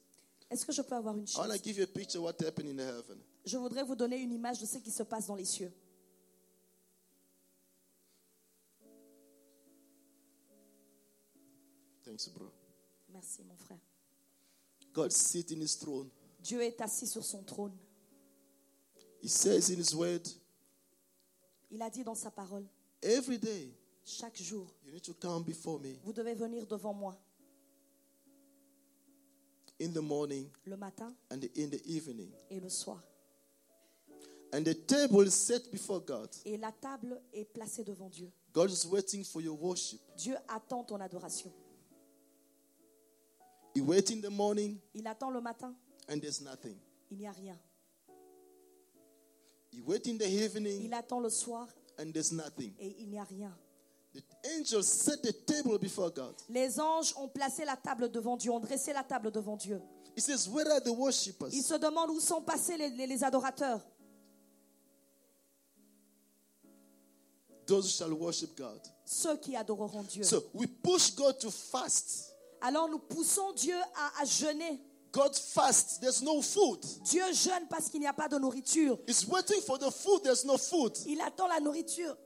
Est-ce 0.50 0.66
que 0.66 0.72
je 0.72 0.82
peux 0.82 0.96
avoir 0.96 1.16
une 1.16 1.24
I 1.28 1.38
want 1.38 1.46
to 1.46 1.52
chaise? 1.52 1.62
give 1.62 1.78
you 1.78 1.84
a 1.84 1.86
picture 1.86 2.18
of 2.18 2.24
what 2.24 2.44
happened 2.44 2.68
in 2.68 2.76
the 2.76 2.84
heaven. 2.84 3.20
Je 3.44 3.58
voudrais 3.58 3.82
vous 3.82 3.94
donner 3.94 4.16
une 4.20 4.32
image 4.32 4.60
de 4.60 4.66
ce 4.66 4.78
qui 4.78 4.90
se 4.90 5.02
passe 5.02 5.26
dans 5.26 5.34
les 5.34 5.44
cieux. 5.44 5.72
Thanks, 12.04 12.28
bro. 12.34 12.50
Merci 13.08 13.42
mon 13.44 13.56
frère. 13.56 13.78
God 14.92 15.12
sits 15.12 15.46
in 15.52 15.60
his 15.60 15.76
throne. 15.76 16.08
Dieu 16.40 16.62
est 16.62 16.80
assis 16.80 17.06
sur 17.06 17.24
son 17.24 17.42
trône. 17.42 17.76
He 19.22 19.28
says 19.28 19.70
in 19.70 19.78
his 19.78 19.94
word, 19.94 20.28
Il 21.70 21.80
a 21.82 21.90
dit 21.90 22.04
dans 22.04 22.14
sa 22.14 22.30
parole, 22.30 22.66
every 23.02 23.38
day 23.38 23.74
chaque 24.04 24.36
jour, 24.40 24.66
you 24.84 24.92
need 24.92 25.02
to 25.02 25.14
come 25.14 25.42
before 25.42 25.80
me 25.80 25.94
vous 26.04 26.12
devez 26.12 26.34
venir 26.34 26.66
devant 26.66 26.92
moi 26.92 27.18
in 29.80 29.88
the 29.92 30.02
morning 30.02 30.46
le 30.66 30.76
matin 30.76 31.14
and 31.30 31.40
in 31.56 31.68
the 31.70 31.80
evening. 31.86 32.30
et 32.50 32.60
le 32.60 32.68
soir. 32.68 33.02
And 34.54 34.64
the 34.64 34.74
table 34.74 35.22
is 35.26 35.34
set 35.34 35.68
before 35.72 36.00
God. 36.00 36.28
Et 36.44 36.56
la 36.56 36.70
table 36.70 37.20
est 37.32 37.44
placée 37.44 37.82
devant 37.82 38.08
Dieu. 38.08 38.30
God 38.52 38.70
is 38.70 38.86
waiting 38.86 39.24
for 39.24 39.42
your 39.42 39.60
worship. 39.60 39.98
Dieu 40.16 40.36
attend 40.48 40.84
ton 40.84 41.00
adoration. 41.00 41.50
He 43.74 43.80
waits 43.80 44.10
in 44.12 44.20
the 44.20 44.30
morning 44.30 44.78
Il 44.94 45.06
attend 45.08 45.30
le 45.32 45.40
matin, 45.40 45.74
and 46.08 46.20
there's 46.20 46.40
nothing. 46.40 46.76
il 47.10 47.18
n'y 47.18 47.26
a 47.26 47.32
rien. 47.32 47.58
He 49.72 49.80
waits 49.80 50.06
in 50.08 50.16
the 50.18 50.28
evening 50.28 50.82
Il 50.84 50.94
attend 50.94 51.18
le 51.20 51.30
soir 51.30 51.66
and 51.98 52.12
there's 52.12 52.30
nothing. 52.30 52.72
et 52.78 52.94
il 53.00 53.08
n'y 53.10 53.18
a 53.18 53.24
rien. 53.24 53.52
The 54.14 54.22
angels 54.56 54.86
set 54.86 55.20
the 55.22 55.32
table 55.44 55.76
before 55.80 56.10
God. 56.12 56.36
Les 56.48 56.78
anges 56.78 57.12
ont 57.16 57.26
placé 57.28 57.64
la 57.64 57.76
table 57.76 58.08
devant 58.08 58.36
Dieu, 58.36 58.52
ont 58.52 58.60
dressé 58.60 58.92
la 58.92 59.02
table 59.02 59.32
devant 59.32 59.56
Dieu. 59.56 59.80
He 60.16 60.20
says, 60.20 60.48
Where 60.48 60.70
are 60.70 60.80
the 60.80 60.90
Ils 60.90 60.96
worshippers? 60.96 61.50
se 61.50 61.74
demandent 61.76 62.10
où 62.10 62.20
sont 62.20 62.40
passés 62.40 62.76
les, 62.76 62.90
les- 62.90 63.08
les 63.08 63.24
adorateurs. 63.24 63.84
Those 67.66 67.84
who 67.86 67.90
shall 67.90 68.12
worship 68.12 68.56
God. 68.56 68.80
Ceux 69.04 69.36
qui 69.36 69.56
adoreront 69.56 70.02
Dieu. 70.02 70.22
So 70.24 70.42
we 70.54 70.66
push 70.66 71.10
God 71.14 71.38
to 71.40 71.50
fast. 71.50 72.34
Alors 72.60 72.88
nous 72.88 72.98
poussons 72.98 73.52
Dieu 73.52 73.76
à, 73.96 74.22
à 74.22 74.24
jeûner. 74.24 74.80
God 75.12 75.34
fasts, 75.36 76.00
there's 76.00 76.22
no 76.22 76.42
food. 76.42 76.80
Dieu 77.04 77.22
jeûne 77.32 77.68
parce 77.70 77.88
qu'il 77.88 78.00
n'y 78.00 78.06
a 78.06 78.12
pas 78.12 78.26
de 78.28 78.36
nourriture. 78.36 78.98
He's 79.06 79.24
waiting 79.28 79.60
for 79.60 79.78
the 79.78 79.90
food, 79.90 80.22
there's 80.24 80.44
no 80.44 80.56
food. 80.56 80.92
Il 81.06 81.20
attend 81.20 81.46
la 81.46 81.60
nourriture. 81.60 82.16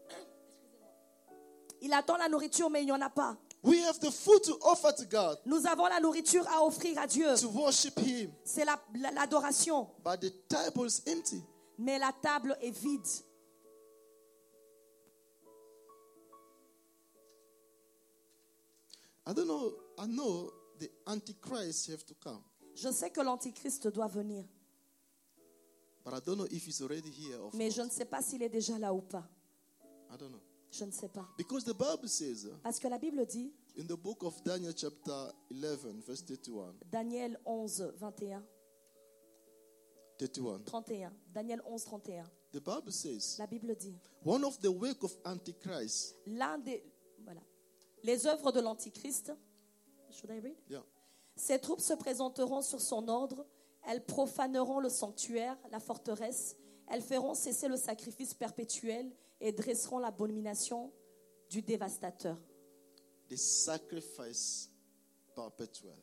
Il 1.80 1.93
attend 1.93 2.16
la 2.16 2.28
nourriture, 2.28 2.70
mais 2.70 2.82
il 2.82 2.86
n'y 2.86 2.93
en 2.93 3.01
a 3.01 3.11
pas. 3.11 3.36
We 3.62 3.82
have 3.84 3.99
the 4.01 4.11
food 4.11 4.43
to 4.45 4.57
offer 4.62 4.93
to 4.97 5.05
God, 5.05 5.39
Nous 5.45 5.66
avons 5.66 5.86
la 5.86 6.01
nourriture 6.01 6.47
à 6.49 6.64
offrir 6.64 6.99
à 6.99 7.07
Dieu. 7.07 7.34
to 7.36 7.49
worship 7.49 7.99
Him. 7.99 8.32
C'est 8.45 8.64
la- 8.64 8.80
la- 8.95 9.11
l'adoration. 9.11 9.89
But 10.05 10.20
the 10.20 10.32
table 10.49 10.86
is 10.86 11.03
empty. 11.07 11.43
Mais 11.76 11.99
la 11.99 12.12
table 12.22 12.57
est 12.62 12.70
vide. 12.70 13.07
I 19.28 19.34
don't 19.34 19.46
know, 19.46 19.74
I 19.98 20.06
know 20.06 20.50
the 20.78 20.88
Antichrist 21.06 21.90
have 21.90 22.04
to 22.06 22.14
come. 22.14 22.42
Je 22.74 22.90
sais 22.90 23.10
que 23.10 23.20
l'Antichrist 23.20 23.86
doit 23.88 24.08
venir, 24.08 24.44
But 26.02 26.14
I 26.14 26.20
don't 26.24 26.38
know 26.38 26.46
if 26.50 26.64
he's 26.64 26.80
already 26.80 27.10
here 27.10 27.38
or 27.38 27.50
mais 27.54 27.70
je 27.70 27.82
ne 27.82 27.90
sais 27.90 28.06
pas 28.06 28.22
s'il 28.22 28.42
est 28.42 28.48
déjà 28.48 28.78
là 28.78 28.94
ou 28.94 29.02
pas. 29.02 29.28
I 30.10 30.16
don't 30.16 30.30
know. 30.30 30.40
Je 30.70 30.84
ne 30.84 30.90
sais 30.90 31.08
pas. 31.08 31.28
Because 31.36 31.64
the 31.64 31.74
Bible 31.74 32.08
says 32.08 32.46
uh, 32.46 32.54
Parce 32.62 32.78
que 32.78 32.88
la 32.88 32.96
Bible 32.96 33.26
dit, 33.26 33.52
in 33.78 33.84
the 33.84 33.96
book 33.96 34.22
of 34.22 34.42
Daniel, 34.44 34.72
chapter 34.74 35.30
11, 35.50 36.02
verse 36.06 36.22
31, 36.22 36.74
Daniel 36.90 37.38
11, 37.44 37.96
21, 37.98 38.42
31, 40.18 40.60
31. 40.64 41.10
Daniel 41.34 41.60
11, 41.66 41.90
31. 41.90 42.24
the 42.52 42.60
Bible 42.60 42.92
says 42.92 43.36
La 43.38 43.46
Bible 43.46 43.74
dit, 43.76 43.98
one 44.22 44.42
of 44.44 44.58
the 44.60 44.70
work 44.70 45.02
of 45.04 45.12
Antichrist, 45.26 46.14
l'un 46.26 46.58
des... 46.58 46.82
Les 48.05 48.26
œuvres 48.26 48.53
de 48.53 48.61
l'Antichrist, 48.61 49.32
should 50.11 50.30
I 50.30 50.40
read? 50.40 50.57
yeah, 50.68 50.84
Ces 51.36 51.59
troupes 51.59 51.80
se 51.80 51.94
présenteront 51.94 52.62
sur 52.62 52.80
son 52.80 53.09
ordre, 53.09 53.46
elles 53.86 54.05
profaneront 54.05 54.80
le 54.80 54.88
sanctuaire, 54.88 55.57
la 55.70 55.80
forteresse, 55.80 56.57
elles 56.88 57.03
feront 57.03 57.34
cesser 57.34 57.68
le 57.68 57.76
sacrifice 57.76 58.34
perpétuel 58.34 59.11
et 59.40 59.53
dresseront 59.53 59.99
l'abomination 59.99 60.92
du 61.51 61.62
dévastateur. 61.62 62.38
The 63.28 63.36
sacrifice 63.36 64.70
perpetual. 65.34 65.96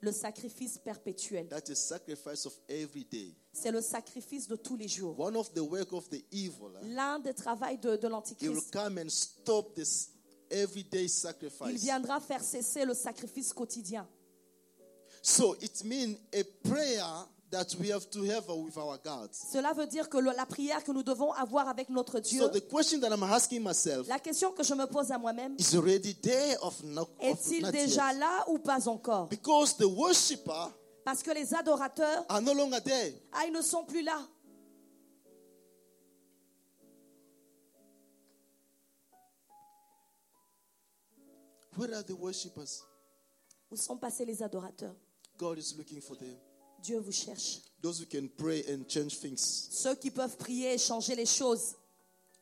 Le 0.00 0.10
sacrifice 0.10 0.78
perpétuel. 0.78 1.46
That 1.48 1.68
is 1.70 1.76
sacrifice 1.76 2.44
of 2.44 2.58
every 2.68 3.04
day. 3.04 3.36
C'est 3.52 3.70
le 3.70 3.80
sacrifice 3.80 4.48
de 4.48 4.56
tous 4.56 4.74
les 4.76 4.88
jours. 4.88 5.18
One 5.18 5.36
of 5.36 5.52
the 5.54 5.60
work 5.60 5.92
of 5.92 6.08
the 6.08 6.24
evil. 6.32 6.72
huh? 6.74 6.86
L'un 6.88 7.20
des 7.20 7.34
travaux 7.34 7.66
de, 7.80 7.96
de 7.96 7.98
He 7.98 8.02
will 8.02 8.10
l'Antichrist. 8.10 8.72
come 8.72 8.98
and 8.98 9.08
stop 9.08 9.74
this 9.74 10.10
everyday 10.52 11.04
Il 11.04 11.08
sacrifice. 11.08 11.80
viendra 11.82 12.20
faire 12.20 12.42
cesser 12.42 12.84
le 12.84 12.94
sacrifice 12.94 13.52
quotidien. 13.52 14.06
So 15.22 15.54
it 15.60 15.84
means 15.84 16.16
a 16.34 16.42
prayer 16.68 17.04
that 17.50 17.66
we 17.78 17.90
have 17.92 18.08
to 18.10 18.24
have 18.24 18.48
with 18.48 18.76
our 18.78 18.98
God. 19.04 19.28
Cela 19.32 19.72
veut 19.74 19.86
dire 19.86 20.08
que 20.08 20.16
le- 20.18 20.32
la 20.34 20.46
prière 20.46 20.82
que 20.82 20.90
nous 20.90 21.02
devons 21.02 21.32
avoir 21.32 21.68
avec 21.68 21.90
notre 21.90 22.18
Dieu, 22.18 22.40
So 22.40 22.48
the 22.48 22.60
question 22.66 22.98
that 23.00 23.10
I'm 23.12 23.22
asking 23.22 23.62
myself 23.62 24.08
la 24.08 24.18
question 24.18 24.52
que 24.52 24.62
je 24.64 24.74
me 24.74 24.86
pose 24.86 25.10
à 25.12 25.18
moi-même, 25.18 25.54
is 25.58 25.76
already 25.76 26.14
there 26.14 26.56
of 26.62 26.82
not, 26.82 27.08
est-il 27.20 27.62
not 27.62 27.70
déjà 27.70 28.12
yet? 28.12 28.18
là 28.18 28.44
ou 28.48 28.58
pas 28.58 28.88
encore? 28.88 29.28
Because 29.28 29.76
the 29.76 29.84
worshipper 29.86 30.72
Parce 31.04 31.22
que 31.22 31.30
les 31.32 31.52
adorateurs, 31.52 32.24
are 32.28 32.40
no 32.40 32.54
longer 32.54 32.80
there. 32.80 33.12
ah, 33.32 33.44
ils 33.46 33.52
ne 33.52 33.60
sont 33.62 33.84
plus 33.84 34.02
là. 34.02 34.18
Where 41.76 41.94
are 41.94 42.02
the 42.02 42.14
worshippers? 42.18 42.82
Où 43.70 43.76
sont 43.76 43.96
passés 43.96 44.24
les 44.24 44.42
adorateurs? 44.42 44.94
God 45.38 45.58
is 45.58 45.74
looking 45.76 46.00
for 46.00 46.16
them. 46.16 46.36
Dieu 46.82 46.98
vous 46.98 47.12
cherche. 47.12 47.60
Those 47.80 48.00
who 48.00 48.06
can 48.06 48.28
pray 48.36 48.62
and 48.68 48.84
change 48.88 49.18
things. 49.18 49.40
Ceux 49.70 49.94
qui 49.94 50.10
peuvent 50.10 50.36
prier 50.36 50.74
et 50.74 50.78
changer 50.78 51.14
les 51.14 51.26
choses. 51.26 51.74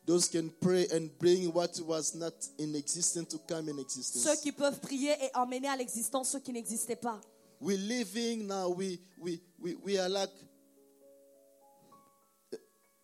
Those 0.07 0.29
can 0.29 0.49
pray 0.61 0.87
and 0.93 1.09
bring 1.19 1.53
what 1.53 1.79
was 1.87 2.15
not 2.15 2.33
in 2.59 2.75
existence 2.75 3.29
to 3.29 3.39
come 3.47 3.69
in 3.69 3.79
existence. 3.79 4.25
Ceux 4.25 4.37
qui 4.41 4.51
peuvent 4.51 4.81
prier 4.81 5.13
et 5.23 5.31
emmener 5.37 5.69
à 5.69 5.77
l'existence 5.77 6.31
ce 6.31 6.39
qui 6.39 6.53
n'existait 6.53 6.97
pas. 6.97 7.21
We're 7.61 7.79
living 7.79 8.47
now, 8.47 8.71
we, 8.71 8.99
we, 9.19 9.41
we, 9.61 9.77
we 9.85 9.99
are 9.99 10.09
like, 10.09 10.31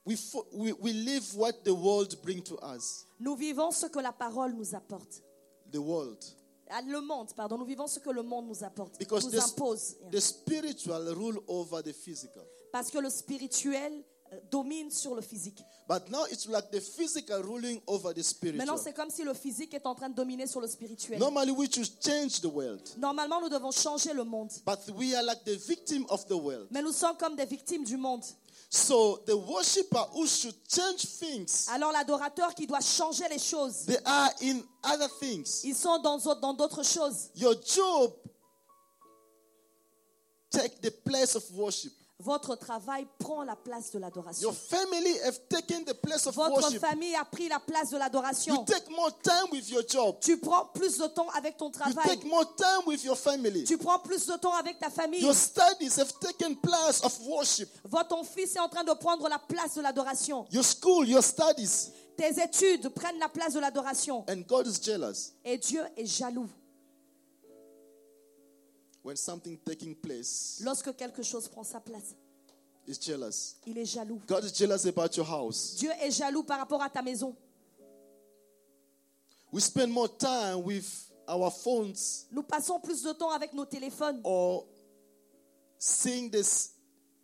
we, 0.05 0.17
fo- 0.17 0.47
we, 0.53 0.73
we 0.73 0.93
live 0.95 1.25
what 1.37 1.63
the 1.65 1.75
world 1.75 2.17
bring 2.23 2.43
to 2.45 2.57
us. 2.59 3.05
Nous 3.21 3.37
vivons 3.37 3.71
ce 3.71 3.87
que 3.87 4.01
la 4.01 4.13
parole 4.13 4.55
nous 4.55 4.75
apporte. 4.75 5.23
The 5.73 5.79
world. 5.79 6.25
Ah, 6.69 6.81
Le 6.83 7.01
monde, 7.01 7.29
pardon, 7.37 7.59
nous 7.59 7.65
vivons 7.65 7.87
ce 7.87 8.01
que 8.01 8.11
le 8.11 8.23
monde 8.23 8.49
nous 8.49 8.65
apporte, 8.65 8.99
Because 8.99 9.25
nous 9.25 9.31
this- 9.31 9.53
impose. 9.53 9.97
The 10.11 10.21
spiritual 10.21 11.09
rule 11.15 11.39
over 11.47 11.83
the 11.83 11.93
physical. 11.93 12.43
Parce 12.73 12.91
que 12.91 12.99
le 12.99 13.09
spirituel 13.09 14.05
euh, 14.33 14.41
domine 14.51 14.91
sur 14.91 15.15
le 15.15 15.23
physique. 15.23 15.63
But 15.89 16.11
now 16.11 16.25
it's 16.31 16.49
like 16.49 16.71
the 16.73 16.81
physical 16.81 17.43
ruling 17.43 17.81
over 17.87 18.13
the 18.13 18.23
spiritual. 18.25 18.59
Maintenant, 18.67 18.77
c'est 18.83 18.93
comme 18.93 19.11
si 19.11 19.23
le 19.23 19.33
physique 19.35 19.73
est 19.75 19.87
en 19.87 19.95
train 19.95 20.09
de 20.09 20.17
dominer 20.17 20.49
sur 20.49 20.61
le 20.61 20.67
spirituel. 20.67 21.21
Normally 21.21 21.53
we 21.53 21.69
should 21.73 21.89
change 22.05 22.41
the 22.41 22.47
world. 22.53 22.83
Normalement, 22.99 23.41
nous 23.41 23.49
devons 23.49 23.71
changer 23.71 24.13
le 24.13 24.25
monde. 24.25 24.51
But 24.67 24.81
we 24.97 25.15
are 25.15 25.23
like 25.23 25.45
the 25.45 25.57
victim 25.57 26.05
of 26.09 26.27
the 26.27 26.33
world. 26.33 26.67
Mais 26.73 26.83
nous 26.83 26.93
sommes 26.93 27.17
comme 27.17 27.37
des 27.37 27.45
victimes 27.47 27.85
du 27.85 27.97
monde. 27.97 28.25
So 28.77 29.23
the 29.27 29.37
worshipper 29.37 30.05
who 30.13 30.27
should 30.27 30.55
change 30.69 31.07
things, 31.07 31.67
Alors 31.73 31.93
l'adorateur 31.93 32.55
qui 32.55 32.67
doit 32.67 32.81
changer 32.81 33.25
les 33.29 33.39
choses, 33.39 33.87
they 33.87 33.97
are 34.05 34.31
in 34.43 34.61
other 34.85 35.09
things. 35.19 35.63
ils 35.65 35.75
sont 35.75 35.99
dans 35.99 36.19
dans 36.41 36.53
d'autres 36.53 36.85
choses. 36.85 37.31
Your 37.35 37.55
job 37.65 38.13
take 40.51 40.81
the 40.83 40.91
place 40.91 41.35
of 41.35 41.45
worship. 41.55 41.93
Votre 42.19 42.57
travail 42.57 43.07
prend 43.19 43.43
la 43.43 43.55
place 43.57 43.91
de 43.93 43.99
l'adoration. 43.99 44.41
Your 44.49 44.55
family 44.55 45.19
have 45.25 45.39
taken 45.51 45.85
the 45.85 45.93
place 45.93 46.27
of 46.27 46.35
Votre 46.35 46.63
worship. 46.63 46.81
famille 46.81 47.15
a 47.15 47.25
pris 47.27 47.47
la 47.49 47.61
place 47.61 47.91
de 47.91 47.97
You 47.97 47.99
l'adoration. 47.99 48.65
take 48.65 48.89
more 48.91 49.11
time 49.23 49.51
with 49.53 49.69
your 49.69 49.83
job. 49.87 50.17
Tu 50.21 50.39
prends 50.39 50.65
plus 50.75 50.97
de 50.97 51.07
temps 51.09 51.29
avec 51.37 51.59
ton 51.59 51.67
You 51.67 51.73
travail. 51.73 52.05
take 52.07 52.25
more 52.25 52.47
time 52.57 52.87
with 52.87 53.05
your 53.05 53.19
family. 53.19 53.65
Tu 53.65 53.77
prends 53.77 53.99
plus 53.99 54.27
de 54.27 54.33
temps 54.39 54.55
avec 54.55 54.79
ta 54.79 54.89
famille. 54.89 55.21
Your 55.21 55.35
studies 55.35 55.99
have 55.99 56.11
taken 56.19 56.57
place 56.57 57.05
of 57.05 57.19
worship. 57.27 57.69
Votre 57.85 58.09
ton 58.09 58.25
fils 58.25 58.57
est 58.57 58.61
en 58.61 58.69
train 58.71 58.85
de 58.85 58.95
prendre 58.95 59.29
la 59.29 59.39
place 59.39 59.75
de 59.75 59.83
l'adoration. 59.83 60.47
Your 60.51 60.65
school, 60.65 61.07
your 61.07 61.23
studies. 61.23 61.91
Tes 62.17 62.43
études 62.43 62.89
prennent 62.89 63.19
la 63.19 63.29
place 63.29 63.53
de 63.53 63.61
l'adoration. 63.61 64.25
And 64.31 64.41
God 64.49 64.67
is 64.67 64.81
jealous 64.83 65.33
Et 65.45 65.59
Dieu 65.59 65.83
est 65.99 66.07
jaloux 66.07 66.49
when 69.07 69.17
something 69.17 69.57
taking 69.65 69.95
place 69.95 70.61
lorsque 70.65 70.93
quelque 70.97 71.23
chose 71.23 71.47
prend 71.49 71.63
sa 71.63 71.79
place. 71.79 72.17
is 72.89 72.99
jealous. 72.99 73.55
Il 73.65 73.79
est 73.79 73.85
jaloux. 73.85 74.21
God 74.27 74.45
is 74.45 74.53
jealous 74.53 74.85
about 74.87 75.17
your 75.17 75.25
house. 75.27 75.77
Dieu 75.79 75.91
est 76.03 76.11
jaloux 76.11 76.43
par 76.43 76.59
rapport 76.59 76.83
à 76.83 76.91
ta 76.91 77.03
maison. 77.03 77.35
We 79.53 79.63
spend 79.63 79.93
more 79.93 80.09
time 80.09 80.65
with 80.65 80.85
our 81.29 81.53
phones 81.53 82.27
Nous 82.33 82.43
passons 82.43 82.81
plus 82.81 83.01
de 83.03 83.13
temps 83.13 83.31
avec 83.31 83.53
nos 83.53 83.65
téléphones 83.65 84.21
or 84.25 84.67
seeing 85.79 86.29
this 86.29 86.73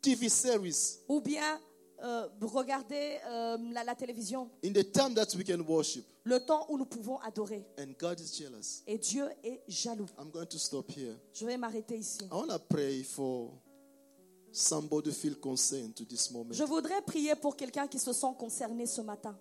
TV 0.00 0.28
series 0.28 1.00
ou 1.08 1.20
bien 1.20 1.60
euh, 2.02 2.28
regarder 2.42 3.18
euh, 3.26 3.56
la, 3.72 3.84
la 3.84 3.94
télévision. 3.94 4.50
in 4.64 4.72
the 4.72 4.82
time 4.92 5.14
that 5.14 5.34
we 5.36 5.44
can 5.44 5.60
worship. 5.60 6.04
Le 6.24 6.38
temps 6.44 6.66
où 6.68 6.78
nous 6.78 6.86
pouvons 6.86 7.18
adorer. 7.18 7.64
And 7.78 7.92
God 7.98 8.20
is 8.20 8.36
jealous. 8.38 8.82
Et 8.86 8.98
Dieu 8.98 9.28
est 9.42 9.62
jaloux. 9.68 10.06
I'm 10.18 10.30
going 10.30 10.46
to 10.46 10.58
stop 10.58 10.90
here. 10.90 11.16
Je 11.32 11.46
vais 11.46 11.56
m'arrêter 11.56 11.96
ici. 11.98 12.18
I 12.24 12.34
want 12.34 12.48
to 12.48 12.58
pray 12.58 13.02
for 13.02 13.50
somebody 14.52 15.10
to 15.10 15.14
feel 15.16 15.34
concerned 15.36 15.94
to 15.94 16.04
this 16.04 16.30
moment. 16.30 16.52
Je 16.52 16.64
voudrais 16.64 17.02
prier 17.02 17.34
pour 17.36 17.56
quelqu'un 17.56 17.86
qui 17.88 17.98
se 17.98 18.12
sent 18.12 18.34
concerné 18.38 18.86
ce 18.86 19.00
matin. 19.00 19.36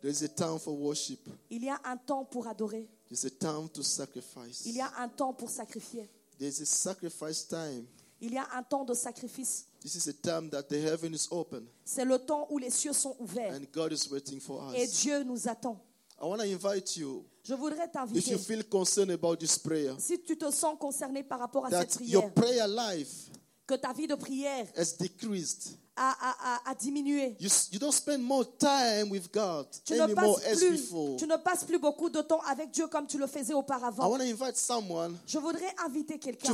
There 0.00 0.10
is 0.12 0.22
a 0.22 0.28
time 0.28 0.58
for 0.58 0.74
worship. 0.78 1.28
Il 1.48 1.64
y 1.64 1.70
a 1.70 1.80
un 1.84 1.96
temps 1.96 2.24
pour 2.26 2.46
adorer. 2.46 2.88
There's 3.08 3.24
a 3.24 3.30
time 3.30 3.68
to 3.70 3.82
sacrifice. 3.82 4.66
Il 4.66 4.76
y 4.76 4.80
a 4.80 4.90
un 4.98 5.08
temps 5.08 5.32
pour 5.32 5.48
sacrifier. 5.48 6.10
There's 6.38 6.60
a 6.60 6.66
sacrifice 6.66 7.46
time. 7.46 7.86
Il 8.20 8.34
y 8.34 8.38
a 8.38 8.46
un 8.54 8.62
temps 8.62 8.84
de 8.84 8.92
sacrifice. 8.94 9.66
This 9.84 9.96
is 9.96 10.08
a 10.08 10.14
time 10.14 10.48
that 10.48 10.62
the 10.70 10.80
heaven 10.80 11.12
is 11.12 11.28
open 11.30 11.66
C'est 11.84 12.06
le 12.06 12.18
temps 12.18 12.46
où 12.50 12.56
les 12.56 12.70
cieux 12.70 12.94
sont 12.94 13.14
ouverts. 13.20 13.52
and 13.54 13.66
God 13.70 13.92
is 13.92 14.08
waiting 14.10 14.40
for 14.40 14.72
Et 14.74 14.84
us. 14.84 15.00
Dieu 15.02 15.22
nous 15.24 15.46
attend. 15.46 15.78
I 16.18 16.24
want 16.24 16.38
to 16.38 16.44
invite 16.44 16.96
you, 16.96 17.22
Je 17.42 17.52
voudrais 17.54 17.84
if 17.84 17.92
t'inviter, 17.92 18.30
you 18.30 18.38
feel 18.38 18.62
concerned 18.64 19.10
about 19.10 19.36
this 19.36 19.58
prayer, 19.58 19.94
si 19.98 20.18
tu 20.22 20.38
te 20.38 20.50
sens 20.50 20.78
concerné 20.78 21.22
par 21.22 21.38
rapport 21.40 21.66
à 21.66 21.70
cette 21.70 21.90
that 21.90 21.96
prière, 21.98 22.12
your 22.22 22.30
prayer 22.32 22.66
life 22.66 23.28
que 23.66 23.74
ta 23.74 23.92
vie 23.92 24.06
de 24.06 24.14
prière 24.14 24.66
has 24.76 24.96
decreased. 24.98 25.76
A 25.96 26.74
diminué. 26.74 27.36
You, 27.40 27.78
don't 27.78 27.92
spend 27.92 28.22
more 28.22 28.44
time 28.58 29.10
with 29.10 29.30
God 29.32 29.66
Tu 29.84 29.94
ne, 29.94 30.06
passes 30.14 30.46
as 30.46 30.56
plus, 30.58 30.70
before. 30.82 31.16
tu 31.16 31.26
ne 31.26 31.36
passes 31.36 31.64
plus 31.64 31.78
beaucoup 31.78 32.10
de 32.10 32.20
temps 32.20 32.40
avec 32.48 32.70
Dieu 32.72 32.86
comme 32.88 33.06
tu 33.06 33.18
le 33.18 33.26
faisais 33.26 33.52
I 33.52 33.54
auparavant. 33.54 34.08
want 34.08 34.18
to 34.18 34.24
invite 34.24 34.56
someone 34.56 35.16
Je 35.26 35.38
voudrais 35.38 35.72
inviter 35.84 36.18
quelqu'un 36.18 36.52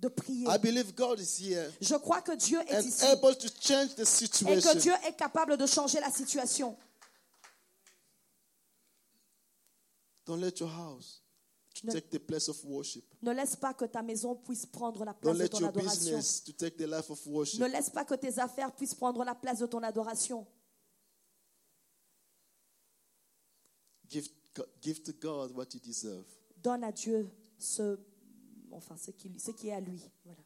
de 0.00 0.08
prier. 0.08 0.46
I 0.48 0.58
believe 0.58 0.94
God 0.94 1.20
is 1.20 1.38
here 1.40 1.70
Je 1.80 1.94
crois 1.96 2.20
que 2.22 2.32
Dieu 2.32 2.58
est 2.68 2.74
and 2.76 2.80
ici 2.88 3.04
able 3.04 3.36
to 3.36 3.48
change 3.60 3.94
the 3.94 4.02
et 4.02 4.60
que. 4.60 4.78
Dieu 4.78 4.92
est 5.06 5.16
capable 5.16 5.56
de 5.56 5.66
changer 5.66 6.00
la 6.00 6.10
situation. 6.10 6.76
Don't 10.26 10.40
let 10.40 10.58
your 10.58 10.70
house 10.70 11.22
Ne, 11.84 11.92
take 11.92 12.08
the 12.10 12.18
place 12.18 12.48
of 12.48 12.64
worship. 12.64 13.04
ne 13.22 13.32
laisse 13.32 13.56
pas 13.56 13.74
que 13.74 13.84
ta 13.84 14.02
maison 14.02 14.34
puisse 14.34 14.66
prendre 14.66 15.04
la 15.04 15.12
Don't 15.12 15.20
place 15.20 15.36
de 15.36 15.42
let 15.42 15.48
ton 15.50 15.58
your 15.60 15.68
adoration. 15.68 15.94
business 15.94 16.42
to 16.44 16.52
take 16.52 16.76
the 16.76 16.86
life 16.86 17.10
of 17.10 17.26
worship. 17.26 17.60
Ne 17.60 17.66
laisse 17.68 17.90
pas 17.90 18.04
que 18.04 18.14
tes 18.14 18.38
affaires 18.38 18.74
puissent 18.74 18.94
prendre 18.94 19.24
la 19.24 19.34
place 19.34 19.58
de 19.58 19.66
ton 19.66 19.82
adoration. 19.82 20.46
Give, 24.08 24.28
give 24.80 25.02
to 25.02 25.12
God 25.12 25.52
what 25.54 25.66
He 25.74 25.80
deserves. 25.80 26.26
Donne 26.62 26.84
à 26.84 26.92
Dieu 26.92 27.28
ce, 27.58 27.98
enfin, 28.72 28.96
ce, 28.96 29.10
qui, 29.10 29.38
ce 29.38 29.50
qui 29.50 29.68
est 29.68 29.72
à 29.72 29.80
lui. 29.80 30.00
Voilà. 30.24 30.40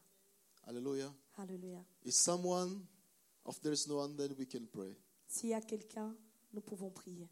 Hallelujah. 0.67 1.13
Alléluia. 1.37 1.83
Is 2.05 2.11
someone, 2.13 2.85
if 3.47 3.59
there 3.61 3.73
is 3.73 3.87
no 3.87 3.97
one, 3.97 4.15
then 4.15 4.33
we 4.37 4.45
can 4.47 4.65
pray. 4.71 4.95
S'il 5.27 5.49
y 5.49 5.53
a 5.53 5.61
quelqu'un, 5.61 6.15
nous 6.53 6.61
pouvons 6.61 6.89
prier. 6.89 7.29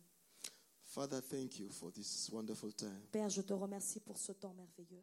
Father, 0.99 1.21
thank 1.21 1.61
you 1.61 1.69
for 1.69 1.91
this 1.91 2.29
wonderful 2.29 2.73
time. 2.73 2.99
Père, 3.09 3.29
je 3.29 3.41
te 3.41 3.53
remercie 3.53 4.01
pour 4.01 4.17
ce 4.17 4.33
temps 4.33 4.53
merveilleux. 4.53 5.01